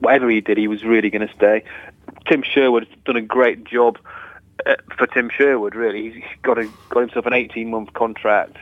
whatever 0.00 0.28
he 0.28 0.40
did, 0.40 0.58
he 0.58 0.66
was 0.66 0.82
really 0.82 1.10
going 1.10 1.26
to 1.26 1.32
stay. 1.32 1.62
Tim 2.28 2.42
Sherwood 2.42 2.88
has 2.88 2.98
done 3.04 3.14
a 3.14 3.22
great 3.22 3.62
job 3.62 3.98
uh, 4.66 4.74
for 4.98 5.06
Tim 5.06 5.30
Sherwood. 5.30 5.76
Really, 5.76 6.10
he's 6.10 6.24
got 6.42 6.58
a, 6.58 6.68
got 6.88 7.02
himself 7.02 7.24
an 7.24 7.34
18 7.34 7.70
month 7.70 7.92
contract. 7.92 8.56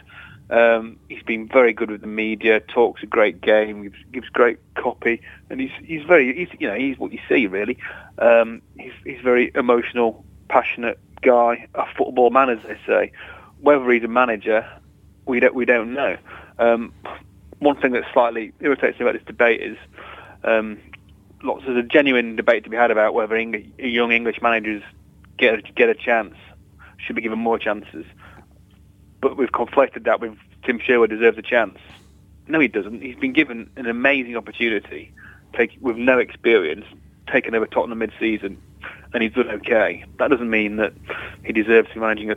Um, 0.50 0.98
he's 1.08 1.22
been 1.22 1.48
very 1.48 1.72
good 1.72 1.90
with 1.90 2.02
the 2.02 2.06
media. 2.06 2.60
Talks 2.60 3.02
a 3.02 3.06
great 3.06 3.40
game. 3.40 3.84
Gives, 3.84 4.04
gives 4.12 4.28
great 4.28 4.58
copy, 4.74 5.22
and 5.48 5.58
he's 5.58 5.72
he's 5.82 6.04
very 6.04 6.36
he's 6.36 6.60
you 6.60 6.68
know 6.68 6.74
he's 6.74 6.98
what 6.98 7.10
you 7.10 7.20
see 7.26 7.46
really. 7.46 7.78
Um, 8.18 8.60
he's 8.78 8.92
he's 9.02 9.22
very 9.22 9.50
emotional, 9.54 10.22
passionate 10.50 10.98
guy, 11.22 11.68
a 11.74 11.86
football 11.96 12.28
man 12.28 12.50
as 12.50 12.58
they 12.64 12.78
say. 12.86 13.12
Whether 13.62 13.90
he's 13.90 14.04
a 14.04 14.08
manager, 14.08 14.68
we 15.26 15.40
don't 15.40 15.54
we 15.54 15.64
don't 15.64 15.94
know. 15.94 16.16
Um, 16.58 16.92
one 17.58 17.80
thing 17.80 17.92
that 17.92 18.04
slightly 18.12 18.52
irritates 18.60 18.98
me 18.98 19.06
about 19.06 19.14
this 19.14 19.26
debate 19.26 19.62
is 19.62 19.78
um, 20.42 20.78
lots 21.42 21.64
of 21.66 21.76
a 21.76 21.82
genuine 21.82 22.36
debate 22.36 22.64
to 22.64 22.70
be 22.70 22.76
had 22.76 22.90
about 22.90 23.14
whether 23.14 23.34
Eng- 23.36 23.72
young 23.78 24.12
English 24.12 24.40
managers 24.42 24.82
get 25.38 25.54
a, 25.54 25.62
get 25.72 25.88
a 25.88 25.94
chance, 25.94 26.34
should 26.98 27.16
be 27.16 27.22
given 27.22 27.38
more 27.38 27.58
chances. 27.58 28.04
But 29.20 29.36
we've 29.36 29.52
conflated 29.52 30.04
that 30.04 30.20
with 30.20 30.36
Tim 30.64 30.78
Sherwood 30.78 31.10
deserves 31.10 31.38
a 31.38 31.42
chance. 31.42 31.78
No, 32.46 32.60
he 32.60 32.68
doesn't. 32.68 33.00
He's 33.00 33.16
been 33.16 33.32
given 33.32 33.70
an 33.76 33.86
amazing 33.86 34.36
opportunity, 34.36 35.12
take, 35.56 35.78
with 35.80 35.96
no 35.96 36.18
experience, 36.18 36.84
taken 37.32 37.54
over 37.54 37.66
Tottenham 37.66 37.98
mid-season, 37.98 38.60
and 39.14 39.22
he's 39.22 39.32
done 39.32 39.48
okay. 39.48 40.04
That 40.18 40.28
doesn't 40.28 40.50
mean 40.50 40.76
that 40.76 40.92
he 41.42 41.52
deserves 41.52 41.88
to 41.88 41.94
be 41.94 42.00
managing 42.00 42.30
a 42.30 42.36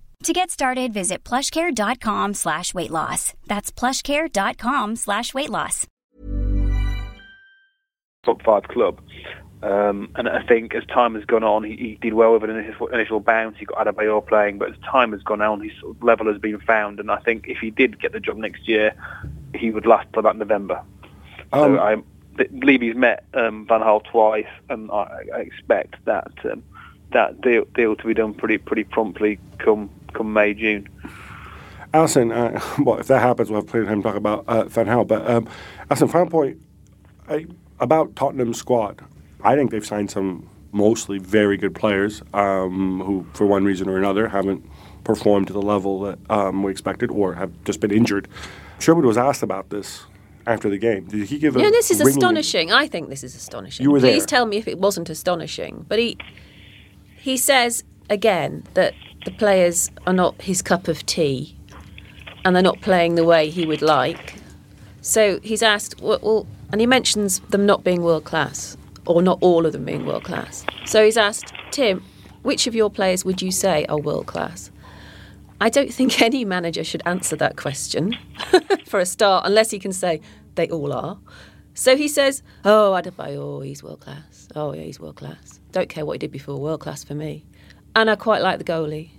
To 0.23 0.33
get 0.33 0.51
started, 0.51 0.93
visit 0.93 1.23
plushcare.com 1.23 2.35
slash 2.35 2.75
weight 2.75 2.91
loss. 2.91 3.33
That's 3.47 3.71
plushcare.com 3.71 4.95
slash 4.95 5.33
weight 5.33 5.49
loss. 5.49 5.87
top 8.23 8.43
five 8.43 8.67
club. 8.67 9.01
Um, 9.63 10.11
and 10.15 10.29
I 10.29 10.43
think 10.43 10.75
as 10.75 10.85
time 10.85 11.15
has 11.15 11.25
gone 11.25 11.43
on, 11.43 11.63
he, 11.63 11.75
he 11.75 11.97
did 12.01 12.13
well 12.13 12.33
with 12.33 12.43
an 12.43 12.55
initial, 12.55 12.87
initial 12.87 13.19
bounce. 13.19 13.57
He 13.57 13.65
got 13.65 13.85
Adebayor 13.85 14.27
playing, 14.27 14.59
but 14.59 14.69
as 14.69 14.77
time 14.79 15.11
has 15.11 15.21
gone 15.23 15.41
on, 15.41 15.61
his 15.61 15.71
sort 15.79 15.95
of 15.95 16.03
level 16.03 16.27
has 16.31 16.39
been 16.39 16.59
found. 16.59 16.99
And 16.99 17.09
I 17.09 17.17
think 17.17 17.47
if 17.47 17.57
he 17.57 17.71
did 17.71 17.99
get 17.99 18.11
the 18.11 18.19
job 18.19 18.37
next 18.37 18.67
year, 18.67 18.93
he 19.55 19.71
would 19.71 19.85
last 19.85 20.07
till 20.13 20.19
about 20.19 20.37
November. 20.37 20.83
Um, 21.53 21.75
so 21.75 21.79
I 21.79 21.95
believe 22.59 22.81
he's 22.81 22.95
met 22.95 23.25
um, 23.33 23.65
Van 23.67 23.81
Gaal 23.81 24.03
twice, 24.03 24.45
and 24.69 24.89
I, 24.91 25.25
I 25.33 25.39
expect 25.39 25.95
that 26.05 26.31
um, 26.45 26.63
that 27.11 27.41
deal, 27.41 27.65
deal 27.75 27.95
to 27.95 28.07
be 28.07 28.13
done 28.13 28.33
pretty 28.33 28.57
pretty 28.57 28.83
promptly 28.85 29.37
come 29.57 29.89
come 30.13 30.33
May 30.33 30.53
June. 30.53 30.87
Alyson, 31.93 32.31
uh, 32.31 32.59
well, 32.83 32.99
if 32.99 33.07
that 33.07 33.19
happens, 33.21 33.49
we'll 33.49 33.61
have 33.61 33.67
plenty 33.69 33.83
of 33.83 33.89
time 33.89 34.01
to 34.01 34.07
talk 34.07 34.15
about 34.15 34.45
uh, 34.47 34.65
Van 34.65 34.85
Gaal. 34.85 35.07
But 35.07 35.29
um, 35.29 35.47
Alyson, 35.89 36.09
final 36.09 36.29
point 36.29 36.61
I, 37.27 37.47
about 37.79 38.15
Tottenham's 38.15 38.57
squad. 38.57 39.03
I 39.43 39.55
think 39.55 39.71
they've 39.71 39.85
signed 39.85 40.11
some 40.11 40.49
mostly 40.71 41.17
very 41.17 41.57
good 41.57 41.75
players 41.75 42.21
um, 42.33 43.01
who, 43.01 43.25
for 43.33 43.45
one 43.45 43.65
reason 43.65 43.89
or 43.89 43.97
another, 43.97 44.27
haven't 44.29 44.65
performed 45.03 45.47
to 45.47 45.53
the 45.53 45.61
level 45.61 46.01
that 46.01 46.19
um, 46.29 46.63
we 46.63 46.71
expected 46.71 47.09
or 47.11 47.33
have 47.33 47.51
just 47.63 47.79
been 47.79 47.91
injured. 47.91 48.27
Sherwood 48.79 49.05
was 49.05 49.17
asked 49.17 49.43
about 49.43 49.69
this 49.69 50.05
after 50.47 50.69
the 50.69 50.77
game. 50.77 51.05
Did 51.05 51.27
he 51.27 51.39
give 51.39 51.55
a 51.55 51.59
Yeah, 51.59 51.69
this 51.69 51.91
is 51.91 51.99
ringing- 51.99 52.17
astonishing. 52.17 52.71
I 52.71 52.87
think 52.87 53.09
this 53.09 53.23
is 53.23 53.35
astonishing. 53.35 53.83
You 53.83 53.91
were 53.91 53.99
Please 53.99 54.25
tell 54.25 54.45
me 54.45 54.57
if 54.57 54.67
it 54.67 54.79
wasn't 54.79 55.09
astonishing. 55.09 55.85
But 55.87 55.99
he 55.99 56.17
he 57.17 57.37
says 57.37 57.83
again 58.09 58.63
that 58.73 58.93
the 59.25 59.31
players 59.31 59.91
are 60.07 60.13
not 60.13 60.41
his 60.41 60.61
cup 60.61 60.87
of 60.87 61.05
tea, 61.05 61.55
and 62.43 62.55
they're 62.55 62.63
not 62.63 62.81
playing 62.81 63.15
the 63.15 63.23
way 63.23 63.49
he 63.49 63.65
would 63.65 63.81
like. 63.81 64.35
So 65.01 65.39
he's 65.41 65.63
asked, 65.63 66.01
well, 66.01 66.47
and 66.71 66.81
he 66.81 66.87
mentions 66.87 67.39
them 67.39 67.65
not 67.65 67.83
being 67.83 68.01
world 68.01 68.23
class, 68.23 68.77
or 69.05 69.21
not 69.21 69.37
all 69.41 69.65
of 69.65 69.73
them 69.73 69.85
being 69.85 70.05
world 70.05 70.23
class. 70.23 70.65
So 70.85 71.03
he's 71.03 71.17
asked 71.17 71.53
Tim, 71.71 72.03
which 72.43 72.67
of 72.67 72.75
your 72.75 72.89
players 72.89 73.23
would 73.25 73.41
you 73.41 73.51
say 73.51 73.85
are 73.85 73.99
world 73.99 74.27
class? 74.27 74.71
I 75.59 75.69
don't 75.69 75.93
think 75.93 76.21
any 76.23 76.43
manager 76.43 76.83
should 76.83 77.03
answer 77.05 77.35
that 77.35 77.57
question 77.57 78.17
for 78.85 78.99
a 78.99 79.05
start, 79.05 79.45
unless 79.45 79.71
he 79.71 79.79
can 79.79 79.93
say 79.93 80.21
they 80.55 80.67
all 80.69 80.91
are. 80.93 81.19
So 81.73 81.95
he 81.95 82.07
says, 82.07 82.43
"Oh, 82.65 82.99
Adebayor, 82.99 83.65
he's 83.65 83.81
world 83.81 84.01
class. 84.01 84.47
Oh 84.55 84.73
yeah, 84.73 84.81
he's 84.81 84.99
world 84.99 85.15
class. 85.15 85.59
Don't 85.71 85.87
care 85.87 86.05
what 86.05 86.13
he 86.13 86.17
did 86.19 86.31
before, 86.31 86.59
world 86.59 86.81
class 86.81 87.03
for 87.03 87.15
me." 87.15 87.45
And 87.95 88.09
I 88.09 88.15
quite 88.15 88.41
like 88.41 88.57
the 88.57 88.63
goalie. 88.63 89.09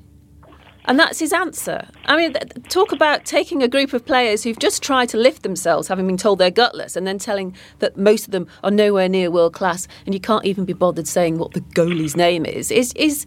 And 0.86 0.98
that's 0.98 1.20
his 1.20 1.32
answer. 1.32 1.86
I 2.06 2.16
mean, 2.16 2.32
talk 2.68 2.90
about 2.90 3.24
taking 3.24 3.62
a 3.62 3.68
group 3.68 3.92
of 3.92 4.04
players 4.04 4.42
who've 4.42 4.58
just 4.58 4.82
tried 4.82 5.08
to 5.10 5.16
lift 5.16 5.44
themselves, 5.44 5.86
having 5.86 6.06
been 6.08 6.16
told 6.16 6.38
they're 6.38 6.50
gutless, 6.50 6.96
and 6.96 7.06
then 7.06 7.18
telling 7.18 7.54
that 7.78 7.96
most 7.96 8.24
of 8.24 8.32
them 8.32 8.48
are 8.64 8.70
nowhere 8.70 9.08
near 9.08 9.30
world 9.30 9.52
class, 9.52 9.86
and 10.06 10.14
you 10.14 10.20
can't 10.20 10.44
even 10.44 10.64
be 10.64 10.72
bothered 10.72 11.06
saying 11.06 11.38
what 11.38 11.52
the 11.52 11.60
goalie's 11.60 12.16
name 12.16 12.44
is. 12.44 12.72
Is 12.72 12.92
is, 12.94 13.26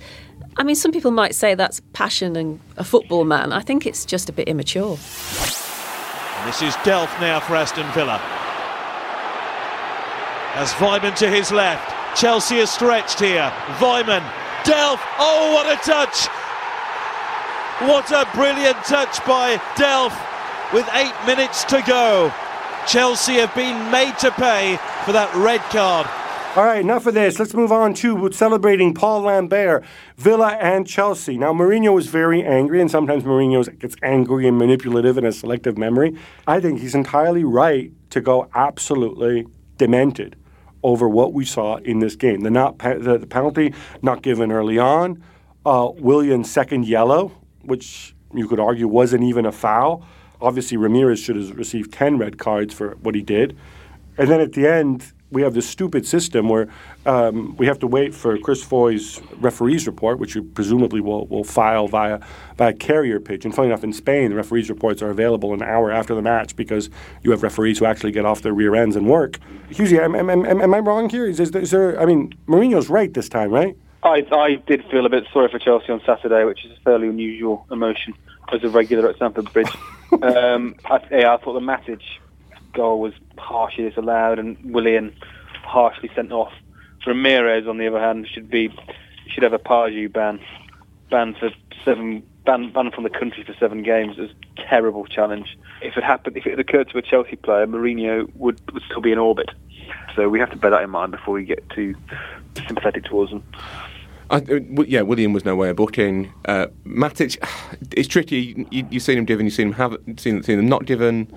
I 0.57 0.63
mean, 0.63 0.75
some 0.75 0.91
people 0.91 1.11
might 1.11 1.33
say 1.33 1.55
that's 1.55 1.79
passion 1.93 2.35
and 2.35 2.59
a 2.75 2.83
football 2.83 3.23
man. 3.23 3.53
I 3.53 3.61
think 3.61 3.85
it's 3.85 4.03
just 4.03 4.27
a 4.27 4.33
bit 4.33 4.49
immature. 4.49 4.97
This 6.45 6.61
is 6.61 6.75
Delph 6.83 7.19
now 7.21 7.39
for 7.39 7.55
Aston 7.55 7.89
Villa. 7.93 8.21
As 10.55 10.73
Weimann 10.73 11.15
to 11.17 11.29
his 11.29 11.51
left. 11.51 11.93
Chelsea 12.15 12.57
is 12.57 12.69
stretched 12.69 13.19
here. 13.19 13.51
Weimann, 13.79 14.23
Delph. 14.65 14.99
Oh, 15.19 15.53
what 15.53 15.71
a 15.71 15.77
touch! 15.85 16.27
What 17.87 18.09
a 18.11 18.27
brilliant 18.33 18.77
touch 18.85 19.23
by 19.25 19.57
Delph 19.75 20.17
with 20.73 20.89
eight 20.93 21.13
minutes 21.27 21.63
to 21.65 21.83
go. 21.85 22.33
Chelsea 22.87 23.33
have 23.33 23.53
been 23.53 23.91
made 23.91 24.17
to 24.19 24.31
pay 24.31 24.77
for 25.05 25.11
that 25.11 25.33
red 25.35 25.61
card. 25.69 26.07
All 26.55 26.63
right, 26.63 26.79
enough 26.79 27.05
of 27.05 27.13
this. 27.13 27.37
Let's 27.37 27.53
move 27.53 27.71
on 27.71 27.93
to 27.95 28.31
celebrating 28.31 28.93
Paul 28.93 29.21
Lambert, 29.21 29.83
Villa 30.17 30.57
and 30.59 30.87
Chelsea. 30.87 31.37
Now, 31.37 31.53
Mourinho 31.53 31.93
was 31.93 32.07
very 32.07 32.43
angry, 32.43 32.81
and 32.81 32.89
sometimes 32.89 33.23
Mourinho 33.23 33.77
gets 33.77 33.95
angry 34.01 34.47
and 34.47 34.57
manipulative 34.57 35.17
and 35.17 35.25
has 35.25 35.37
selective 35.37 35.77
memory. 35.77 36.17
I 36.47 36.59
think 36.59 36.79
he's 36.79 36.95
entirely 36.95 37.43
right 37.43 37.91
to 38.11 38.21
go 38.21 38.49
absolutely 38.55 39.45
demented 39.77 40.37
over 40.85 41.09
what 41.09 41.33
we 41.33 41.43
saw 41.43 41.77
in 41.77 41.97
this 41.97 42.15
game. 42.15 42.41
The 42.41 42.51
not 42.51 42.77
the, 42.77 43.17
the 43.17 43.25
penalty 43.25 43.73
not 44.03 44.21
given 44.21 44.51
early 44.51 44.77
on, 44.77 45.21
uh, 45.65 45.89
Willian's 45.97 46.49
second 46.49 46.85
yellow, 46.85 47.31
which 47.63 48.13
you 48.35 48.47
could 48.47 48.59
argue 48.59 48.87
wasn't 48.87 49.23
even 49.23 49.47
a 49.47 49.51
foul. 49.51 50.05
Obviously, 50.39 50.77
Ramires 50.77 51.25
should 51.25 51.37
have 51.37 51.57
received 51.57 51.91
10 51.91 52.19
red 52.19 52.37
cards 52.37 52.71
for 52.71 52.97
what 52.97 53.15
he 53.15 53.23
did. 53.23 53.57
And 54.15 54.29
then 54.29 54.39
at 54.39 54.53
the 54.53 54.67
end, 54.67 55.11
we 55.31 55.41
have 55.41 55.53
this 55.53 55.67
stupid 55.67 56.05
system 56.05 56.49
where 56.49 56.67
um, 57.05 57.55
we 57.57 57.65
have 57.65 57.79
to 57.79 57.87
wait 57.87 58.13
for 58.13 58.37
Chris 58.37 58.63
Foy's 58.63 59.21
referees 59.37 59.87
report, 59.87 60.19
which 60.19 60.35
you 60.35 60.43
presumably 60.43 61.01
will, 61.01 61.25
will 61.27 61.43
file 61.43 61.87
via 61.87 62.19
via 62.57 62.73
carrier 62.73 63.19
pigeon. 63.19 63.51
Funny 63.51 63.67
enough, 63.67 63.83
in 63.83 63.91
Spain, 63.91 64.29
the 64.29 64.35
referees 64.35 64.69
reports 64.69 65.01
are 65.01 65.09
available 65.09 65.53
an 65.53 65.61
hour 65.61 65.91
after 65.91 66.15
the 66.15 66.21
match 66.21 66.55
because 66.55 66.89
you 67.23 67.31
have 67.31 67.43
referees 67.43 67.79
who 67.79 67.85
actually 67.85 68.11
get 68.11 68.25
off 68.25 68.41
their 68.43 68.53
rear 68.53 68.75
ends 68.75 68.95
and 68.95 69.07
work. 69.07 69.39
Hughes, 69.69 69.91
am, 69.93 70.15
am, 70.15 70.29
am, 70.29 70.45
am 70.45 70.73
I 70.73 70.79
wrong 70.79 71.09
here? 71.09 71.25
Is, 71.25 71.39
is, 71.39 71.51
is 71.55 71.71
there? 71.71 71.99
I 71.99 72.05
mean, 72.05 72.33
Mourinho's 72.47 72.89
right 72.89 73.13
this 73.13 73.27
time, 73.27 73.51
right? 73.51 73.75
I, 74.03 74.23
I 74.31 74.55
did 74.67 74.85
feel 74.91 75.05
a 75.05 75.09
bit 75.09 75.25
sorry 75.33 75.49
for 75.49 75.57
Chelsea 75.57 75.91
on 75.91 75.99
Saturday, 76.05 76.43
which 76.45 76.63
is 76.63 76.71
a 76.71 76.81
fairly 76.81 77.07
unusual 77.07 77.65
emotion 77.71 78.13
as 78.53 78.63
a 78.63 78.69
regular 78.69 79.09
at 79.09 79.15
Stamford 79.15 79.51
Bridge. 79.51 79.75
um, 80.21 80.75
I, 80.85 81.01
yeah, 81.11 81.33
I 81.33 81.37
thought 81.37 81.53
the 81.53 81.59
Matic 81.59 82.01
goal 82.75 82.99
was 82.99 83.13
harshly 83.37 83.89
disallowed 83.89 84.37
and 84.37 84.57
Willian 84.63 85.15
harshly 85.63 86.09
sent 86.15 86.31
off. 86.31 86.53
Ramires, 87.05 87.69
on 87.69 87.77
the 87.77 87.87
other 87.87 87.99
hand, 87.99 88.27
should 88.31 88.49
be 88.49 88.69
should 89.27 89.43
have 89.43 89.53
a 89.53 89.59
Pardew 89.59 90.11
ban, 90.11 90.39
ban 91.09 91.35
for 91.39 91.51
seven, 91.83 92.23
ban, 92.45 92.71
ban 92.71 92.91
from 92.91 93.03
the 93.03 93.09
country 93.09 93.43
for 93.43 93.53
seven 93.59 93.83
games. 93.83 94.15
It's 94.17 94.33
a 94.57 94.61
terrible 94.67 95.05
challenge. 95.05 95.57
If 95.81 95.97
it 95.97 96.03
happened, 96.03 96.37
if 96.37 96.45
it 96.45 96.51
had 96.51 96.59
occurred 96.59 96.89
to 96.89 96.97
a 96.97 97.01
Chelsea 97.01 97.35
player, 97.35 97.67
Mourinho 97.67 98.29
would, 98.35 98.59
would 98.73 98.83
still 98.83 99.01
be 99.01 99.11
in 99.11 99.19
orbit. 99.19 99.51
So 100.15 100.29
we 100.29 100.39
have 100.39 100.49
to 100.51 100.57
bear 100.57 100.71
that 100.71 100.81
in 100.81 100.89
mind 100.89 101.11
before 101.11 101.35
we 101.35 101.45
get 101.45 101.67
too 101.69 101.95
sympathetic 102.67 103.03
towards 103.05 103.31
them. 103.31 103.43
I, 104.29 104.37
uh, 104.37 104.59
yeah, 104.87 105.01
Willian 105.01 105.33
was 105.33 105.45
no 105.45 105.55
way 105.55 105.69
of 105.69 105.75
booking. 105.75 106.33
Uh, 106.45 106.67
Matic, 106.85 107.37
it's 107.91 108.07
tricky. 108.07 108.67
You, 108.71 108.85
have 108.91 109.01
seen 109.01 109.17
him 109.19 109.25
given, 109.25 109.45
you've 109.45 109.53
seen 109.53 109.67
him 109.67 109.73
have, 109.73 109.97
seen, 110.17 110.41
seen 110.43 110.59
him 110.59 110.67
not 110.67 110.85
given. 110.85 111.31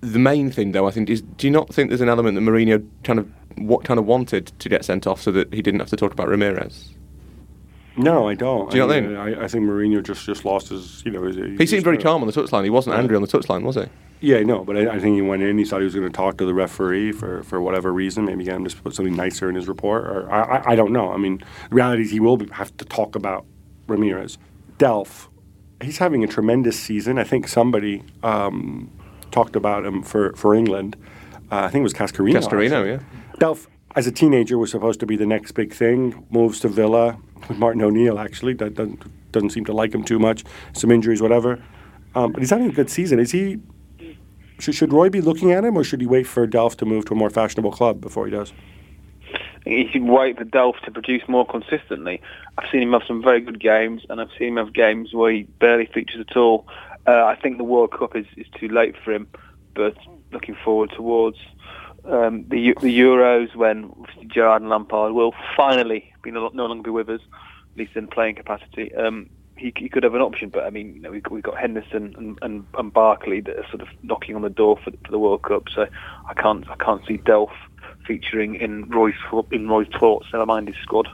The 0.00 0.18
main 0.18 0.50
thing, 0.50 0.72
though, 0.72 0.86
I 0.86 0.90
think, 0.90 1.08
is 1.08 1.22
do 1.22 1.46
you 1.46 1.50
not 1.50 1.72
think 1.72 1.90
there's 1.90 2.00
an 2.00 2.08
element 2.08 2.34
that 2.34 2.42
Mourinho 2.42 2.86
kind 3.04 3.18
of 3.18 3.30
what 3.56 3.84
kind 3.84 3.98
of 3.98 4.06
wanted 4.06 4.46
to 4.58 4.68
get 4.68 4.84
sent 4.84 5.06
off 5.06 5.20
so 5.20 5.30
that 5.32 5.52
he 5.52 5.62
didn't 5.62 5.80
have 5.80 5.90
to 5.90 5.96
talk 5.96 6.12
about 6.12 6.28
Ramires? 6.28 6.94
No, 7.96 8.28
I 8.28 8.34
don't. 8.34 8.70
Do 8.70 8.76
you 8.76 8.84
I 8.84 8.86
not 8.86 8.92
think? 8.92 9.18
I, 9.18 9.44
I, 9.44 9.48
think 9.48 9.64
Mourinho 9.64 10.02
just, 10.02 10.24
just 10.24 10.44
lost 10.44 10.68
his, 10.68 11.02
you 11.04 11.10
know, 11.10 11.22
his, 11.24 11.36
he 11.36 11.66
seemed 11.66 11.84
very 11.84 11.98
calm 11.98 12.22
on 12.22 12.26
the 12.26 12.32
touchline. 12.32 12.64
He 12.64 12.70
wasn't 12.70 12.96
angry 12.96 13.16
on 13.16 13.22
the 13.22 13.28
touchline, 13.28 13.62
was 13.62 13.74
he? 13.74 13.84
Yeah, 14.20 14.40
no, 14.42 14.64
but 14.64 14.76
I, 14.76 14.96
I, 14.96 14.98
think 15.00 15.16
he 15.16 15.22
went 15.22 15.42
in. 15.42 15.58
He 15.58 15.64
thought 15.64 15.80
he 15.80 15.84
was 15.84 15.94
going 15.94 16.06
to 16.06 16.16
talk 16.16 16.38
to 16.38 16.46
the 16.46 16.54
referee 16.54 17.12
for, 17.12 17.42
for 17.42 17.60
whatever 17.60 17.92
reason. 17.92 18.26
Maybe 18.26 18.44
get 18.44 18.54
him 18.54 18.64
to 18.64 18.76
put 18.76 18.94
something 18.94 19.16
nicer 19.16 19.48
in 19.48 19.54
his 19.54 19.66
report, 19.66 20.06
or 20.06 20.30
I, 20.30 20.40
I, 20.40 20.70
I 20.72 20.76
don't 20.76 20.92
know. 20.92 21.12
I 21.12 21.16
mean, 21.16 21.38
the 21.68 21.74
reality 21.74 22.02
is 22.02 22.10
he 22.10 22.20
will 22.20 22.38
have 22.52 22.74
to 22.76 22.84
talk 22.84 23.16
about 23.16 23.44
Ramires, 23.88 24.38
Delph, 24.78 25.28
he's 25.82 25.98
having 25.98 26.24
a 26.24 26.26
tremendous 26.26 26.78
season. 26.78 27.18
I 27.18 27.24
think 27.24 27.48
somebody 27.48 28.02
um, 28.22 28.90
talked 29.30 29.56
about 29.56 29.84
him 29.84 30.02
for 30.02 30.32
for 30.34 30.54
England. 30.54 30.96
Uh, 31.50 31.64
I 31.64 31.68
think 31.68 31.80
it 31.80 31.84
was 31.84 31.94
Cascarino. 31.94 32.34
Cascarino, 32.34 32.86
yeah. 32.86 33.02
Delph, 33.38 33.66
as 33.96 34.06
a 34.06 34.12
teenager, 34.12 34.56
was 34.56 34.70
supposed 34.70 35.00
to 35.00 35.06
be 35.06 35.16
the 35.16 35.26
next 35.26 35.52
big 35.52 35.72
thing. 35.72 36.26
Moves 36.30 36.60
to 36.60 36.68
Villa 36.68 37.18
with 37.48 37.58
Martin 37.58 37.82
O'Neill. 37.82 38.18
Actually, 38.18 38.54
that 38.54 38.74
doesn't, 38.74 39.32
doesn't 39.32 39.50
seem 39.50 39.64
to 39.64 39.72
like 39.72 39.92
him 39.92 40.04
too 40.04 40.18
much. 40.18 40.44
Some 40.74 40.90
injuries, 40.90 41.20
whatever. 41.20 41.62
Um, 42.14 42.32
but 42.32 42.40
he's 42.40 42.50
having 42.50 42.68
a 42.68 42.72
good 42.72 42.90
season. 42.90 43.18
Is 43.18 43.32
he? 43.32 43.58
Should, 44.58 44.74
should 44.74 44.92
Roy 44.92 45.08
be 45.08 45.20
looking 45.20 45.52
at 45.52 45.64
him, 45.64 45.76
or 45.76 45.84
should 45.84 46.00
he 46.00 46.06
wait 46.06 46.26
for 46.26 46.46
Delph 46.46 46.76
to 46.76 46.84
move 46.84 47.06
to 47.06 47.14
a 47.14 47.16
more 47.16 47.30
fashionable 47.30 47.72
club 47.72 48.00
before 48.00 48.26
he 48.26 48.30
does? 48.30 48.52
He 49.64 49.88
should 49.90 50.04
wait 50.04 50.38
for 50.38 50.44
Delph 50.44 50.80
to 50.84 50.90
produce 50.90 51.22
more 51.28 51.46
consistently. 51.46 52.20
I've 52.58 52.68
seen 52.70 52.82
him 52.82 52.92
have 52.92 53.02
some 53.06 53.22
very 53.22 53.40
good 53.40 53.60
games, 53.60 54.02
and 54.08 54.20
I've 54.20 54.30
seen 54.38 54.48
him 54.48 54.56
have 54.56 54.72
games 54.72 55.12
where 55.12 55.32
he 55.32 55.42
barely 55.42 55.86
features 55.86 56.24
at 56.28 56.36
all. 56.36 56.66
Uh, 57.06 57.24
I 57.24 57.36
think 57.36 57.58
the 57.58 57.64
World 57.64 57.92
Cup 57.92 58.14
is, 58.14 58.26
is 58.36 58.46
too 58.58 58.68
late 58.68 58.94
for 59.02 59.12
him, 59.12 59.26
but 59.74 59.96
looking 60.32 60.54
forward 60.54 60.90
towards 60.90 61.38
um, 62.04 62.44
the 62.48 62.74
the 62.80 62.98
Euros 62.98 63.54
when 63.54 63.92
Gerrard 64.26 64.62
and 64.62 64.70
Lampard 64.70 65.12
will 65.12 65.34
finally 65.56 66.12
be 66.22 66.30
no, 66.30 66.50
no 66.52 66.66
longer 66.66 66.84
be 66.84 66.90
with 66.90 67.08
us, 67.08 67.20
at 67.72 67.78
least 67.78 67.96
in 67.96 68.06
playing 68.06 68.36
capacity. 68.36 68.94
Um, 68.94 69.28
he, 69.56 69.72
he 69.76 69.88
could 69.88 70.04
have 70.04 70.14
an 70.14 70.22
option, 70.22 70.48
but 70.48 70.64
I 70.64 70.70
mean, 70.70 70.94
you 70.94 71.02
know, 71.02 71.10
we've, 71.10 71.22
we've 71.30 71.42
got 71.42 71.58
Henderson 71.58 72.14
and, 72.16 72.38
and, 72.40 72.66
and 72.78 72.92
Barkley 72.92 73.40
that 73.42 73.58
are 73.58 73.68
sort 73.68 73.82
of 73.82 73.88
knocking 74.02 74.34
on 74.34 74.42
the 74.42 74.48
door 74.50 74.78
for, 74.82 74.90
for 74.90 75.10
the 75.10 75.18
World 75.18 75.42
Cup. 75.42 75.64
So 75.74 75.86
I 76.26 76.34
can't 76.34 76.68
I 76.70 76.76
can't 76.76 77.04
see 77.06 77.18
Delph 77.18 77.52
featuring 78.06 78.54
in 78.54 78.88
Roy's 78.88 79.14
in 79.52 79.68
Roy's 79.68 79.88
thoughts. 79.98 80.26
Never 80.32 80.46
mind 80.46 80.68
his 80.68 80.76
squad. 80.78 81.08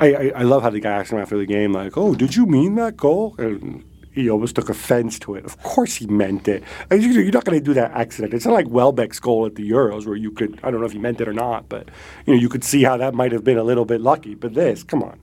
I, 0.00 0.14
I, 0.14 0.32
I 0.36 0.42
love 0.42 0.62
how 0.62 0.70
the 0.70 0.80
guy 0.80 0.90
asked 0.90 1.12
him 1.12 1.18
after 1.18 1.38
the 1.38 1.46
game, 1.46 1.72
like, 1.72 1.96
"Oh, 1.96 2.14
did 2.14 2.34
you 2.34 2.46
mean 2.46 2.74
that 2.76 2.96
goal?" 2.96 3.36
And 3.38 3.84
he 4.12 4.28
almost 4.28 4.54
took 4.54 4.68
offense 4.68 5.18
to 5.20 5.34
it. 5.34 5.44
Of 5.44 5.60
course 5.62 5.96
he 5.96 6.06
meant 6.06 6.46
it. 6.46 6.62
You're 6.90 7.32
not 7.32 7.44
going 7.44 7.58
to 7.58 7.64
do 7.64 7.74
that 7.74 7.92
accident. 7.92 8.34
It's 8.34 8.44
not 8.44 8.52
like 8.52 8.66
Welbeck's 8.66 9.18
goal 9.18 9.46
at 9.46 9.54
the 9.54 9.68
Euros 9.68 10.06
where 10.06 10.16
you 10.16 10.30
could, 10.30 10.60
I 10.62 10.70
don't 10.70 10.80
know 10.80 10.86
if 10.86 10.92
he 10.92 10.98
meant 10.98 11.20
it 11.20 11.28
or 11.28 11.32
not, 11.32 11.68
but 11.68 11.88
you 12.26 12.34
know, 12.34 12.40
you 12.40 12.48
could 12.48 12.62
see 12.62 12.82
how 12.82 12.96
that 12.98 13.14
might 13.14 13.32
have 13.32 13.42
been 13.42 13.58
a 13.58 13.64
little 13.64 13.86
bit 13.86 14.00
lucky. 14.00 14.34
But 14.34 14.54
this, 14.54 14.84
come 14.84 15.02
on. 15.02 15.18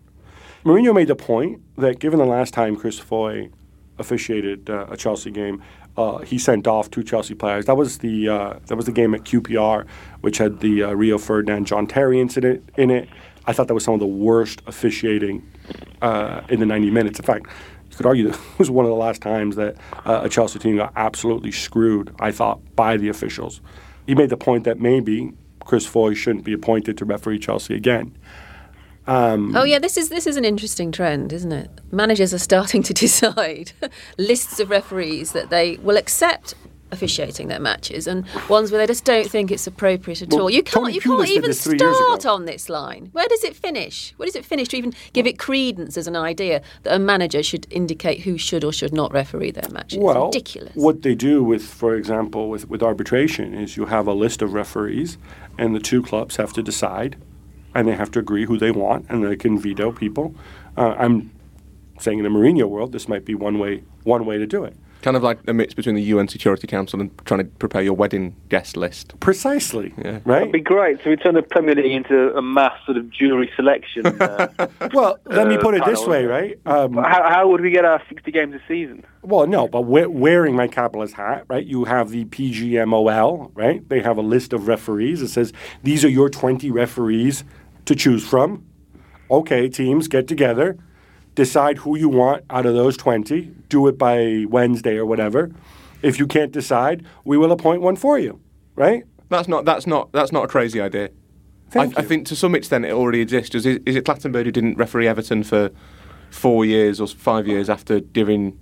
Mourinho 0.65 0.93
made 0.93 1.08
the 1.08 1.15
point 1.15 1.62
that 1.78 1.99
given 1.99 2.19
the 2.19 2.25
last 2.25 2.54
time 2.54 2.75
Chris 2.75 2.99
Foy 2.99 3.49
officiated 3.97 4.69
uh, 4.69 4.88
a 4.89 4.97
Chelsea 4.97 5.32
game, 5.32 5.62
uh, 5.95 6.19
he 6.19 6.38
sent 6.38 6.67
off 6.67 6.89
two 6.89 7.04
Chelsea 7.04 7.36
players. 7.36 7.65
That 7.65 7.78
was 7.78 7.99
the 7.99 8.30
uh, 8.30 8.60
that 8.67 8.75
was 8.75 8.86
the 8.86 8.91
game 8.91 9.13
at 9.13 9.21
QPR, 9.21 9.86
which 10.21 10.38
had 10.38 10.60
the 10.60 10.84
uh, 10.84 10.93
Rio 10.93 11.17
Ferdinand 11.17 11.65
John 11.65 11.88
Terry 11.88 12.19
incident 12.19 12.67
in 12.78 12.89
it. 12.89 13.10
I 13.45 13.54
thought 13.54 13.67
that 13.67 13.73
was 13.73 13.84
some 13.84 13.93
of 13.93 13.99
the 13.99 14.08
worst 14.08 14.62
officiating 14.67 15.49
uh, 16.02 16.41
in 16.49 16.60
the 16.60 16.65
90 16.65 16.91
minutes. 16.91 17.19
In 17.19 17.25
fact, 17.25 17.47
could 17.99 18.05
argue 18.05 18.31
that 18.31 18.39
was 18.57 18.71
one 18.71 18.85
of 18.85 18.89
the 18.89 18.95
last 18.95 19.21
times 19.21 19.57
that 19.57 19.75
uh, 20.05 20.21
a 20.23 20.29
Chelsea 20.29 20.57
team 20.57 20.77
got 20.77 20.93
absolutely 20.95 21.51
screwed, 21.51 22.15
I 22.21 22.31
thought, 22.31 22.62
by 22.73 22.95
the 22.95 23.09
officials. 23.09 23.59
He 24.07 24.15
made 24.15 24.29
the 24.29 24.38
point 24.38 24.63
that 24.63 24.79
maybe 24.79 25.33
Chris 25.65 25.85
Foy 25.85 26.13
shouldn't 26.13 26.45
be 26.45 26.53
appointed 26.53 26.97
to 26.99 27.05
referee 27.05 27.39
Chelsea 27.39 27.75
again. 27.75 28.17
Um, 29.05 29.53
oh 29.53 29.63
yeah, 29.63 29.79
this 29.79 29.97
is 29.97 30.07
this 30.07 30.27
is 30.27 30.38
an 30.38 30.45
interesting 30.45 30.93
trend, 30.93 31.33
isn't 31.33 31.51
it? 31.51 31.69
Managers 31.91 32.33
are 32.33 32.39
starting 32.39 32.83
to 32.83 32.93
decide 33.05 33.73
lists 34.17 34.62
of 34.62 34.69
referees 34.69 35.33
that 35.33 35.49
they 35.49 35.75
will 35.77 35.97
accept 35.97 36.53
officiating 36.91 37.47
their 37.47 37.60
matches 37.60 38.08
and 38.08 38.25
ones 38.49 38.71
where 38.71 38.80
they 38.80 38.88
just 38.88 39.06
don't 39.06 39.30
think 39.30 39.52
it's 39.52 39.67
appropriate 39.67 40.21
at 40.21 40.30
Well, 40.30 40.41
all. 40.43 40.49
You 40.49 40.63
can't 40.63 40.86
Tony 40.86 40.93
you 40.93 41.02
can't 41.02 41.28
even 41.30 41.49
this 41.49 41.63
three 41.63 41.78
years 41.78 41.82
ago. 41.95 42.17
start 42.17 42.25
on 42.25 42.45
this 42.45 42.69
line. 42.69 43.10
Where 43.12 43.28
does 43.28 43.43
it 43.43 43.56
finish? 43.56 44.13
Where 44.17 44.25
does 44.25 44.36
it 44.36 44.45
finish 44.45 44.67
to 44.69 44.78
even 44.78 44.93
give 45.13 45.28
it 45.28 45.38
credence 45.38 45.97
as 45.97 46.08
an 46.08 46.15
idea 46.15 46.62
that 46.84 46.95
a 46.95 46.99
manager 46.99 47.43
should 47.43 47.67
indicate 47.71 48.21
who 48.21 48.38
should 48.38 48.63
or 48.63 48.73
should 48.73 48.93
not 48.93 49.13
referee 49.13 49.52
their 49.52 49.69
matches? 49.71 49.99
Well, 49.99 50.25
Ridiculous. 50.25 50.75
what 50.75 51.02
they 51.04 51.15
do 51.15 51.43
with, 51.43 51.63
for 51.63 51.95
example, 51.95 52.49
with, 52.49 52.67
with 52.69 52.82
arbitration 52.82 53.54
is 53.54 53.78
you 53.78 53.86
have 53.86 54.08
a 54.08 54.13
list 54.13 54.41
of 54.41 54.54
referees, 54.54 55.17
and 55.58 55.75
the 55.75 55.80
two 55.80 56.02
clubs 56.02 56.38
have 56.38 56.54
to 56.54 56.63
decide, 56.63 57.17
and 57.75 57.88
they 57.88 57.95
have 57.95 58.10
to 58.12 58.19
agree 58.19 58.45
who 58.45 58.58
they 58.58 58.71
want, 58.71 59.06
and 59.10 59.23
they 59.23 59.36
can 59.36 59.60
veto 59.60 59.91
people. 59.91 60.34
Uh, 60.78 60.95
I'm 60.97 61.32
saying 61.99 62.17
in 62.19 62.23
the 62.23 62.30
Mourinho 62.30 62.67
world, 62.67 62.93
this 62.93 63.08
might 63.08 63.25
be 63.25 63.36
one 63.36 63.60
way 63.60 63.84
one 64.04 64.25
way 64.25 64.38
to 64.38 64.47
do 64.47 64.63
it. 64.63 64.75
Kind 65.01 65.15
of 65.15 65.23
like 65.23 65.39
a 65.47 65.53
mix 65.53 65.73
between 65.73 65.95
the 65.95 66.01
UN 66.03 66.27
Security 66.27 66.67
Council 66.67 66.99
and 66.99 67.09
trying 67.25 67.39
to 67.39 67.45
prepare 67.45 67.81
your 67.81 67.93
wedding 67.93 68.35
guest 68.49 68.75
list. 68.75 69.17
Precisely. 69.21 69.93
Yeah. 69.97 70.19
Right? 70.25 70.41
It'd 70.41 70.51
be 70.51 70.59
great. 70.59 71.01
So 71.03 71.09
we 71.09 71.15
turn 71.15 71.35
the 71.35 71.41
Premier 71.41 71.75
League 71.75 71.91
into 71.91 72.35
a 72.35 72.41
mass 72.41 72.73
sort 72.85 72.97
of 72.97 73.09
jury 73.09 73.49
selection. 73.55 74.05
Uh, 74.05 74.47
Well, 74.93 75.17
let 75.25 75.47
me 75.47 75.55
uh, 75.55 75.62
put 75.62 75.75
it 75.75 75.85
this 75.85 76.05
way, 76.05 76.25
right? 76.25 76.59
Um, 76.65 76.93
how, 76.95 77.23
how 77.29 77.47
would 77.49 77.62
we 77.62 77.71
get 77.71 77.85
our 77.85 78.01
60 78.09 78.29
games 78.31 78.53
a 78.55 78.62
season? 78.67 79.05
Well, 79.21 79.47
no, 79.47 79.67
but 79.67 79.81
we- 79.83 80.05
wearing 80.05 80.55
my 80.55 80.67
capitalist 80.67 81.13
hat, 81.13 81.45
right? 81.47 81.65
You 81.65 81.85
have 81.85 82.09
the 82.09 82.25
PGMOL, 82.25 83.51
right? 83.53 83.88
They 83.88 84.01
have 84.01 84.17
a 84.17 84.21
list 84.21 84.53
of 84.53 84.67
referees. 84.67 85.21
It 85.21 85.29
says 85.29 85.53
these 85.83 86.03
are 86.03 86.09
your 86.09 86.29
20 86.29 86.71
referees 86.71 87.43
to 87.85 87.95
choose 87.95 88.27
from. 88.27 88.65
Okay, 89.31 89.69
teams, 89.69 90.07
get 90.07 90.27
together, 90.27 90.77
decide 91.39 91.78
who 91.78 91.97
you 91.97 92.10
want 92.10 92.43
out 92.49 92.65
of 92.65 92.73
those 92.73 92.97
20. 92.97 93.43
Do 93.69 93.88
it 93.88 93.97
by 93.97 94.45
Wednesday 94.49 94.97
or 94.97 95.06
whatever. 95.06 95.49
If 96.02 96.19
you 96.19 96.28
can't 96.28 96.52
decide, 96.52 97.06
we 97.23 97.38
will 97.38 97.54
appoint 97.54 97.82
one 97.82 97.95
for 97.95 98.19
you, 98.19 98.41
right? 98.75 99.04
That's 99.30 99.47
not 99.47 99.63
that's 99.63 99.88
not 99.88 100.12
that's 100.12 100.34
not 100.34 100.43
a 100.43 100.47
crazy 100.49 100.82
idea. 100.82 101.12
Thank 101.69 101.97
I, 101.97 102.02
I 102.02 102.06
think 102.06 102.28
to 102.28 102.36
some 102.36 102.56
extent 102.56 102.84
it 102.84 102.91
already 102.91 103.21
exists. 103.21 103.56
Is 103.56 103.65
it, 103.65 103.82
is 103.86 103.95
it 103.95 104.04
Clattenburg 104.04 104.43
who 104.43 104.52
didn't 104.52 104.78
referee 104.78 105.08
Everton 105.08 105.43
for 105.43 105.71
four 106.30 106.65
years 106.65 106.99
or 106.99 107.08
five 107.08 107.47
years 107.47 107.69
after 107.69 108.02
giving 108.02 108.60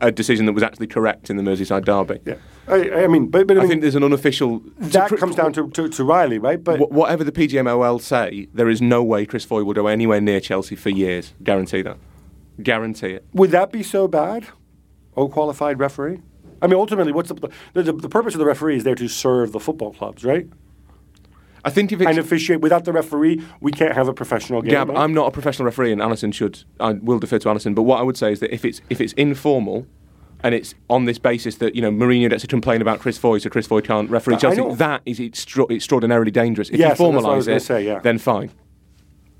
a 0.00 0.10
decision 0.10 0.46
that 0.46 0.52
was 0.52 0.64
actually 0.64 0.88
correct 0.88 1.30
in 1.30 1.36
the 1.36 1.44
Merseyside 1.44 1.84
derby? 1.84 2.18
Yeah. 2.24 2.38
I, 2.66 3.04
I 3.04 3.06
mean, 3.08 3.28
but, 3.28 3.46
but 3.46 3.56
I, 3.56 3.60
I 3.60 3.62
mean, 3.62 3.68
think 3.70 3.82
there's 3.82 3.94
an 3.94 4.04
unofficial. 4.04 4.62
that 4.78 5.08
to- 5.08 5.16
comes 5.16 5.36
down 5.36 5.52
to, 5.54 5.68
to, 5.70 5.88
to 5.88 6.04
Riley, 6.04 6.38
right? 6.38 6.62
But 6.62 6.78
Wh- 6.78 6.90
whatever 6.90 7.22
the 7.24 7.32
PGMOL 7.32 8.00
say, 8.00 8.48
there 8.54 8.68
is 8.68 8.80
no 8.80 9.02
way 9.02 9.26
Chris 9.26 9.44
Foy 9.44 9.64
will 9.64 9.74
go 9.74 9.86
anywhere 9.86 10.20
near 10.20 10.40
Chelsea 10.40 10.74
for 10.76 10.88
years. 10.90 11.34
Guarantee 11.42 11.82
that. 11.82 11.98
Guarantee 12.62 13.12
it. 13.12 13.26
Would 13.34 13.50
that 13.50 13.70
be 13.72 13.82
so 13.82 14.08
bad? 14.08 14.46
Oh, 15.16 15.28
qualified 15.28 15.78
referee. 15.78 16.20
I 16.62 16.66
mean, 16.66 16.76
ultimately, 16.78 17.12
what's 17.12 17.28
the, 17.28 17.50
the 17.74 17.82
the 17.82 17.92
the 17.92 18.08
purpose 18.08 18.34
of 18.34 18.38
the 18.38 18.46
referee 18.46 18.76
is 18.76 18.84
there 18.84 18.94
to 18.94 19.08
serve 19.08 19.52
the 19.52 19.60
football 19.60 19.92
clubs, 19.92 20.24
right? 20.24 20.48
I 21.66 21.70
think 21.70 21.92
if 21.92 22.00
it's 22.00 22.08
And 22.08 22.18
officiate. 22.18 22.60
Without 22.60 22.84
the 22.84 22.92
referee, 22.92 23.42
we 23.60 23.72
can't 23.72 23.94
have 23.94 24.08
a 24.08 24.12
professional 24.14 24.62
game. 24.62 24.70
Gab, 24.70 24.88
right? 24.88 24.98
I'm 24.98 25.12
not 25.14 25.26
a 25.28 25.30
professional 25.30 25.64
referee, 25.66 25.92
and 25.92 26.00
Alyson 26.00 26.32
should. 26.32 26.62
I 26.80 26.92
will 26.92 27.18
defer 27.18 27.38
to 27.38 27.48
Alyson. 27.48 27.74
But 27.74 27.82
what 27.82 27.98
I 28.00 28.02
would 28.02 28.16
say 28.16 28.32
is 28.32 28.40
that 28.40 28.52
if 28.52 28.64
it's 28.64 28.80
if 28.90 29.00
it's 29.00 29.12
informal, 29.14 29.86
and 30.44 30.54
it's 30.54 30.74
on 30.90 31.06
this 31.06 31.18
basis 31.18 31.56
that 31.56 31.74
you 31.74 31.82
know 31.82 31.90
Mourinho 31.90 32.28
gets 32.30 32.42
to 32.42 32.46
complain 32.46 32.80
about 32.82 33.00
Chris 33.00 33.18
Foy, 33.18 33.38
so 33.38 33.50
Chris 33.50 33.66
Foy 33.66 33.80
can't 33.80 34.08
referee 34.10 34.36
Chelsea. 34.36 34.58
know. 34.60 34.74
That 34.76 35.00
is 35.06 35.18
extra- 35.18 35.66
extraordinarily 35.72 36.30
dangerous. 36.30 36.68
If 36.68 36.78
Yes, 36.78 36.98
you 37.00 37.06
and 37.06 37.14
that's 37.16 37.24
what 37.24 37.32
I 37.32 37.36
was 37.36 37.46
formalise 37.48 37.56
it, 37.56 37.60
say, 37.60 37.86
yeah. 37.86 37.98
then 38.00 38.18
fine. 38.18 38.50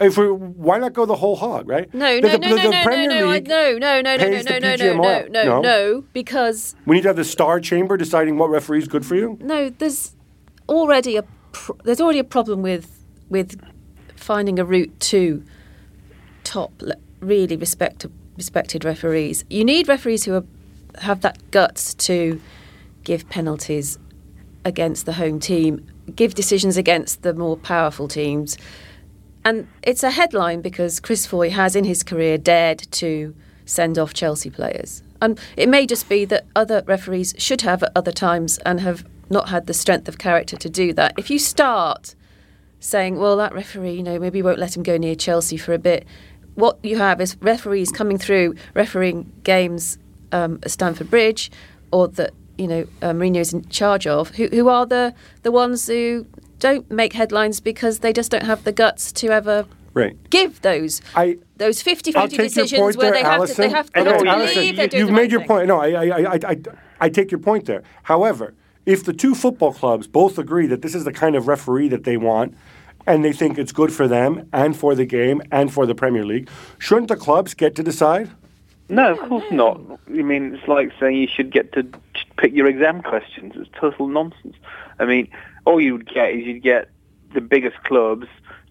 If 0.00 0.18
we, 0.18 0.26
why 0.26 0.78
not 0.78 0.92
go 0.92 1.06
the 1.06 1.14
whole 1.14 1.36
hog, 1.36 1.68
right? 1.68 1.92
No, 1.94 2.20
The- 2.20 2.26
no, 2.26 2.28
the- 2.32 2.38
no, 2.38 2.48
the- 2.48 2.56
no, 2.56 2.62
the 2.62 2.70
no, 2.70 2.82
Premier 2.82 3.08
no, 3.08 3.20
no, 3.20 3.28
I- 3.30 3.34
League 3.34 3.48
no, 3.48 3.72
no, 3.78 4.00
no, 4.00 4.00
no, 4.00 4.16
no, 4.16 4.18
pays 4.18 4.44
no, 4.44 4.52
the 4.54 4.60
no, 4.60 4.68
no, 4.70 4.76
PGMOL. 4.76 5.30
no, 5.30 5.44
No? 5.44 5.50
no, 5.50 5.60
no, 5.62 6.04
because 6.12 6.74
We 6.86 6.96
need 6.96 7.02
to 7.02 7.08
have 7.08 7.16
the 7.16 7.24
star 7.24 7.60
chamber 7.60 7.96
deciding 7.96 8.36
what 8.36 8.50
referee 8.50 8.78
is 8.80 8.88
good 8.88 9.06
for 9.06 9.14
you. 9.14 9.38
no, 9.40 9.70
there's 9.70 10.16
already 10.68 11.16
a 11.16 11.22
pr- 11.52 11.72
there's 11.84 12.00
already 12.00 12.18
a 12.18 12.24
problem 12.24 12.60
with 12.62 13.04
with 13.30 13.60
finding 14.16 14.58
a 14.58 14.64
route 14.64 14.98
to 15.00 15.42
top 16.42 16.72
le- 16.80 16.96
really 17.20 17.56
respect, 17.56 18.04
respected 18.36 18.84
referees. 18.84 19.44
You 19.48 19.64
need 19.64 19.86
referees 19.88 20.24
who 20.24 20.34
are, 20.34 20.44
have 20.98 21.20
that 21.22 21.50
guts 21.50 21.94
to 21.94 22.40
give 23.02 23.28
penalties 23.28 23.98
against 24.64 25.06
the 25.06 25.14
home 25.14 25.38
team, 25.38 25.86
give 26.14 26.34
decisions 26.34 26.76
against 26.76 27.22
the 27.22 27.34
more 27.34 27.56
powerful 27.56 28.08
teams. 28.08 28.56
And 29.44 29.68
it's 29.82 30.02
a 30.02 30.10
headline 30.10 30.62
because 30.62 31.00
Chris 31.00 31.26
Foy 31.26 31.50
has 31.50 31.76
in 31.76 31.84
his 31.84 32.02
career 32.02 32.38
dared 32.38 32.78
to 32.92 33.34
send 33.66 33.98
off 33.98 34.14
Chelsea 34.14 34.50
players. 34.50 35.02
And 35.20 35.38
it 35.56 35.68
may 35.68 35.86
just 35.86 36.08
be 36.08 36.24
that 36.26 36.46
other 36.56 36.82
referees 36.86 37.34
should 37.38 37.62
have 37.62 37.82
at 37.82 37.92
other 37.94 38.12
times 38.12 38.58
and 38.58 38.80
have 38.80 39.04
not 39.30 39.48
had 39.48 39.66
the 39.66 39.74
strength 39.74 40.08
of 40.08 40.18
character 40.18 40.56
to 40.56 40.68
do 40.68 40.92
that. 40.94 41.14
If 41.18 41.30
you 41.30 41.38
start 41.38 42.14
saying, 42.80 43.18
well, 43.18 43.36
that 43.36 43.54
referee, 43.54 43.94
you 43.94 44.02
know, 44.02 44.18
maybe 44.18 44.42
won't 44.42 44.58
let 44.58 44.76
him 44.76 44.82
go 44.82 44.96
near 44.96 45.14
Chelsea 45.14 45.56
for 45.56 45.72
a 45.72 45.78
bit, 45.78 46.06
what 46.54 46.78
you 46.82 46.98
have 46.98 47.20
is 47.20 47.36
referees 47.40 47.90
coming 47.90 48.18
through, 48.18 48.54
refereeing 48.74 49.32
games 49.42 49.98
um, 50.34 50.58
Stamford 50.66 51.08
Bridge 51.10 51.50
or 51.90 52.08
that, 52.08 52.32
you 52.58 52.66
know, 52.68 52.82
uh, 53.02 53.12
Mourinho's 53.12 53.52
in 53.54 53.66
charge 53.68 54.06
of, 54.06 54.30
who, 54.30 54.48
who 54.48 54.68
are 54.68 54.84
the, 54.84 55.14
the 55.42 55.52
ones 55.52 55.86
who 55.86 56.26
don't 56.58 56.90
make 56.90 57.12
headlines 57.12 57.60
because 57.60 58.00
they 58.00 58.12
just 58.12 58.30
don't 58.30 58.44
have 58.44 58.64
the 58.64 58.72
guts 58.72 59.12
to 59.12 59.28
ever 59.28 59.66
Right. 59.94 60.16
give 60.30 60.60
those 60.62 61.00
I 61.14 61.38
those 61.56 61.80
50 61.80 62.10
50 62.10 62.36
decisions 62.36 62.96
where 62.96 63.12
there, 63.12 63.22
they 63.22 63.22
have 63.22 63.46
to 63.46 63.54
they 63.54 63.68
have, 63.70 63.92
they 63.92 64.00
And 64.00 64.08
have 64.08 64.18
to 64.22 64.24
Alyson, 64.28 64.54
believe 64.54 64.92
you, 64.92 64.98
You've 64.98 65.12
made 65.12 65.30
your 65.30 65.40
thing. 65.42 65.46
point. 65.48 65.68
No, 65.68 65.80
I, 65.80 65.90
I, 65.90 66.06
I, 66.34 66.38
I, 66.52 66.56
I 67.02 67.08
take 67.08 67.30
your 67.30 67.38
point 67.38 67.66
there. 67.66 67.84
However, 68.02 68.54
if 68.86 69.04
the 69.04 69.12
two 69.12 69.36
football 69.36 69.72
clubs 69.72 70.08
both 70.08 70.36
agree 70.36 70.66
that 70.66 70.82
this 70.82 70.96
is 70.96 71.04
the 71.04 71.12
kind 71.12 71.36
of 71.36 71.46
referee 71.46 71.88
that 71.90 72.02
they 72.02 72.16
want, 72.16 72.56
and 73.06 73.24
they 73.24 73.32
think 73.32 73.56
it's 73.56 73.70
good 73.70 73.92
for 73.92 74.08
them 74.08 74.48
and 74.52 74.76
for 74.76 74.96
the 74.96 75.04
game 75.04 75.40
and 75.52 75.72
for 75.72 75.86
the 75.86 75.94
Premier 75.94 76.24
League, 76.24 76.48
shouldn't 76.78 77.06
the 77.08 77.16
clubs 77.16 77.54
get 77.54 77.76
to 77.76 77.82
decide? 77.84 78.30
No, 78.88 79.12
of 79.12 79.18
oh, 79.20 79.28
course 79.28 79.44
not. 79.50 79.80
I 80.08 80.10
mean, 80.10 80.54
it's 80.54 80.68
like 80.68 80.92
saying 81.00 81.16
you 81.16 81.28
should 81.28 81.50
get 81.50 81.72
to 81.72 81.86
pick 82.36 82.54
your 82.54 82.66
exam 82.66 83.02
questions. 83.02 83.54
It's 83.56 83.70
total 83.78 84.08
nonsense. 84.08 84.56
I 84.98 85.06
mean, 85.06 85.28
all 85.64 85.80
you 85.80 85.94
would 85.94 86.06
get 86.06 86.30
is 86.30 86.44
you'd 86.44 86.62
get 86.62 86.90
the 87.32 87.40
biggest 87.40 87.82
clubs 87.84 88.26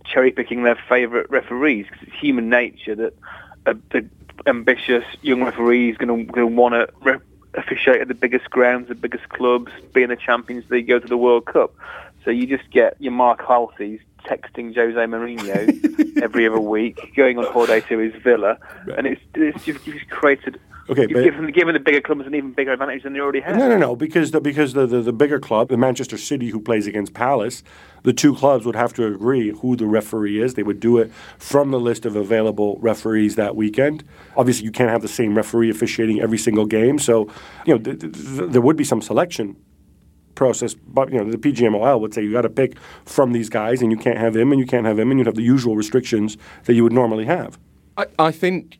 cherry 0.06 0.32
picking 0.32 0.64
their 0.64 0.78
favourite 0.88 1.30
referees 1.30 1.86
because 1.90 2.08
it's 2.08 2.20
human 2.20 2.50
nature 2.50 2.96
that 2.96 3.14
a, 3.66 3.74
the 3.92 4.08
ambitious 4.46 5.06
young 5.22 5.44
referee 5.44 5.92
is 5.92 5.98
going 5.98 6.28
to 6.28 6.46
want 6.46 6.74
to 6.74 6.88
re- 7.02 7.20
officiate 7.56 8.02
at 8.02 8.08
the 8.08 8.14
biggest 8.14 8.50
grounds, 8.50 8.90
the 8.90 8.96
biggest 8.96 9.30
clubs, 9.30 9.72
be 9.94 10.04
in 10.04 10.10
the 10.10 10.16
Champions 10.16 10.70
League, 10.70 10.88
go 10.88 11.00
to 11.00 11.08
the 11.08 11.18
World 11.18 11.46
Cup. 11.46 11.74
So 12.26 12.32
you 12.32 12.48
just 12.48 12.70
get 12.72 12.96
your 13.00 13.12
Mark 13.12 13.42
Halseys 13.42 14.02
texting 14.24 14.76
Jose 14.76 14.96
Mourinho 14.98 16.18
every 16.22 16.48
other 16.48 16.60
week, 16.60 17.14
going 17.16 17.38
on 17.38 17.46
holiday 17.46 17.82
to 17.82 17.98
his 17.98 18.14
villa, 18.24 18.58
and 18.98 19.08
it's, 19.08 19.22
it's 19.36 19.68
you've, 19.68 19.86
you've 19.88 20.08
created. 20.10 20.60
Okay, 20.90 21.04
you've 21.04 21.12
but- 21.14 21.24
given, 21.24 21.52
given 21.52 21.74
the 21.74 21.80
bigger 21.80 22.02
clubs 22.02 22.26
an 22.28 22.36
even 22.36 22.52
bigger 22.52 22.74
advantage 22.74 23.04
than 23.04 23.14
they 23.14 23.20
already 23.20 23.40
have. 23.40 23.56
No, 23.56 23.70
no, 23.70 23.78
no. 23.78 23.96
Because 23.96 24.32
the 24.32 24.42
because 24.42 24.74
the, 24.74 24.86
the, 24.86 25.02
the 25.02 25.14
bigger 25.14 25.40
club, 25.40 25.70
the 25.70 25.78
Manchester 25.78 26.18
City, 26.18 26.50
who 26.50 26.60
plays 26.60 26.88
against 26.88 27.14
Palace, 27.14 27.64
the 28.04 28.12
two 28.12 28.36
clubs 28.36 28.66
would 28.66 28.76
have 28.76 28.92
to 28.96 29.06
agree 29.08 29.52
who 29.52 29.78
the 29.78 29.86
referee 29.88 30.42
is. 30.42 30.56
They 30.56 30.64
would 30.64 30.82
do 30.82 30.98
it 30.98 31.10
from 31.38 31.72
the 31.72 31.80
list 31.80 32.06
of 32.06 32.18
available 32.18 32.78
referees 32.82 33.36
that 33.36 33.56
weekend. 33.56 34.04
Obviously, 34.36 34.66
you 34.66 34.72
can't 34.72 34.90
have 34.90 35.02
the 35.02 35.08
same 35.08 35.36
referee 35.38 35.70
officiating 35.70 36.20
every 36.20 36.38
single 36.38 36.66
game, 36.66 37.00
so 37.00 37.30
you 37.66 37.76
know 37.76 37.80
th- 37.82 38.02
th- 38.02 38.14
th- 38.14 38.52
there 38.52 38.62
would 38.62 38.76
be 38.76 38.84
some 38.84 39.02
selection 39.02 39.56
process. 40.36 40.74
But 40.74 41.12
you 41.12 41.18
know, 41.24 41.30
the 41.30 41.38
PGMOL 41.38 42.00
would 42.00 42.14
say 42.14 42.24
you 42.24 42.32
got 42.32 42.42
to 42.42 42.50
pick 42.50 42.78
from 43.06 43.32
these 43.34 43.50
guys, 43.50 43.82
and 43.82 43.92
you 43.92 43.98
can't 43.98 44.18
have 44.18 44.36
him, 44.36 44.52
and 44.52 44.60
you 44.60 44.66
can't 44.68 44.86
have 44.86 45.00
him, 45.00 45.12
and 45.12 45.20
you'd 45.20 45.28
have 45.28 45.36
the 45.36 45.42
usual 45.44 45.76
restrictions 45.76 46.38
that 46.66 46.74
you 46.74 46.84
would 46.84 46.94
normally 46.94 47.26
have. 47.26 47.58
I, 47.98 48.06
I 48.18 48.32
think, 48.32 48.80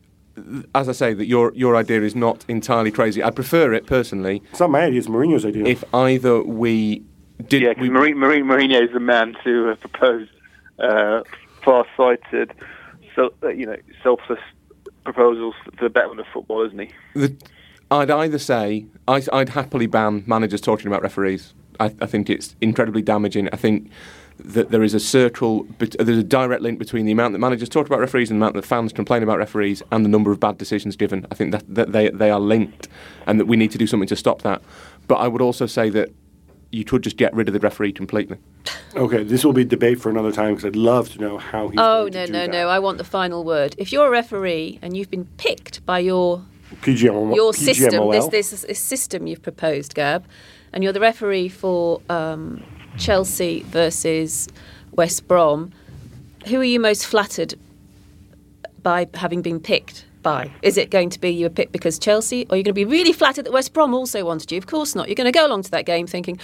as 0.74 0.88
I 0.88 0.92
say, 0.92 1.14
that 1.14 1.26
your 1.26 1.52
your 1.54 1.76
idea 1.76 2.02
is 2.02 2.14
not 2.14 2.44
entirely 2.48 2.90
crazy. 2.90 3.22
I 3.22 3.30
prefer 3.30 3.72
it 3.72 3.86
personally 3.86 4.42
It's 4.50 4.60
not 4.60 4.70
my 4.70 4.82
idea; 4.84 4.98
it's 4.98 5.08
Mourinho's 5.08 5.46
idea. 5.46 5.64
if 5.66 5.84
either 5.94 6.42
we 6.42 7.02
did. 7.48 7.62
Yeah, 7.62 7.68
because 7.70 7.82
we, 7.82 7.88
Mourinho, 7.90 8.14
Mourinho, 8.16 8.44
Mourinho 8.44 8.84
is 8.86 8.92
the 8.92 9.00
man 9.00 9.36
to 9.44 9.70
uh, 9.70 9.74
propose 9.76 10.28
uh, 10.78 11.22
far-sighted, 11.64 12.52
so, 13.14 13.32
uh, 13.42 13.48
you 13.48 13.66
know, 13.66 13.76
selfless 14.02 14.40
proposals 15.04 15.54
for 15.64 15.84
the 15.84 15.90
betterment 15.90 16.20
of 16.20 16.26
football, 16.32 16.64
isn't 16.66 16.78
he? 16.78 16.90
the, 17.14 17.36
I'd 17.90 18.10
either 18.10 18.38
say 18.38 18.86
I, 19.06 19.22
I'd 19.32 19.50
happily 19.50 19.86
ban 19.86 20.24
managers 20.26 20.60
talking 20.60 20.86
about 20.86 21.02
referees. 21.02 21.54
I, 21.80 21.86
I 22.00 22.06
think 22.06 22.30
it's 22.30 22.54
incredibly 22.60 23.02
damaging. 23.02 23.48
I 23.52 23.56
think 23.56 23.90
that 24.38 24.70
there 24.70 24.82
is 24.82 24.94
a 24.94 25.00
circle, 25.00 25.66
there's 25.78 26.18
a 26.18 26.22
direct 26.22 26.60
link 26.60 26.78
between 26.78 27.06
the 27.06 27.12
amount 27.12 27.32
that 27.32 27.38
managers 27.38 27.68
talk 27.68 27.86
about 27.86 28.00
referees 28.00 28.30
and 28.30 28.40
the 28.40 28.44
amount 28.44 28.54
that 28.56 28.64
fans 28.64 28.92
complain 28.92 29.22
about 29.22 29.38
referees 29.38 29.82
and 29.92 30.04
the 30.04 30.08
number 30.08 30.32
of 30.32 30.40
bad 30.40 30.58
decisions 30.58 30.96
given. 30.96 31.24
I 31.30 31.34
think 31.36 31.52
that, 31.52 31.62
that 31.72 31.92
they, 31.92 32.08
they 32.10 32.30
are 32.30 32.40
linked 32.40 32.88
and 33.26 33.38
that 33.38 33.46
we 33.46 33.56
need 33.56 33.70
to 33.72 33.78
do 33.78 33.86
something 33.86 34.08
to 34.08 34.16
stop 34.16 34.42
that. 34.42 34.60
But 35.06 35.16
I 35.16 35.28
would 35.28 35.40
also 35.40 35.66
say 35.66 35.88
that 35.90 36.10
you 36.72 36.84
could 36.84 37.02
just 37.02 37.16
get 37.16 37.32
rid 37.32 37.48
of 37.48 37.54
the 37.54 37.60
referee 37.60 37.92
completely. 37.92 38.38
okay, 38.96 39.22
this 39.22 39.44
will 39.44 39.52
be 39.52 39.64
debate 39.64 40.00
for 40.00 40.10
another 40.10 40.32
time 40.32 40.54
because 40.54 40.64
I'd 40.64 40.74
love 40.74 41.10
to 41.10 41.20
know 41.20 41.38
how 41.38 41.68
he's. 41.68 41.78
Oh 41.78 42.08
going 42.10 42.12
to 42.12 42.18
no 42.18 42.26
do 42.26 42.32
no 42.32 42.38
that. 42.40 42.50
no! 42.50 42.68
I 42.68 42.80
want 42.80 42.98
the 42.98 43.04
final 43.04 43.44
word. 43.44 43.76
If 43.78 43.92
you're 43.92 44.08
a 44.08 44.10
referee 44.10 44.80
and 44.82 44.96
you've 44.96 45.10
been 45.10 45.26
picked 45.36 45.86
by 45.86 46.00
your 46.00 46.42
PGMOL. 46.82 47.34
your 47.34 47.52
system, 47.54 48.10
this, 48.10 48.28
this 48.28 48.62
this 48.62 48.78
system 48.78 49.26
you've 49.26 49.42
proposed, 49.42 49.94
Gab, 49.94 50.26
and 50.72 50.82
you're 50.82 50.92
the 50.92 51.00
referee 51.00 51.48
for 51.48 52.00
um, 52.08 52.62
Chelsea 52.98 53.62
versus 53.68 54.48
West 54.92 55.26
Brom, 55.28 55.72
who 56.46 56.60
are 56.60 56.64
you 56.64 56.80
most 56.80 57.06
flattered 57.06 57.54
by 58.82 59.08
having 59.14 59.42
been 59.42 59.60
picked 59.60 60.04
by? 60.22 60.50
Is 60.62 60.76
it 60.76 60.90
going 60.90 61.10
to 61.10 61.20
be 61.20 61.30
you 61.30 61.46
were 61.46 61.50
picked 61.50 61.72
because 61.72 61.98
Chelsea, 61.98 62.44
or 62.44 62.54
are 62.54 62.56
you 62.56 62.62
going 62.62 62.64
to 62.64 62.72
be 62.72 62.84
really 62.84 63.12
flattered 63.12 63.46
that 63.46 63.52
West 63.52 63.72
Brom 63.72 63.94
also 63.94 64.24
wanted 64.24 64.52
you? 64.52 64.58
Of 64.58 64.66
course 64.66 64.94
not. 64.94 65.08
You're 65.08 65.14
going 65.14 65.32
to 65.32 65.36
go 65.36 65.46
along 65.46 65.62
to 65.62 65.70
that 65.72 65.86
game 65.86 66.06
thinking, 66.06 66.38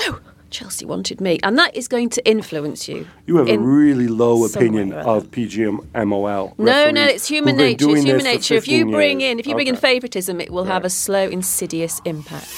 oh, 0.00 0.20
Chelsea 0.50 0.84
wanted 0.84 1.20
me, 1.20 1.38
and 1.42 1.58
that 1.58 1.76
is 1.76 1.88
going 1.88 2.08
to 2.10 2.26
influence 2.28 2.88
you. 2.88 3.06
You 3.26 3.36
have 3.36 3.48
a 3.48 3.58
really 3.58 4.08
low 4.08 4.44
opinion 4.44 4.92
of 4.92 5.30
PGMOL. 5.30 6.58
No, 6.58 6.90
no, 6.90 7.04
it's 7.04 7.28
human 7.28 7.56
nature. 7.56 7.90
It's 7.90 8.02
human 8.04 8.24
nature. 8.24 8.54
If 8.54 8.68
you 8.68 8.86
bring 8.90 9.20
years. 9.20 9.32
in, 9.32 9.38
if 9.40 9.46
you 9.46 9.54
bring 9.54 9.66
in 9.68 9.74
Okay. 9.76 9.80
favoritism, 9.94 10.40
it 10.40 10.50
will 10.50 10.64
have 10.64 10.84
a 10.84 10.90
slow, 10.90 11.28
insidious 11.28 12.00
impact. 12.04 12.48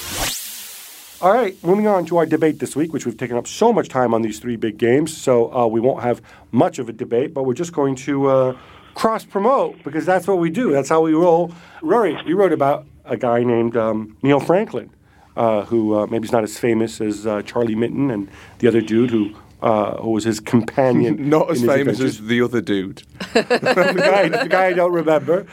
All 1.23 1.33
right, 1.35 1.55
moving 1.63 1.87
on 1.87 2.07
to 2.07 2.17
our 2.17 2.25
debate 2.25 2.61
this 2.61 2.75
week, 2.75 2.95
which 2.95 3.05
we've 3.05 3.17
taken 3.19 3.37
up 3.37 3.47
so 3.47 3.73
much 3.75 3.89
time 3.91 4.15
on 4.15 4.23
these 4.23 4.39
three 4.39 4.57
big 4.57 4.79
games, 4.79 5.15
so 5.15 5.53
uh, 5.55 5.67
we 5.67 5.79
won't 5.79 6.03
have 6.03 6.23
much 6.51 6.79
of 6.79 6.89
a 6.89 6.93
debate, 6.93 7.35
but 7.35 7.43
we're 7.43 7.53
just 7.53 7.75
going 7.75 7.95
to 7.97 8.27
uh, 8.29 8.57
cross 8.95 9.25
promote 9.25 9.83
because 9.85 10.07
that's 10.07 10.27
what 10.27 10.39
we 10.39 10.49
do. 10.49 10.73
That's 10.73 10.89
how 10.89 11.03
we 11.03 11.13
roll. 11.13 11.53
Rory, 11.83 12.17
you 12.25 12.37
wrote 12.37 12.53
about 12.55 12.87
a 13.05 13.19
guy 13.19 13.43
named 13.43 13.77
um, 13.77 14.17
Neil 14.23 14.41
Franklin, 14.41 14.89
uh, 15.37 15.65
who 15.65 15.95
uh, 15.95 16.07
maybe 16.07 16.27
is 16.27 16.33
not 16.33 16.45
as 16.45 16.59
famous 16.59 17.01
as 17.01 17.27
uh, 17.27 17.43
Charlie 17.43 17.75
Mitten 17.75 18.11
and 18.11 18.29
the 18.59 18.69
other 18.69 18.81
dude 18.81 19.11
who. 19.11 19.35
Uh, 19.63 20.01
who 20.01 20.13
was 20.13 20.25
his 20.25 20.41
companion? 20.41 21.29
Not 21.29 21.51
as 21.51 21.63
famous 21.63 22.01
as 22.01 22.19
the 22.23 22.41
other 22.41 22.63
dude. 22.63 23.03
the 23.35 23.95
guy, 23.95 24.27
the 24.31 24.49
guy 24.49 24.69
I 24.69 24.73
don't 24.73 24.95
remember. 24.95 25.47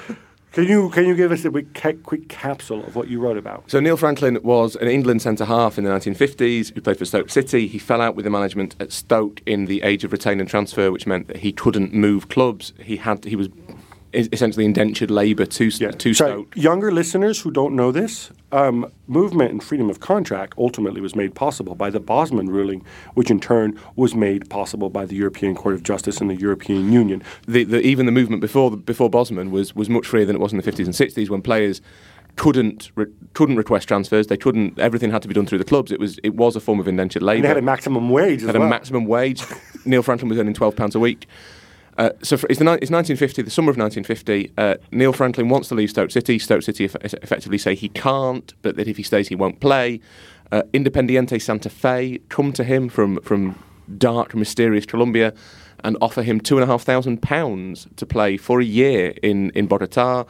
Can 0.58 0.64
you 0.64 0.90
can 0.90 1.06
you 1.06 1.16
give 1.16 1.32
us 1.32 1.46
a 1.46 1.52
quick, 1.52 2.04
quick 2.04 2.30
capsule 2.30 2.84
of 2.86 2.96
what 2.96 3.10
you 3.10 3.20
wrote 3.20 3.38
about? 3.38 3.70
So 3.70 3.80
Neil 3.80 3.96
Franklin 3.96 4.40
was 4.42 4.76
an 4.78 4.88
England 4.88 5.22
centre 5.22 5.46
half 5.46 5.78
in 5.78 5.84
the 5.84 5.92
1950s 5.92 6.74
who 6.74 6.82
played 6.82 6.98
for 6.98 7.06
Stoke 7.06 7.30
City. 7.30 7.68
He 7.68 7.78
fell 7.78 8.02
out 8.02 8.16
with 8.16 8.24
the 8.24 8.32
management 8.32 8.76
at 8.80 8.92
Stoke 8.92 9.42
in 9.46 9.66
the 9.66 9.84
age 9.84 10.04
of 10.04 10.12
retain 10.12 10.40
and 10.40 10.50
transfer, 10.50 10.92
which 10.92 11.06
meant 11.06 11.28
that 11.28 11.38
he 11.38 11.52
couldn't 11.52 11.94
move 11.94 12.30
clubs. 12.30 12.74
He 12.80 12.98
had 12.98 13.26
he 13.26 13.36
was 13.36 13.50
essentially 14.32 14.66
indentured 14.66 15.12
labour 15.12 15.46
to 15.46 15.70
to 15.72 16.14
Sorry, 16.14 16.32
Stoke. 16.32 16.56
younger 16.56 16.92
listeners 16.92 17.42
who 17.42 17.52
don't 17.52 17.76
know 17.76 17.92
this, 17.92 18.32
um, 18.52 18.92
movement 19.08 19.52
and 19.52 19.64
freedom 19.64 19.90
of 19.90 20.00
contract 20.00 20.54
ultimately 20.58 21.02
was 21.02 21.16
made 21.16 21.36
possible 21.36 21.76
by 21.76 21.90
the 21.90 22.00
Bosman 22.00 22.48
ruling, 22.50 22.84
which 23.14 23.30
in 23.30 23.40
turn 23.40 23.80
was 23.96 24.16
made 24.16 24.50
possible 24.50 24.90
by 24.90 25.06
the 25.06 25.16
European 25.16 25.56
Court 25.56 25.76
of 25.76 25.84
Justice 25.84 26.20
and 26.22 26.30
the 26.30 26.36
European 26.36 26.92
Union. 26.92 27.22
The, 27.48 27.64
the, 27.64 27.82
even 27.82 28.06
the 28.06 28.12
movement 28.12 28.42
before 28.42 28.76
before 28.76 29.10
Bosman 29.10 29.52
was 29.52 29.76
was 29.76 29.90
much 29.90 30.08
freer 30.08 30.26
than 30.26 30.36
it 30.36 30.40
was 30.40 30.52
in 30.54 30.58
the 30.60 30.64
50s 30.72 30.86
and 30.86 30.94
60s 30.94 31.30
when 31.30 31.42
players 31.42 31.82
couldn't 32.38 32.92
re- 32.96 33.08
couldn't 33.34 33.58
request 33.58 33.88
transfers. 33.88 34.28
They 34.28 34.38
couldn't. 34.38 34.78
Everything 34.80 35.12
had 35.12 35.22
to 35.24 35.28
be 35.28 35.34
done 35.34 35.46
through 35.48 35.58
the 35.58 35.64
clubs. 35.66 35.92
It 35.92 36.00
was 36.00 36.20
it 36.24 36.36
was 36.36 36.56
a 36.56 36.60
form 36.60 36.80
of 36.80 36.88
indentured 36.88 37.24
labour. 37.24 37.42
They 37.42 37.48
had 37.48 37.58
a 37.58 37.62
maximum 37.62 38.10
wage 38.10 38.42
as 38.42 38.48
had 38.48 38.56
well. 38.56 38.68
a 38.68 38.70
maximum 38.70 39.06
wage. 39.06 39.44
Neil 39.86 40.04
Franklin 40.04 40.30
was 40.30 40.38
earning 40.38 40.54
twelve 40.54 40.76
pounds 40.76 40.96
a 40.96 41.00
week. 41.00 41.28
Uh, 41.98 42.12
so 42.22 42.38
for, 42.38 42.48
it's, 42.48 42.60
the, 42.60 42.66
it's 42.74 42.92
1950, 42.92 43.42
the 43.42 43.50
summer 43.50 43.72
of 43.72 43.78
1950. 43.78 44.52
Uh, 44.58 44.76
Neil 44.92 45.14
Franklin 45.14 45.50
wants 45.50 45.70
to 45.70 45.76
leave 45.76 45.90
Stoke 45.90 46.12
City. 46.12 46.38
Stoke 46.38 46.62
City 46.62 46.86
eff- 46.86 46.96
effectively 46.96 47.58
say 47.58 47.74
he 47.76 47.90
can't, 47.90 48.54
but 48.62 48.76
that 48.76 48.88
if 48.88 48.98
he 48.98 49.04
stays, 49.04 49.28
he 49.28 49.36
won't 49.36 49.60
play. 49.60 50.00
Uh, 50.52 50.62
Independiente 50.74 51.42
Santa 51.42 51.70
Fe 51.70 52.20
come 52.30 52.54
to 52.54 52.64
him 52.64 52.88
from 52.88 53.20
from 53.22 53.62
dark, 53.98 54.36
mysterious 54.36 54.86
Colombia 54.86 55.34
and 55.84 55.98
offer 56.02 56.24
him 56.24 56.40
two 56.40 56.58
and 56.58 56.64
a 56.64 56.68
half 56.68 56.84
thousand 56.84 57.22
pounds 57.22 57.88
to 57.96 58.06
play 58.06 58.38
for 58.38 58.60
a 58.60 58.66
year 58.66 59.14
in 59.22 59.52
in 59.52 59.68
Bogota. 59.68 60.26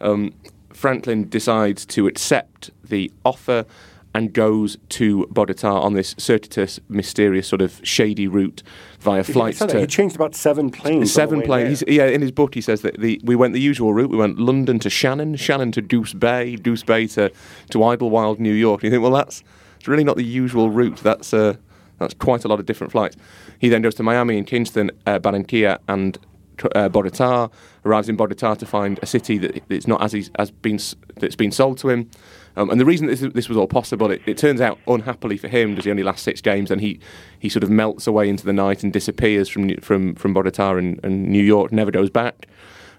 Um, 0.00 0.32
Franklin 0.72 1.28
decides 1.28 1.84
to 1.86 2.06
accept 2.06 2.70
the 2.82 3.10
offer 3.24 3.64
and 4.14 4.32
goes 4.32 4.76
to 4.90 5.26
Bogota 5.30 5.80
on 5.80 5.94
this 5.94 6.14
circuitous, 6.18 6.78
mysterious, 6.88 7.48
sort 7.48 7.62
of 7.62 7.80
shady 7.82 8.28
route 8.28 8.62
via 9.00 9.24
flights 9.24 9.58
to 9.60 9.80
He 9.80 9.86
changed 9.86 10.16
about 10.16 10.34
seven 10.34 10.70
planes. 10.70 11.12
seven 11.12 11.42
planes. 11.42 11.82
yeah, 11.88 12.06
in 12.06 12.20
his 12.20 12.30
book 12.30 12.54
he 12.54 12.60
says 12.60 12.82
that 12.82 13.00
the, 13.00 13.20
we 13.24 13.34
went 13.34 13.54
the 13.54 13.60
usual 13.60 13.94
route. 13.94 14.10
We 14.10 14.18
went 14.18 14.38
London 14.38 14.78
to 14.80 14.90
Shannon, 14.90 15.36
Shannon 15.36 15.72
to 15.72 15.82
Goose 15.82 16.12
Bay, 16.12 16.56
Goose 16.56 16.82
Bay 16.82 17.06
to, 17.08 17.30
to 17.70 17.84
Idlewild, 17.84 18.38
New 18.38 18.52
York. 18.52 18.82
And 18.82 18.84
you 18.84 18.90
think, 18.90 19.02
well, 19.02 19.12
that's 19.12 19.42
it's 19.76 19.88
really 19.88 20.04
not 20.04 20.16
the 20.16 20.24
usual 20.24 20.70
route. 20.70 20.98
That's 20.98 21.34
uh, 21.34 21.56
that's 21.98 22.14
quite 22.14 22.44
a 22.44 22.48
lot 22.48 22.60
of 22.60 22.66
different 22.66 22.92
flights. 22.92 23.16
He 23.58 23.68
then 23.68 23.82
goes 23.82 23.94
to 23.96 24.02
Miami 24.02 24.38
and 24.38 24.46
Kingston, 24.46 24.90
uh, 25.06 25.18
Barranquilla, 25.18 25.78
and 25.88 26.18
uh, 26.74 26.88
Bogota. 26.88 27.48
Arrives 27.84 28.08
in 28.08 28.16
Bogota 28.16 28.54
to 28.54 28.66
find 28.66 28.98
a 29.02 29.06
city 29.06 29.38
that 29.38 29.62
it's 29.68 29.88
not 29.88 30.02
as 30.02 30.12
he's, 30.12 30.30
as 30.36 30.50
been 30.50 30.78
that's 31.16 31.36
been 31.36 31.50
sold 31.50 31.78
to 31.78 31.88
him. 31.88 32.10
Um, 32.56 32.70
and 32.70 32.80
the 32.80 32.84
reason 32.84 33.06
this, 33.06 33.20
this 33.20 33.48
was 33.48 33.56
all 33.56 33.66
possible, 33.66 34.10
it, 34.10 34.20
it 34.26 34.36
turns 34.36 34.60
out, 34.60 34.78
unhappily 34.86 35.38
for 35.38 35.48
him, 35.48 35.74
does 35.74 35.84
he 35.84 35.90
only 35.90 36.02
last 36.02 36.22
six 36.22 36.40
games, 36.40 36.70
and 36.70 36.80
he, 36.80 37.00
he 37.38 37.48
sort 37.48 37.62
of 37.62 37.70
melts 37.70 38.06
away 38.06 38.28
into 38.28 38.44
the 38.44 38.52
night 38.52 38.82
and 38.82 38.92
disappears 38.92 39.48
from 39.48 39.74
from 39.80 40.14
from 40.14 40.34
Bogota 40.34 40.76
and, 40.76 41.00
and 41.02 41.28
New 41.28 41.42
York, 41.42 41.72
never 41.72 41.90
goes 41.90 42.10
back. 42.10 42.46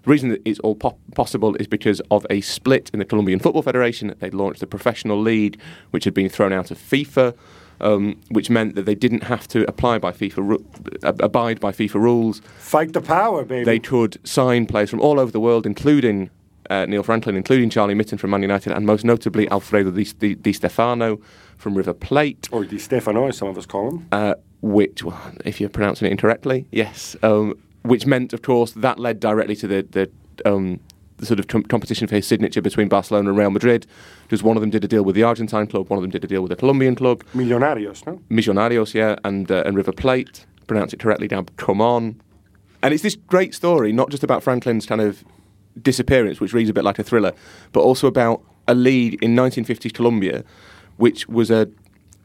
The 0.03 0.09
reason 0.09 0.29
that 0.29 0.41
it's 0.43 0.59
all 0.59 0.75
po- 0.75 0.97
possible 1.15 1.55
is 1.55 1.67
because 1.67 2.01
of 2.11 2.25
a 2.29 2.41
split 2.41 2.89
in 2.91 2.99
the 2.99 3.05
Colombian 3.05 3.39
Football 3.39 3.61
Federation. 3.61 4.13
They 4.19 4.29
launched 4.31 4.61
a 4.61 4.67
professional 4.67 5.19
league, 5.21 5.59
which 5.91 6.03
had 6.03 6.13
been 6.13 6.27
thrown 6.27 6.51
out 6.51 6.71
of 6.71 6.77
FIFA, 6.77 7.33
um, 7.79 8.19
which 8.29 8.49
meant 8.49 8.75
that 8.75 8.85
they 8.85 8.95
didn't 8.95 9.23
have 9.23 9.47
to 9.49 9.65
apply 9.69 9.99
by 9.99 10.11
FIFA, 10.11 10.37
ru- 10.37 10.65
abide 11.03 11.61
by 11.61 11.71
FIFA 11.71 11.95
rules. 11.95 12.41
Fight 12.57 12.91
the 12.91 13.01
power, 13.01 13.45
baby. 13.45 13.63
They 13.63 13.79
could 13.79 14.17
sign 14.27 14.65
players 14.65 14.89
from 14.89 14.99
all 14.99 15.21
over 15.21 15.31
the 15.31 15.39
world, 15.39 15.65
including 15.65 16.29
uh, 16.69 16.85
Neil 16.85 17.03
Franklin, 17.03 17.35
including 17.35 17.69
Charlie 17.69 17.93
Mitten 17.93 18.17
from 18.17 18.31
Man 18.31 18.41
United, 18.41 18.71
and 18.73 18.85
most 18.85 19.03
notably 19.03 19.49
Alfredo 19.49 19.91
Di, 19.91 20.03
Di, 20.03 20.35
Di 20.35 20.53
Stefano 20.53 21.19
from 21.57 21.75
River 21.75 21.93
Plate. 21.93 22.49
Or 22.51 22.65
Di 22.65 22.77
Stefano, 22.77 23.27
as 23.27 23.37
some 23.37 23.47
of 23.47 23.57
us 23.57 23.65
call 23.65 23.89
him. 23.89 24.07
Uh, 24.11 24.35
which, 24.61 25.03
well, 25.03 25.19
if 25.45 25.59
you're 25.59 25.69
pronouncing 25.69 26.07
it 26.07 26.11
incorrectly, 26.11 26.65
yes. 26.71 27.15
Um, 27.23 27.55
which 27.83 28.05
meant, 28.05 28.33
of 28.33 28.41
course, 28.41 28.71
that 28.73 28.99
led 28.99 29.19
directly 29.19 29.55
to 29.57 29.67
the, 29.67 29.87
the, 29.91 30.49
um, 30.49 30.79
the 31.17 31.25
sort 31.25 31.39
of 31.39 31.47
com- 31.47 31.63
competition 31.63 32.07
for 32.07 32.15
his 32.15 32.25
signature 32.25 32.61
between 32.61 32.87
Barcelona 32.87 33.29
and 33.29 33.37
Real 33.37 33.49
Madrid. 33.51 33.85
Because 34.23 34.41
one 34.41 34.55
of 34.55 34.61
them 34.61 34.69
did 34.69 34.83
a 34.83 34.87
deal 34.87 35.03
with 35.03 35.15
the 35.15 35.23
Argentine 35.23 35.67
club, 35.67 35.89
one 35.89 35.97
of 35.97 36.01
them 36.01 36.11
did 36.11 36.23
a 36.23 36.27
deal 36.27 36.41
with 36.41 36.49
the 36.49 36.55
Colombian 36.55 36.95
club. 36.95 37.23
Millonarios, 37.35 38.05
no? 38.05 38.21
Millonarios, 38.29 38.93
yeah, 38.93 39.15
and 39.23 39.51
uh, 39.51 39.63
and 39.65 39.75
River 39.75 39.91
Plate. 39.91 40.45
Pronounce 40.65 40.93
it 40.93 40.99
correctly, 40.99 41.27
now. 41.29 41.43
Come 41.57 41.81
on. 41.81 42.21
And 42.81 42.93
it's 42.93 43.03
this 43.03 43.15
great 43.15 43.53
story, 43.53 43.91
not 43.91 44.09
just 44.09 44.23
about 44.23 44.43
Franklin's 44.43 44.85
kind 44.85 45.01
of 45.01 45.23
disappearance, 45.81 46.39
which 46.39 46.53
reads 46.53 46.69
a 46.69 46.73
bit 46.73 46.83
like 46.83 46.99
a 46.99 47.03
thriller, 47.03 47.33
but 47.71 47.81
also 47.81 48.07
about 48.07 48.41
a 48.67 48.75
lead 48.75 49.15
in 49.21 49.35
1950s 49.35 49.93
Colombia, 49.93 50.43
which 50.97 51.27
was 51.27 51.51
a 51.51 51.67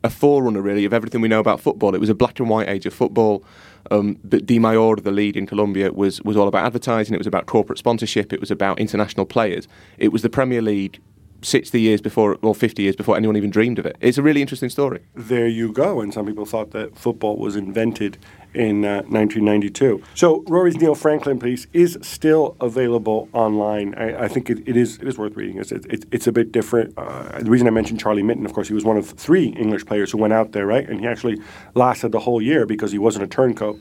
a 0.05 0.11
forerunner 0.11 0.63
really 0.63 0.85
of 0.85 0.93
everything 0.93 1.21
we 1.21 1.29
know 1.29 1.41
about 1.41 1.61
football. 1.61 1.95
It 1.95 1.99
was 1.99 2.09
a 2.09 2.15
black 2.15 2.39
and 2.39 2.49
white 2.49 2.69
age 2.69 2.87
of 2.87 2.95
football. 2.95 3.43
Um, 3.91 4.19
but 4.23 4.47
Dimayor, 4.47 5.03
the 5.03 5.11
lead 5.11 5.37
in 5.37 5.47
Colombia, 5.47 5.93
was 5.93 6.23
was 6.23 6.37
all 6.37 6.49
about 6.49 6.65
advertising. 6.65 7.15
It 7.15 7.19
was 7.19 7.27
about 7.27 7.47
corporate 7.47 7.79
sponsorship. 7.79 8.33
It 8.33 8.41
was 8.41 8.51
about 8.51 8.79
international 8.79 9.27
players. 9.27 9.67
It 9.99 10.13
was 10.13 10.23
the 10.23 10.31
Premier 10.31 10.63
League 10.63 11.01
60 11.43 11.81
years 11.81 12.01
before 12.01 12.37
or 12.43 12.55
50 12.55 12.83
years 12.83 12.97
before 12.97 13.17
anyone 13.17 13.37
even 13.37 13.51
dreamed 13.51 13.79
of 13.79 13.87
it. 13.87 13.97
It's 14.01 14.19
a 14.19 14.23
really 14.23 14.43
interesting 14.43 14.71
story. 14.71 15.01
There 15.15 15.47
you 15.47 15.73
go. 15.73 16.01
And 16.01 16.13
some 16.13 16.27
people 16.27 16.45
thought 16.45 16.73
that 16.73 16.97
football 16.97 17.37
was 17.37 17.57
invented 17.57 18.19
in 18.55 18.85
uh, 18.85 19.03
1992. 19.03 20.03
So 20.15 20.43
Rory's 20.49 20.77
Neil 20.77 20.95
Franklin 20.95 21.39
piece 21.39 21.67
is 21.73 21.99
still 22.03 22.57
available 22.61 23.29
online. 23.33 23.95
I, 23.95 24.25
I 24.25 24.29
think 24.29 24.51
it, 24.51 24.67
it 24.67 24.77
is 24.77 24.99
it 24.99 25.09
is 25.09 25.19
worth 25.19 25.37
reading. 25.37 25.59
It's, 25.59 25.73
it, 25.73 26.07
it's 26.11 26.27
a 26.27 26.33
bit 26.33 26.53
different. 26.53 26.95
Uh, 26.97 27.39
the 27.41 27.51
reason 27.51 27.67
I 27.67 27.71
mentioned 27.71 28.01
Charlie 28.01 28.23
Mitten, 28.23 28.47
of 28.47 28.53
course, 28.53 28.69
he 28.69 28.75
was 28.75 28.85
one 28.85 28.97
of 28.97 29.09
three 29.11 29.49
English 29.49 29.87
players 29.87 30.11
who 30.11 30.19
went 30.19 30.33
out 30.33 30.53
there, 30.53 30.67
right? 30.67 30.89
And 30.89 31.01
he 31.01 31.07
actually 31.07 31.41
lasted 31.75 32.13
the 32.13 32.21
whole 32.21 32.43
year 32.43 32.67
because 32.67 32.93
he 32.93 32.99
wasn't 32.99 33.25
a 33.25 33.29
turncoat. 33.29 33.79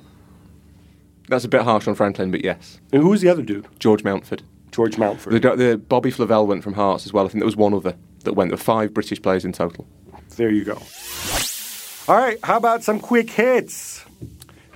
That's 1.30 1.44
a 1.44 1.50
bit 1.50 1.62
harsh 1.62 1.88
on 1.88 1.96
Franklin, 1.96 2.32
but 2.32 2.44
yes. 2.44 2.80
And 2.94 3.02
who 3.02 3.10
was 3.10 3.22
the 3.22 3.30
other 3.30 3.42
dude? 3.42 3.68
George 3.80 4.04
Mountford. 4.04 4.44
George 4.72 4.98
Mountford. 4.98 5.42
The, 5.42 5.56
the 5.56 5.78
Bobby 5.78 6.12
Flavell 6.12 6.48
went 6.48 6.64
from 6.64 6.74
Hearts 6.74 7.06
as 7.06 7.14
well. 7.14 7.26
I 7.26 7.30
think 7.30 7.42
there 7.42 7.46
was 7.46 7.58
one 7.58 7.74
other 7.74 7.96
that 8.24 8.34
went. 8.34 8.50
There 8.50 8.58
were 8.58 8.64
five 8.64 8.94
British 8.94 9.22
players 9.22 9.44
in 9.44 9.52
total. 9.52 9.88
There 10.36 10.52
you 10.52 10.64
go. 10.64 10.82
All 12.08 12.16
right, 12.16 12.38
how 12.44 12.58
about 12.58 12.84
some 12.84 13.00
quick 13.00 13.30
hits? 13.30 14.06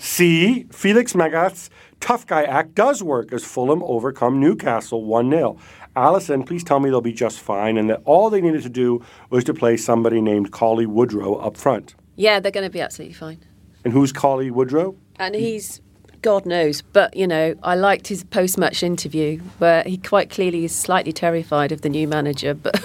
C. 0.02 0.66
Felix 0.72 1.14
Magath's 1.14 1.70
tough 2.00 2.26
guy 2.26 2.44
act 2.44 2.74
does 2.74 3.04
work 3.04 3.32
as 3.32 3.46
Fulham 3.46 3.84
overcome 3.84 4.40
Newcastle 4.40 5.06
1 5.06 5.30
0. 5.30 5.58
Alyson, 5.96 6.44
please 6.44 6.64
tell 6.64 6.80
me 6.80 6.90
they'll 6.90 7.02
be 7.02 7.14
just 7.14 7.40
fine 7.40 7.78
and 7.78 7.88
that 7.92 8.02
all 8.04 8.32
they 8.32 8.42
needed 8.42 8.64
to 8.64 8.70
do 8.70 9.06
was 9.30 9.44
to 9.44 9.54
play 9.54 9.78
somebody 9.78 10.20
named 10.20 10.52
Cauley 10.52 10.88
Woodrow 10.88 11.36
up 11.36 11.56
front. 11.56 11.94
Yeah, 12.16 12.40
they're 12.40 12.52
going 12.52 12.66
to 12.66 12.72
be 12.72 12.82
absolutely 12.82 13.14
fine. 13.14 13.46
And 13.86 13.94
who's 13.94 14.12
Cauley 14.12 14.50
Woodrow? 14.50 14.96
And 15.18 15.36
he's, 15.36 15.82
God 16.22 16.46
knows, 16.46 16.82
but 16.82 17.16
you 17.16 17.26
know, 17.28 17.56
I 17.64 17.76
liked 17.76 18.08
his 18.08 18.24
post 18.24 18.58
match 18.58 18.84
interview 18.84 19.40
where 19.58 19.84
he 19.84 19.98
quite 19.98 20.30
clearly 20.30 20.66
is 20.66 20.76
slightly 20.76 21.12
terrified 21.12 21.72
of 21.72 21.82
the 21.82 21.90
new 21.90 22.08
manager, 22.08 22.54
but 22.54 22.80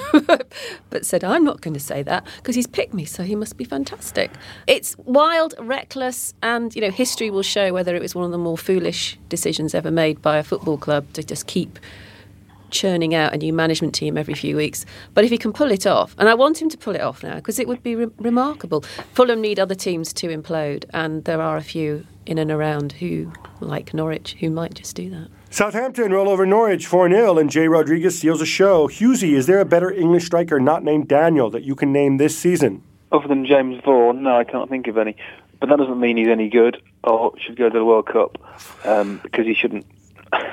but 0.91 1.05
said, 1.05 1.23
I'm 1.23 1.45
not 1.45 1.61
going 1.61 1.75
to 1.75 1.81
say 1.81 2.03
that 2.03 2.27
because 2.39 2.55
he's 2.55 2.67
picked 2.67 2.95
me, 2.95 3.05
so 3.05 3.23
he 3.23 3.35
must 3.35 3.57
be 3.57 3.65
fantastic. 3.65 4.31
It's 4.67 4.97
wild, 4.99 5.55
reckless, 5.59 6.35
and 6.43 6.75
you 6.75 6.81
know, 6.81 6.91
history 6.91 7.31
will 7.31 7.43
show 7.43 7.73
whether 7.73 7.95
it 7.95 8.03
was 8.03 8.15
one 8.15 8.25
of 8.25 8.31
the 8.31 8.39
more 8.39 8.59
foolish 8.59 9.19
decisions 9.29 9.75
ever 9.75 9.91
made 9.91 10.23
by 10.23 10.39
a 10.39 10.43
football 10.43 10.79
club 10.79 11.13
to 11.13 11.23
just 11.23 11.47
keep 11.47 11.79
churning 12.71 13.15
out 13.15 13.33
a 13.33 13.37
new 13.37 13.53
management 13.53 13.95
team 13.95 14.17
every 14.17 14.35
few 14.35 14.57
weeks. 14.57 14.85
But 15.15 15.25
if 15.25 15.31
he 15.31 15.39
can 15.39 15.53
pull 15.53 15.71
it 15.71 15.87
off, 15.87 16.15
and 16.19 16.29
I 16.29 16.35
want 16.35 16.61
him 16.61 16.69
to 16.71 16.79
pull 16.79 16.95
it 16.95 17.01
off 17.01 17.23
now 17.23 17.37
because 17.37 17.59
it 17.59 17.69
would 17.69 17.83
be 17.83 17.97
re- 17.97 18.11
remarkable. 18.19 18.83
Fulham 19.13 19.41
need 19.41 19.59
other 19.59 19.75
teams 19.75 20.13
to 20.15 20.29
implode, 20.29 20.85
and 20.93 21.25
there 21.25 21.41
are 21.41 21.57
a 21.57 21.63
few 21.63 22.07
in 22.27 22.39
and 22.39 22.51
around 22.51 22.93
who, 22.93 23.33
like 23.61 23.95
Norwich, 23.95 24.37
who 24.41 24.51
might 24.51 24.75
just 24.75 24.97
do 24.97 25.11
that. 25.11 25.29
Southampton 25.51 26.13
roll 26.13 26.29
over 26.29 26.45
Norwich 26.45 26.87
4 26.87 27.09
0 27.09 27.39
and 27.39 27.49
Jay 27.49 27.69
Rodriguez 27.69 28.19
steals 28.19 28.43
a 28.43 28.47
show. 28.47 28.89
Hughesy, 28.89 29.33
is 29.33 29.47
there 29.47 29.61
a 29.61 29.65
better 29.65 29.91
English 29.91 30.27
striker 30.27 30.61
not 30.61 30.83
named 30.83 31.09
Daniel 31.09 31.51
that 31.51 31.63
you 31.63 31.75
can 31.75 31.93
name 31.93 32.19
this 32.19 32.37
season? 32.37 32.83
Other 33.13 33.29
than 33.29 33.47
James 33.47 33.81
Vaughan, 33.85 34.23
no, 34.23 34.37
I 34.37 34.45
can't 34.45 34.69
think 34.69 34.89
of 34.89 34.99
any. 34.99 35.17
But 35.61 35.71
that 35.71 35.79
doesn't 35.79 35.99
mean 35.99 36.17
he's 36.17 36.29
any 36.29 36.51
good 36.51 36.83
or 37.03 37.33
should 37.39 37.57
go 37.57 37.71
to 37.71 37.79
the 37.79 37.85
World 37.85 38.07
Cup 38.07 38.37
um, 38.85 39.21
because 39.23 39.47
he 39.47 39.55
shouldn't. 39.55 39.87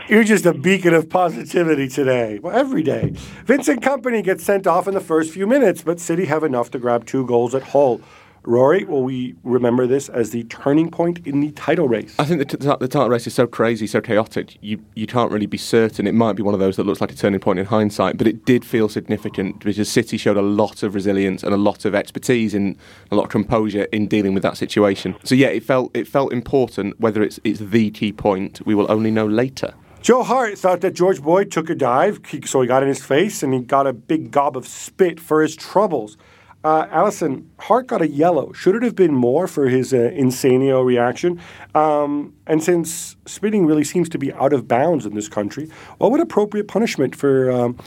You're 0.08 0.24
just 0.24 0.46
a 0.46 0.54
beacon 0.54 0.94
of 0.94 1.10
positivity 1.10 1.88
today. 1.88 2.40
Well, 2.40 2.56
every 2.56 2.84
day. 2.84 3.12
Vincent 3.46 3.82
Kompany 3.82 4.24
gets 4.24 4.44
sent 4.44 4.68
off 4.68 4.88
in 4.88 4.94
the 4.94 5.00
first 5.00 5.32
few 5.32 5.48
minutes, 5.48 5.82
but 5.82 6.00
City 6.00 6.26
have 6.26 6.44
enough 6.44 6.72
to 6.72 6.80
grab 6.80 7.06
two 7.06 7.26
goals 7.26 7.56
at 7.56 7.64
Hull. 7.64 8.02
Rory, 8.46 8.84
will 8.84 9.04
we 9.04 9.36
remember 9.44 9.88
this 9.88 10.10
as 10.10 10.32
the 10.32 10.44
turning 10.44 10.92
point 10.92 11.26
in 11.26 11.40
the 11.40 11.52
title 11.52 11.88
race? 11.88 12.14
I 12.20 12.26
think 12.26 12.40
the, 12.40 12.58
t- 12.58 12.58
the 12.58 12.88
title 12.88 13.10
race 13.10 13.26
is 13.26 13.34
so 13.34 13.48
crazy, 13.48 13.88
so 13.88 14.02
chaotic. 14.02 14.58
You 14.62 14.84
you 14.96 15.08
can't 15.08 15.32
really 15.32 15.46
be 15.46 15.58
certain. 15.58 16.08
It 16.08 16.14
might 16.14 16.34
be 16.34 16.44
one 16.44 16.54
of 16.54 16.60
those 16.60 16.76
that 16.76 16.86
looks 16.86 17.00
like 17.00 17.12
a 17.12 17.16
turning 17.16 17.40
point 17.40 17.60
in 17.60 17.66
hindsight, 17.66 18.18
but 18.18 18.28
it 18.28 18.46
did 18.46 18.66
feel 18.66 18.90
significant 18.90 19.64
because 19.64 19.90
City 19.90 20.18
showed 20.18 20.38
a 20.38 20.42
lot 20.42 20.84
of 20.84 20.94
resilience 20.94 21.44
and 21.44 21.54
a 21.54 21.58
lot 21.58 21.86
of 21.86 21.96
expertise 21.96 22.54
and 22.54 22.76
a 23.12 23.16
lot 23.16 23.24
of 23.26 23.30
composure 23.30 23.84
in 23.92 24.08
dealing 24.08 24.34
with 24.34 24.44
that 24.44 24.58
situation. 24.58 25.16
So 25.24 25.36
yeah, 25.36 25.48
it 25.48 25.64
felt 25.64 25.96
it 25.96 26.08
felt 26.08 26.34
important. 26.34 27.00
Whether 27.00 27.24
it's 27.24 27.40
it's 27.44 27.60
the 27.60 27.92
key 27.92 28.12
point, 28.12 28.66
we 28.66 28.76
will 28.76 28.92
only 28.92 29.12
know 29.12 29.26
later. 29.26 29.74
Joe 30.02 30.22
Hart 30.22 30.58
thought 30.58 30.82
that 30.82 30.96
George 30.96 31.22
Boyd 31.22 31.50
took 31.50 31.70
a 31.70 31.76
dive, 31.76 32.20
so 32.44 32.60
he 32.60 32.68
got 32.68 32.84
in 32.84 32.90
his 32.90 33.02
face 33.02 33.42
and 33.42 33.54
he 33.54 33.62
got 33.62 33.88
a 33.88 33.94
big 33.94 34.32
gob 34.32 34.58
of 34.58 34.68
spit 34.68 35.18
for 35.18 35.42
his 35.42 35.56
troubles. 35.56 36.18
Uh, 36.64 36.86
Alyson, 36.88 37.46
Hart 37.60 37.88
got 37.88 38.02
a 38.02 38.08
yellow. 38.08 38.54
Should 38.54 38.76
it 38.76 38.84
have 38.84 38.96
been 38.96 39.14
more 39.14 39.48
for 39.48 39.68
his 39.68 39.94
uh, 39.94 40.12
insanio 40.14 40.84
reaction? 40.86 41.42
Um, 41.76 42.34
and 42.48 42.64
since 42.64 43.18
spitting 43.26 43.66
really 43.66 43.84
seems 43.84 44.08
to 44.10 44.18
be 44.18 44.32
out 44.34 44.54
of 44.54 44.68
bounds 44.68 45.06
in 45.06 45.14
this 45.14 45.28
country, 45.28 45.70
what 45.98 46.12
would 46.12 46.22
appropriate 46.22 46.68
punishment 46.68 47.16
for 47.16 47.52
um, 47.52 47.78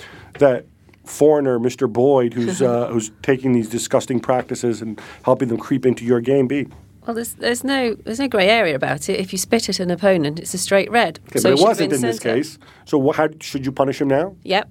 that 0.40 0.66
foreigner, 1.04 1.58
Mr. 1.58 1.90
Boyd, 1.90 2.34
who's 2.34 2.60
uh, 2.60 2.88
who's 2.92 3.10
taking 3.22 3.52
these 3.52 3.68
disgusting 3.68 4.20
practices 4.20 4.82
and 4.82 5.00
helping 5.24 5.48
them 5.48 5.58
creep 5.58 5.86
into 5.86 6.04
your 6.04 6.20
game 6.20 6.46
be? 6.46 6.68
Well, 7.06 7.14
there's, 7.14 7.34
there's 7.34 7.62
no 7.62 7.94
there's 7.94 8.18
no 8.18 8.28
grey 8.28 8.48
area 8.48 8.74
about 8.74 9.08
it. 9.08 9.20
If 9.20 9.32
you 9.32 9.38
spit 9.38 9.68
at 9.68 9.78
an 9.78 9.90
opponent, 9.90 10.40
it's 10.40 10.52
a 10.54 10.58
straight 10.58 10.90
red. 10.90 11.20
Okay, 11.28 11.38
So 11.38 11.50
but 11.50 11.58
it 11.58 11.62
wasn't 11.62 11.92
in 11.92 12.00
this 12.00 12.18
case. 12.18 12.58
So 12.84 12.98
what, 12.98 13.16
how 13.16 13.28
should 13.40 13.64
you 13.64 13.72
punish 13.72 14.00
him 14.00 14.08
now? 14.08 14.36
Yep. 14.42 14.68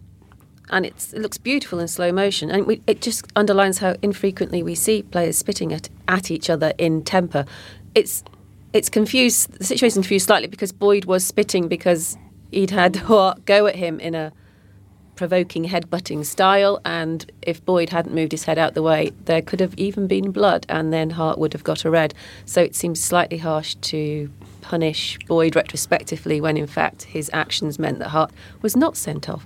And 0.70 0.86
it 0.86 1.14
looks 1.14 1.38
beautiful 1.38 1.80
in 1.80 1.88
slow 1.88 2.12
motion. 2.12 2.50
And 2.50 2.66
we, 2.66 2.82
it 2.88 3.02
just 3.02 3.26
underlines 3.36 3.80
how 3.80 3.96
infrequently 4.02 4.64
we 4.64 4.76
see 4.76 5.04
players 5.04 5.38
spitting 5.38 5.74
at, 5.74 5.90
at 6.08 6.32
each 6.32 6.50
other 6.50 6.74
in 6.78 7.04
temper. 7.04 7.46
It's, 7.94 8.24
it's 8.74 8.90
confused, 8.90 9.52
the 9.54 9.64
situation 9.64 10.02
confused 10.02 10.28
slightly 10.28 10.48
because 10.48 10.72
Boyd 10.72 11.06
was 11.06 11.26
spitting 11.26 11.68
because 11.68 12.18
he'd 12.52 12.72
had 12.72 12.96
Hart 13.08 13.46
go 13.46 13.68
at 13.68 13.76
him 13.76 14.00
in 14.00 14.16
a 14.16 14.34
provoking 15.16 15.66
headbutting 15.66 16.26
style. 16.26 16.82
And 16.86 17.30
if 17.42 17.64
Boyd 17.64 17.90
hadn't 17.90 18.14
moved 18.14 18.32
his 18.32 18.44
head 18.44 18.58
out 18.58 18.74
the 18.74 18.82
way, 18.82 19.12
there 19.26 19.42
could 19.42 19.60
have 19.60 19.74
even 19.76 20.08
been 20.08 20.32
blood, 20.32 20.66
and 20.70 20.92
then 20.92 21.12
Hart 21.12 21.38
would 21.38 21.54
have 21.54 21.64
got 21.64 21.86
a 21.86 21.90
red. 21.90 22.14
So 22.46 22.62
it 22.62 22.76
seems 22.76 23.02
slightly 23.02 23.38
harsh 23.38 23.76
to 23.76 24.30
punish 24.62 25.20
Boyd 25.28 25.56
retrospectively 25.56 26.42
when 26.42 26.58
in 26.58 26.66
fact 26.66 27.04
his 27.04 27.30
actions 27.34 27.78
meant 27.78 28.00
that 28.00 28.10
Hart 28.10 28.32
was 28.64 28.76
not 28.76 28.98
sent 28.98 29.30
off. 29.30 29.46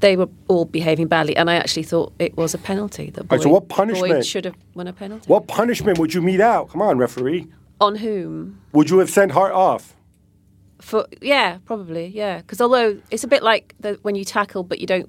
They 0.00 0.16
were 0.16 0.28
all 0.48 0.66
behaving 0.66 1.06
badly, 1.08 1.36
and 1.36 1.48
I 1.48 1.54
actually 1.54 1.84
thought 1.84 2.12
it 2.18 2.36
was 2.36 2.52
a 2.54 2.58
penalty. 2.58 3.10
That 3.10 3.28
Boyd, 3.28 3.38
right, 3.38 3.42
so 3.44 3.48
what 3.50 3.68
punishment- 3.68 4.12
Boyd 4.12 4.26
should 4.26 4.44
have 4.44 4.54
won 4.74 4.86
a 4.86 4.92
penalty. 4.92 5.24
What 5.26 5.46
punishment 5.46 5.98
would 5.98 6.12
you 6.12 6.20
mete 6.20 6.40
out? 6.40 6.70
Come 6.70 6.82
on, 6.82 6.98
referee. 6.98 7.46
On 7.80 7.96
whom? 7.96 8.60
Would 8.72 8.90
you 8.90 8.98
have 8.98 9.10
sent 9.10 9.32
Hart 9.32 9.52
off? 9.52 9.94
For 10.80 11.06
yeah, 11.22 11.58
probably 11.64 12.06
yeah. 12.08 12.38
Because 12.38 12.60
although 12.60 13.00
it's 13.10 13.24
a 13.24 13.28
bit 13.28 13.42
like 13.42 13.74
the, 13.80 13.98
when 14.02 14.14
you 14.14 14.24
tackle, 14.24 14.62
but 14.62 14.78
you 14.78 14.86
don't 14.86 15.08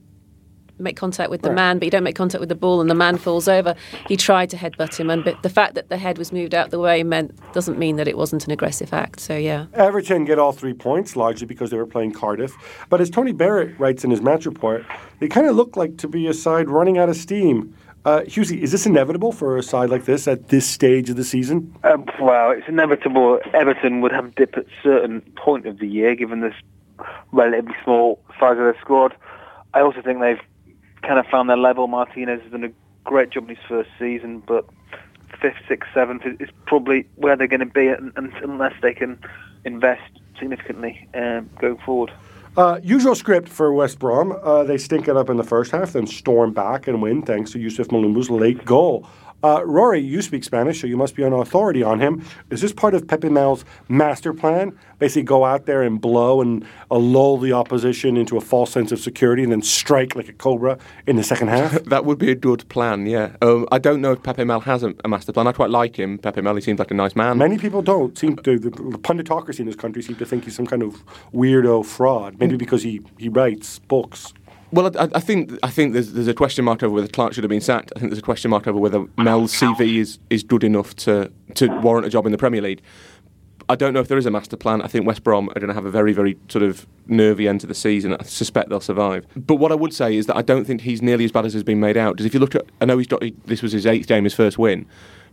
make 0.79 0.95
contact 0.95 1.29
with 1.29 1.41
the 1.41 1.49
Right. 1.49 1.55
man, 1.55 1.79
but 1.79 1.85
you 1.85 1.91
don't 1.91 2.03
make 2.03 2.15
contact 2.15 2.39
with 2.39 2.49
the 2.49 2.55
ball, 2.55 2.81
and 2.81 2.89
the 2.89 2.95
man 2.95 3.17
falls 3.17 3.47
over. 3.47 3.75
He 4.07 4.17
tried 4.17 4.49
to 4.51 4.57
headbutt 4.57 4.99
him, 4.99 5.09
and 5.09 5.23
but 5.23 5.41
the 5.43 5.49
fact 5.49 5.75
that 5.75 5.89
the 5.89 5.97
head 5.97 6.17
was 6.17 6.31
moved 6.31 6.53
out 6.53 6.69
the 6.69 6.79
way 6.79 7.03
meant 7.03 7.31
doesn't 7.53 7.77
mean 7.77 7.95
that 7.97 8.07
it 8.07 8.17
wasn't 8.17 8.45
an 8.45 8.51
aggressive 8.51 8.93
act. 8.93 9.19
So 9.19 9.35
yeah. 9.35 9.65
Everton 9.73 10.25
get 10.25 10.39
all 10.39 10.51
three 10.51 10.73
points, 10.73 11.15
largely 11.15 11.47
because 11.47 11.69
they 11.71 11.77
were 11.77 11.85
playing 11.85 12.11
Cardiff. 12.13 12.53
But 12.89 13.01
as 13.01 13.09
Tony 13.09 13.31
Barrett 13.31 13.79
writes 13.79 14.03
in 14.03 14.11
his 14.11 14.21
match 14.21 14.45
report, 14.45 14.85
they 15.19 15.27
kind 15.27 15.47
of 15.47 15.55
look 15.55 15.75
like 15.77 15.97
to 15.97 16.07
be 16.07 16.27
a 16.27 16.33
side 16.33 16.69
running 16.69 16.97
out 16.97 17.09
of 17.09 17.15
steam. 17.15 17.73
Uh, 18.05 18.21
Hughesy, 18.21 18.61
is 18.61 18.71
this 18.71 18.85
inevitable 18.85 19.33
for 19.33 19.57
a 19.57 19.63
side 19.63 19.89
like 19.89 20.05
this 20.05 20.29
at 20.29 20.47
this 20.47 20.65
stage 20.65 21.09
of 21.09 21.17
the 21.17 21.25
season? 21.25 21.75
Um, 21.83 22.05
well, 22.21 22.51
it's 22.51 22.67
inevitable. 22.67 23.39
Everton 23.53 23.99
would 23.99 24.13
have 24.13 24.25
a 24.25 24.29
dip 24.29 24.55
at 24.55 24.65
certain 24.81 25.19
point 25.35 25.65
of 25.65 25.79
the 25.79 25.87
year, 25.87 26.15
given 26.15 26.39
this 26.39 26.53
relatively 27.33 27.75
small 27.83 28.21
size 28.39 28.51
of 28.51 28.57
their 28.59 28.77
squad. 28.79 29.13
I 29.73 29.81
also 29.81 30.01
think 30.01 30.21
they've 30.21 30.39
kind 31.07 31.19
of 31.19 31.25
found 31.27 31.49
their 31.49 31.57
level. 31.57 31.87
Martinez 31.87 32.41
has 32.41 32.51
done 32.51 32.65
a 32.65 32.71
great 33.05 33.29
job 33.31 33.49
in 33.49 33.55
his 33.55 33.65
first 33.67 33.89
season, 33.97 34.43
but 34.45 34.65
fifth, 35.41 35.55
sixth, 35.67 35.89
seventh 35.93 36.23
is, 36.39 36.49
probably 36.65 37.07
where 37.15 37.35
they're 37.35 37.47
going 37.47 37.61
to 37.61 37.65
be, 37.65 37.89
un- 37.89 38.11
un- 38.17 38.33
unless 38.43 38.73
they 38.81 38.93
can 38.93 39.17
invest 39.63 40.01
significantly 40.37 41.07
um, 41.13 41.49
going 41.59 41.77
forward. 41.77 42.11
Uh, 42.57 42.79
usual 42.83 43.15
script 43.15 43.47
for 43.47 43.71
West 43.71 43.99
Brom. 43.99 44.37
Uh, 44.43 44.63
they 44.63 44.77
stink 44.77 45.07
it 45.07 45.15
up 45.15 45.29
in 45.29 45.37
the 45.37 45.43
first 45.43 45.71
half, 45.71 45.93
then 45.93 46.07
storm 46.07 46.53
back 46.53 46.87
and 46.87 47.01
win 47.01 47.21
thanks 47.21 47.51
to 47.51 47.59
Youssouf 47.59 47.91
Mulumbu's 47.91 48.29
late 48.29 48.65
goal. 48.65 49.07
Uh, 49.43 49.63
Rory, 49.65 50.01
you 50.01 50.21
speak 50.21 50.43
Spanish, 50.43 50.81
so 50.81 50.87
you 50.87 50.97
must 50.97 51.15
be 51.15 51.23
an 51.23 51.31
authority 51.31 51.83
on 51.83 51.99
him. 51.99 52.23
Is 52.49 52.61
this 52.61 52.73
part 52.73 52.95
of 52.95 53.07
Pepe 53.07 53.29
Mel's 53.29 53.63
master 53.87 54.33
plan? 54.33 54.77
Basically, 54.97 55.23
go 55.23 55.45
out 55.45 55.67
there 55.67 55.83
and 55.83 56.01
blow 56.01 56.41
and 56.41 56.65
uh, 56.89 56.97
lull 56.97 57.37
the 57.37 57.53
opposition 57.53 58.17
into 58.17 58.35
a 58.35 58.41
false 58.41 58.71
sense 58.71 58.91
of 58.91 58.99
security 58.99 59.43
and 59.43 59.51
then 59.51 59.61
strike 59.61 60.15
like 60.15 60.27
a 60.27 60.33
cobra 60.33 60.79
in 61.05 61.17
the 61.17 61.23
second 61.23 61.49
half? 61.49 61.77
That 61.87 62.05
would 62.05 62.17
be 62.17 62.31
a 62.31 62.35
good 62.35 62.67
plan, 62.69 63.05
yeah. 63.05 63.37
Um, 63.41 63.65
I 63.71 63.77
don't 63.77 64.01
know 64.01 64.11
if 64.11 64.21
Pepe 64.21 64.43
Mel 64.43 64.59
has 64.61 64.83
a, 64.83 64.93
a 65.05 65.07
master 65.07 65.31
plan. 65.31 65.47
I 65.47 65.51
quite 65.51 65.69
like 65.69 65.97
him. 65.97 66.17
Pepe 66.17 66.41
Mel, 66.41 66.55
he 66.55 66.61
seems 66.61 66.79
like 66.79 66.91
a 66.91 66.93
nice 66.93 67.15
man. 67.15 67.37
Many 67.37 67.57
people 67.57 67.81
don't. 67.81 68.17
Seem 68.17 68.35
to, 68.37 68.59
the, 68.59 68.69
the 68.69 68.99
punditocracy 68.99 69.61
in 69.61 69.67
this 69.67 69.75
country 69.75 70.01
seem 70.01 70.15
to 70.17 70.25
think 70.25 70.43
he's 70.43 70.55
some 70.55 70.67
kind 70.67 70.83
of 70.83 71.03
weirdo 71.33 71.85
fraud. 71.85 72.37
Maybe 72.39 72.57
because 72.57 72.83
he, 72.83 73.01
he 73.17 73.29
writes 73.29 73.79
books. 73.79 74.33
Well, 74.71 74.91
I, 74.97 75.09
I 75.15 75.19
think 75.19 75.57
I 75.63 75.69
think 75.69 75.93
there's, 75.93 76.13
there's 76.13 76.27
a 76.27 76.33
question 76.33 76.65
mark 76.65 76.83
over 76.83 76.93
whether 76.93 77.07
Clarke 77.07 77.33
should 77.33 77.43
have 77.43 77.49
been 77.49 77.61
sacked. 77.61 77.93
I 77.95 77.99
think 77.99 78.11
there's 78.11 78.19
a 78.19 78.23
question 78.23 78.51
mark 78.51 78.67
over 78.67 78.77
whether 78.77 79.05
Mel's 79.17 79.53
CV 79.53 79.97
is, 79.97 80.19
is 80.29 80.43
good 80.43 80.63
enough 80.63 80.95
to, 80.97 81.31
to 81.55 81.67
warrant 81.79 82.05
a 82.05 82.09
job 82.09 82.25
in 82.25 82.31
the 82.31 82.37
Premier 82.37 82.61
League. 82.61 82.81
I 83.69 83.75
don't 83.75 83.93
know 83.93 83.99
if 83.99 84.07
there 84.07 84.17
is 84.17 84.25
a 84.25 84.31
master 84.31 84.55
plan. 84.55 84.81
I 84.81 84.87
think 84.87 85.05
West 85.05 85.23
Brom 85.23 85.49
are 85.49 85.59
going 85.59 85.67
to 85.67 85.73
have 85.73 85.85
a 85.85 85.91
very, 85.91 86.13
very 86.13 86.37
sort 86.47 86.63
of 86.63 86.87
nervy 87.07 87.47
end 87.49 87.61
to 87.61 87.67
the 87.67 87.75
season. 87.75 88.15
I 88.17 88.23
suspect 88.23 88.69
they'll 88.69 88.79
survive. 88.79 89.25
But 89.35 89.55
what 89.55 89.73
I 89.73 89.75
would 89.75 89.93
say 89.93 90.15
is 90.15 90.25
that 90.27 90.37
I 90.37 90.41
don't 90.41 90.65
think 90.65 90.81
he's 90.81 91.01
nearly 91.01 91.25
as 91.25 91.33
bad 91.33 91.45
as 91.45 91.53
has 91.53 91.63
been 91.63 91.79
made 91.79 91.97
out. 91.97 92.13
Because 92.13 92.25
if 92.25 92.33
you 92.33 92.39
look 92.39 92.55
at, 92.55 92.65
I 92.79 92.85
know 92.85 92.97
he's 92.97 93.07
got, 93.07 93.21
he, 93.23 93.35
this 93.45 93.61
was 93.61 93.73
his 93.73 93.85
eighth 93.85 94.07
game, 94.07 94.23
his 94.23 94.33
first 94.33 94.57
win, 94.57 94.85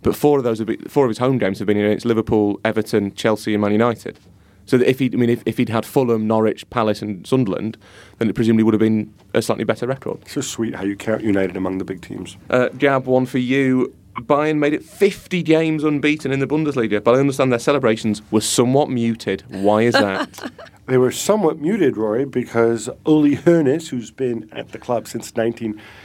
but 0.03 0.17
four 0.17 0.39
of 0.39 0.45
those, 0.45 0.59
have 0.59 0.67
been, 0.67 0.81
four 0.89 1.05
of 1.05 1.11
his 1.11 1.19
home 1.19 1.39
games 1.39 1.61
have 1.61 1.67
been 1.67 1.79
against 1.79 2.05
Liverpool, 2.05 2.61
Everton, 2.65 3.15
Chelsea, 3.15 3.55
and 3.55 3.61
Man 3.61 3.71
United. 3.73 4.19
So 4.67 4.79
that 4.79 4.89
if 4.89 4.99
he, 4.99 5.11
I 5.13 5.17
mean, 5.17 5.31
if, 5.31 5.43
if 5.47 5.59
he'd 5.59 5.69
had 5.69 5.85
Fulham, 5.85 6.27
Norwich, 6.27 6.69
Palace, 6.71 7.03
and 7.03 7.27
Sunderland, 7.27 7.77
then 8.19 8.29
it 8.29 8.35
presumably 8.35 8.63
would 8.65 8.75
have 8.75 8.81
been 8.81 9.13
a 9.35 9.43
slightly 9.43 9.65
better 9.65 9.87
record. 9.87 10.21
It's 10.23 10.33
so 10.33 10.41
sweet 10.41 10.75
how 10.75 10.85
you 10.85 10.97
count 10.97 11.23
United 11.23 11.57
among 11.57 11.79
the 11.79 11.85
big 11.85 12.01
teams. 12.01 12.37
Uh, 12.51 12.69
Gab, 12.79 13.07
one 13.07 13.27
for 13.27 13.39
you. 13.39 13.95
Bayern 14.21 14.59
made 14.59 14.73
it 14.73 14.85
50 14.85 15.43
games 15.43 15.83
unbeaten 15.83 16.31
in 16.31 16.39
the 16.39 16.47
Bundesliga, 16.47 17.03
but 17.03 17.17
I 17.17 17.19
understand 17.19 17.51
their 17.51 17.59
celebrations 17.59 18.23
were 18.31 18.41
somewhat 18.41 18.89
muted. 18.89 19.43
Why 19.49 19.83
is 19.83 19.95
that? 19.95 20.53
They 20.87 20.99
were 20.99 21.13
somewhat 21.13 21.59
muted, 21.61 21.97
Rory, 21.97 22.27
because 22.27 22.91
Uli 23.07 23.37
Hoeneß, 23.37 23.89
who's 23.89 24.11
been 24.11 24.51
at 24.53 24.73
the 24.73 24.79
club 24.79 25.09
since 25.09 25.31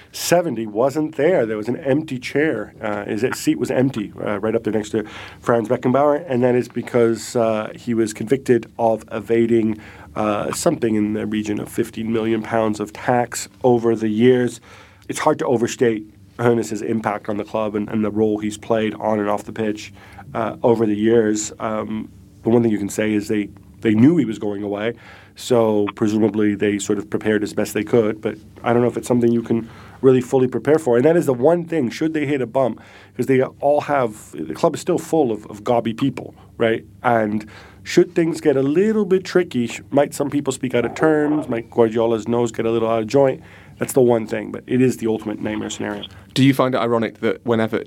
1970, 0.10 0.66
wasn't 0.66 1.16
there. 1.18 1.46
There 1.46 1.56
was 1.56 1.68
an 1.68 1.78
empty 1.78 2.18
chair. 2.18 2.74
Uh, 2.82 3.06
his 3.06 3.24
seat 3.38 3.60
was 3.60 3.70
empty, 3.70 4.12
uh, 4.20 4.40
right 4.40 4.56
up 4.56 4.64
there 4.64 4.74
next 4.74 4.90
to 4.90 5.04
Franz 5.40 5.70
Beckenbauer, 5.70 6.26
and 6.28 6.42
that 6.42 6.56
is 6.56 6.68
because 6.68 7.36
uh, 7.36 7.72
he 7.76 7.94
was 7.94 8.12
convicted 8.12 8.72
of 8.80 9.04
evading 9.12 9.80
uh, 10.16 10.52
something 10.52 10.96
in 10.96 11.14
the 11.14 11.28
region 11.28 11.60
of 11.60 11.70
15 11.70 12.12
million 12.12 12.42
pounds 12.42 12.80
of 12.80 12.92
tax 12.92 13.50
over 13.64 13.96
the 13.96 14.10
years. 14.10 14.60
It's 15.08 15.20
hard 15.20 15.38
to 15.40 15.46
overstate 15.46 16.08
Hoeneß's 16.38 16.82
impact 16.82 17.30
on 17.30 17.38
the 17.38 17.46
club 17.46 17.76
and, 17.76 17.88
and 17.88 18.04
the 18.04 18.10
role 18.10 18.40
he's 18.40 18.58
played 18.58 18.96
on 18.96 19.20
and 19.20 19.30
off 19.30 19.44
the 19.44 19.54
pitch 19.54 19.94
uh, 20.34 20.58
over 20.64 20.88
the 20.88 20.96
years. 20.96 21.54
Um, 21.60 22.12
the 22.42 22.50
one 22.50 22.64
thing 22.64 22.72
you 22.72 22.80
can 22.80 22.90
say 22.90 23.14
is 23.14 23.28
they 23.28 23.50
they 23.82 23.94
knew 23.94 24.18
he 24.18 24.26
was 24.26 24.40
going 24.40 24.64
away, 24.64 24.96
so 25.36 25.88
presumably 25.96 26.56
they 26.56 26.80
sort 26.80 26.98
of 26.98 27.10
prepared 27.10 27.44
as 27.44 27.54
best 27.54 27.74
they 27.74 27.84
could. 27.84 28.20
But 28.22 28.38
I 28.64 28.74
don't 28.74 28.82
know 28.82 28.90
if 28.90 28.98
it's 28.98 29.08
something 29.08 29.32
you 29.32 29.42
can 29.42 29.70
really 30.02 30.22
fully 30.22 30.48
prepare 30.48 30.80
for. 30.80 30.96
And 30.96 31.06
that 31.06 31.18
is 31.18 31.26
the 31.26 31.34
one 31.34 31.66
thing, 31.66 31.90
should 31.90 32.14
they 32.14 32.26
hit 32.26 32.42
a 32.42 32.48
bump, 32.48 32.82
because 33.12 33.28
they 33.28 33.42
all 33.42 33.82
have, 33.82 34.32
the 34.32 34.54
club 34.54 34.76
is 34.76 34.82
still 34.82 34.98
full 34.98 35.32
of, 35.32 35.46
of 35.48 35.64
gobby 35.64 35.94
people, 35.94 36.36
right? 36.58 36.86
And 37.04 37.50
should 37.84 38.14
things 38.14 38.42
get 38.42 38.56
a 38.56 38.62
little 38.62 39.06
bit 39.06 39.24
tricky, 39.24 39.70
might 39.90 40.14
some 40.14 40.30
people 40.30 40.54
speak 40.54 40.76
out 40.76 40.86
of 40.86 40.96
terms, 40.96 41.48
might 41.48 41.70
Guardiola's 41.70 42.28
nose 42.28 42.52
get 42.52 42.66
a 42.66 42.72
little 42.72 42.90
out 42.90 43.02
of 43.02 43.08
joint? 43.08 43.42
That's 43.80 43.94
the 43.94 44.02
one 44.02 44.28
thing, 44.28 44.52
but 44.52 44.64
it 44.68 44.82
is 44.82 44.98
the 44.98 45.08
ultimate 45.08 45.40
nightmare 45.40 45.70
scenario. 45.70 46.04
Do 46.34 46.44
you 46.44 46.54
find 46.54 46.76
it 46.76 46.80
ironic 46.80 47.22
that 47.22 47.44
whenever, 47.46 47.84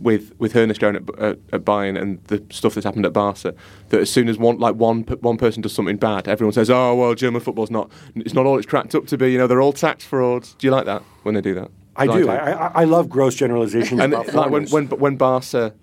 with 0.00 0.32
with 0.38 0.52
Hoeneß 0.54 0.78
going 0.78 0.96
at, 0.96 1.02
at, 1.18 1.38
at 1.52 1.64
Bayern 1.64 2.00
and 2.00 2.22
the 2.26 2.42
stuff 2.50 2.74
that's 2.74 2.84
happened 2.84 3.04
at 3.04 3.12
Barca, 3.12 3.54
that 3.88 4.00
as 4.00 4.08
soon 4.08 4.28
as 4.28 4.38
one 4.38 4.58
like 4.58 4.76
one 4.76 5.02
one 5.02 5.36
person 5.36 5.60
does 5.60 5.74
something 5.74 5.96
bad, 5.96 6.28
everyone 6.28 6.52
says, 6.52 6.70
"Oh 6.70 6.94
well, 6.94 7.14
German 7.14 7.40
football's 7.40 7.70
not 7.70 7.90
it's 8.14 8.34
not 8.34 8.46
all 8.46 8.56
it's 8.56 8.66
cracked 8.66 8.94
up 8.94 9.06
to 9.08 9.18
be." 9.18 9.32
You 9.32 9.38
know, 9.38 9.46
they're 9.48 9.60
all 9.60 9.72
tax 9.72 10.04
frauds. 10.04 10.54
Do 10.54 10.66
you 10.66 10.70
like 10.70 10.86
that 10.86 11.02
when 11.24 11.34
they 11.34 11.40
do 11.40 11.54
that? 11.54 11.70
I 11.96 12.06
do. 12.06 12.28
I, 12.28 12.36
I, 12.36 12.66
I 12.82 12.84
love 12.84 13.08
gross 13.08 13.34
generalizations 13.34 14.00
and 14.00 14.14
about 14.14 14.32
like 14.32 14.50
when, 14.50 14.66
when 14.68 14.86
when 14.88 15.16
Barca, 15.16 15.74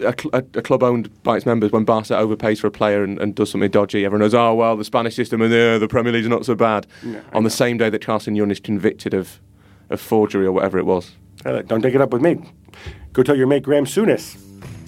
a, 0.00 0.14
cl- 0.18 0.30
a, 0.32 0.62
club 0.62 0.82
owned 0.82 1.22
by 1.22 1.36
its 1.36 1.46
members, 1.46 1.72
when 1.72 1.84
Barca 1.84 2.14
overpays 2.14 2.60
for 2.60 2.66
a 2.66 2.70
player 2.70 3.02
and, 3.02 3.18
and 3.18 3.34
does 3.34 3.50
something 3.50 3.70
dodgy, 3.70 4.04
everyone 4.04 4.20
knows, 4.20 4.34
oh 4.34 4.54
well, 4.54 4.76
the 4.76 4.84
Spanish 4.84 5.14
system 5.14 5.42
and 5.42 5.52
uh, 5.52 5.78
the 5.78 5.88
Premier 5.88 6.12
League's 6.12 6.28
not 6.28 6.44
so 6.44 6.54
bad. 6.54 6.86
On 7.32 7.44
the 7.44 7.50
same 7.50 7.78
day 7.78 7.90
that 7.90 8.04
Carson 8.04 8.34
Yeung 8.34 8.50
is 8.50 8.60
convicted 8.60 9.14
of 9.14 9.40
of 9.90 10.00
forgery 10.00 10.46
or 10.46 10.52
whatever 10.52 10.78
it 10.78 10.86
was. 10.86 11.12
Uh, 11.44 11.62
don't 11.62 11.82
take 11.82 11.94
it 11.94 12.00
up 12.00 12.12
with 12.12 12.22
me. 12.22 12.38
Go 13.12 13.22
tell 13.22 13.36
your 13.36 13.46
mate 13.46 13.62
Graham 13.62 13.84
Souness. 13.84 14.36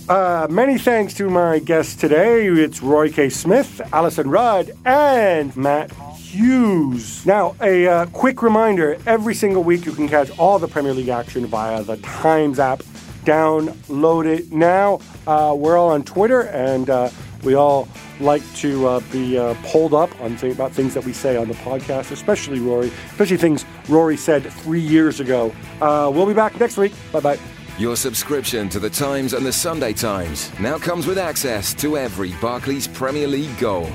Uh, 0.08 0.46
many 0.50 0.76
thanks 0.76 1.14
to 1.14 1.30
my 1.30 1.60
guests 1.60 1.94
today. 1.94 2.46
It's 2.46 2.82
Roy 2.82 3.10
K. 3.10 3.28
Smith, 3.28 3.80
Alyson 3.92 4.28
Rudd, 4.28 4.72
and 4.84 5.56
Matt 5.56 5.92
Hughes. 6.16 7.24
Now, 7.24 7.54
a 7.60 7.86
uh, 7.86 8.06
quick 8.06 8.42
reminder 8.42 8.98
every 9.06 9.34
single 9.34 9.62
week 9.62 9.86
you 9.86 9.92
can 9.92 10.08
catch 10.08 10.36
all 10.38 10.58
the 10.58 10.66
Premier 10.66 10.92
League 10.92 11.08
action 11.08 11.46
via 11.46 11.82
the 11.84 11.96
Times 11.98 12.58
app. 12.58 12.82
Download 13.24 14.26
it 14.26 14.50
now. 14.52 15.00
Uh, 15.26 15.54
we're 15.56 15.76
all 15.76 15.90
on 15.90 16.02
Twitter, 16.04 16.42
and 16.42 16.88
uh, 16.88 17.10
we 17.42 17.54
all 17.54 17.88
like 18.20 18.42
to 18.56 18.86
uh, 18.86 19.00
be 19.12 19.38
uh, 19.38 19.54
pulled 19.64 19.94
up 19.94 20.10
on 20.20 20.36
th- 20.36 20.54
about 20.54 20.72
things 20.72 20.94
that 20.94 21.04
we 21.04 21.12
say 21.12 21.36
on 21.36 21.48
the 21.48 21.54
podcast, 21.54 22.10
especially 22.10 22.60
Rory, 22.60 22.88
especially 23.10 23.36
things 23.36 23.64
Rory 23.88 24.16
said 24.16 24.44
three 24.52 24.80
years 24.80 25.20
ago. 25.20 25.52
Uh, 25.80 26.10
we'll 26.12 26.26
be 26.26 26.34
back 26.34 26.58
next 26.60 26.76
week. 26.76 26.92
Bye 27.12 27.20
bye. 27.20 27.38
Your 27.78 27.96
subscription 27.96 28.68
to 28.70 28.78
the 28.78 28.90
Times 28.90 29.32
and 29.32 29.44
the 29.44 29.52
Sunday 29.52 29.94
Times 29.94 30.50
now 30.60 30.76
comes 30.76 31.06
with 31.06 31.16
access 31.16 31.72
to 31.74 31.96
every 31.96 32.32
Barclays 32.40 32.86
Premier 32.86 33.26
League 33.26 33.56
goal. 33.58 33.88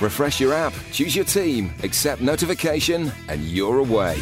Refresh 0.00 0.40
your 0.40 0.52
app, 0.52 0.72
choose 0.92 1.14
your 1.16 1.24
team, 1.24 1.72
accept 1.82 2.20
notification, 2.20 3.10
and 3.28 3.42
you're 3.44 3.78
away. 3.78 4.20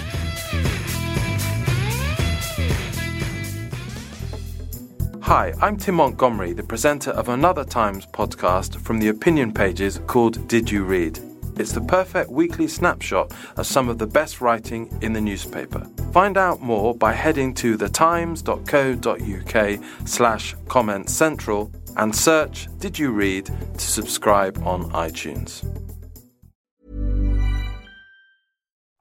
Hi, 5.30 5.54
I'm 5.60 5.76
Tim 5.76 5.94
Montgomerie, 5.94 6.54
the 6.54 6.64
presenter 6.64 7.12
of 7.12 7.28
another 7.28 7.62
Times 7.62 8.04
podcast 8.04 8.80
from 8.80 8.98
the 8.98 9.10
opinion 9.10 9.54
pages 9.54 10.00
called 10.08 10.48
Did 10.48 10.68
You 10.68 10.82
Read? 10.82 11.20
It's 11.56 11.70
the 11.70 11.82
perfect 11.82 12.30
weekly 12.30 12.66
snapshot 12.66 13.32
of 13.56 13.64
some 13.64 13.88
of 13.88 13.98
the 13.98 14.08
best 14.08 14.40
writing 14.40 14.92
in 15.02 15.12
the 15.12 15.20
newspaper. 15.20 15.86
Find 16.12 16.36
out 16.36 16.60
more 16.60 16.96
by 16.96 17.12
heading 17.12 17.54
to 17.54 17.78
thetimes.co.uk 17.78 19.80
slash 20.04 20.56
comment 20.66 21.08
central 21.08 21.70
and 21.96 22.12
search 22.12 22.66
Did 22.80 22.98
You 22.98 23.12
Read 23.12 23.46
to 23.46 23.86
subscribe 23.86 24.60
on 24.66 24.90
iTunes. 24.90 25.64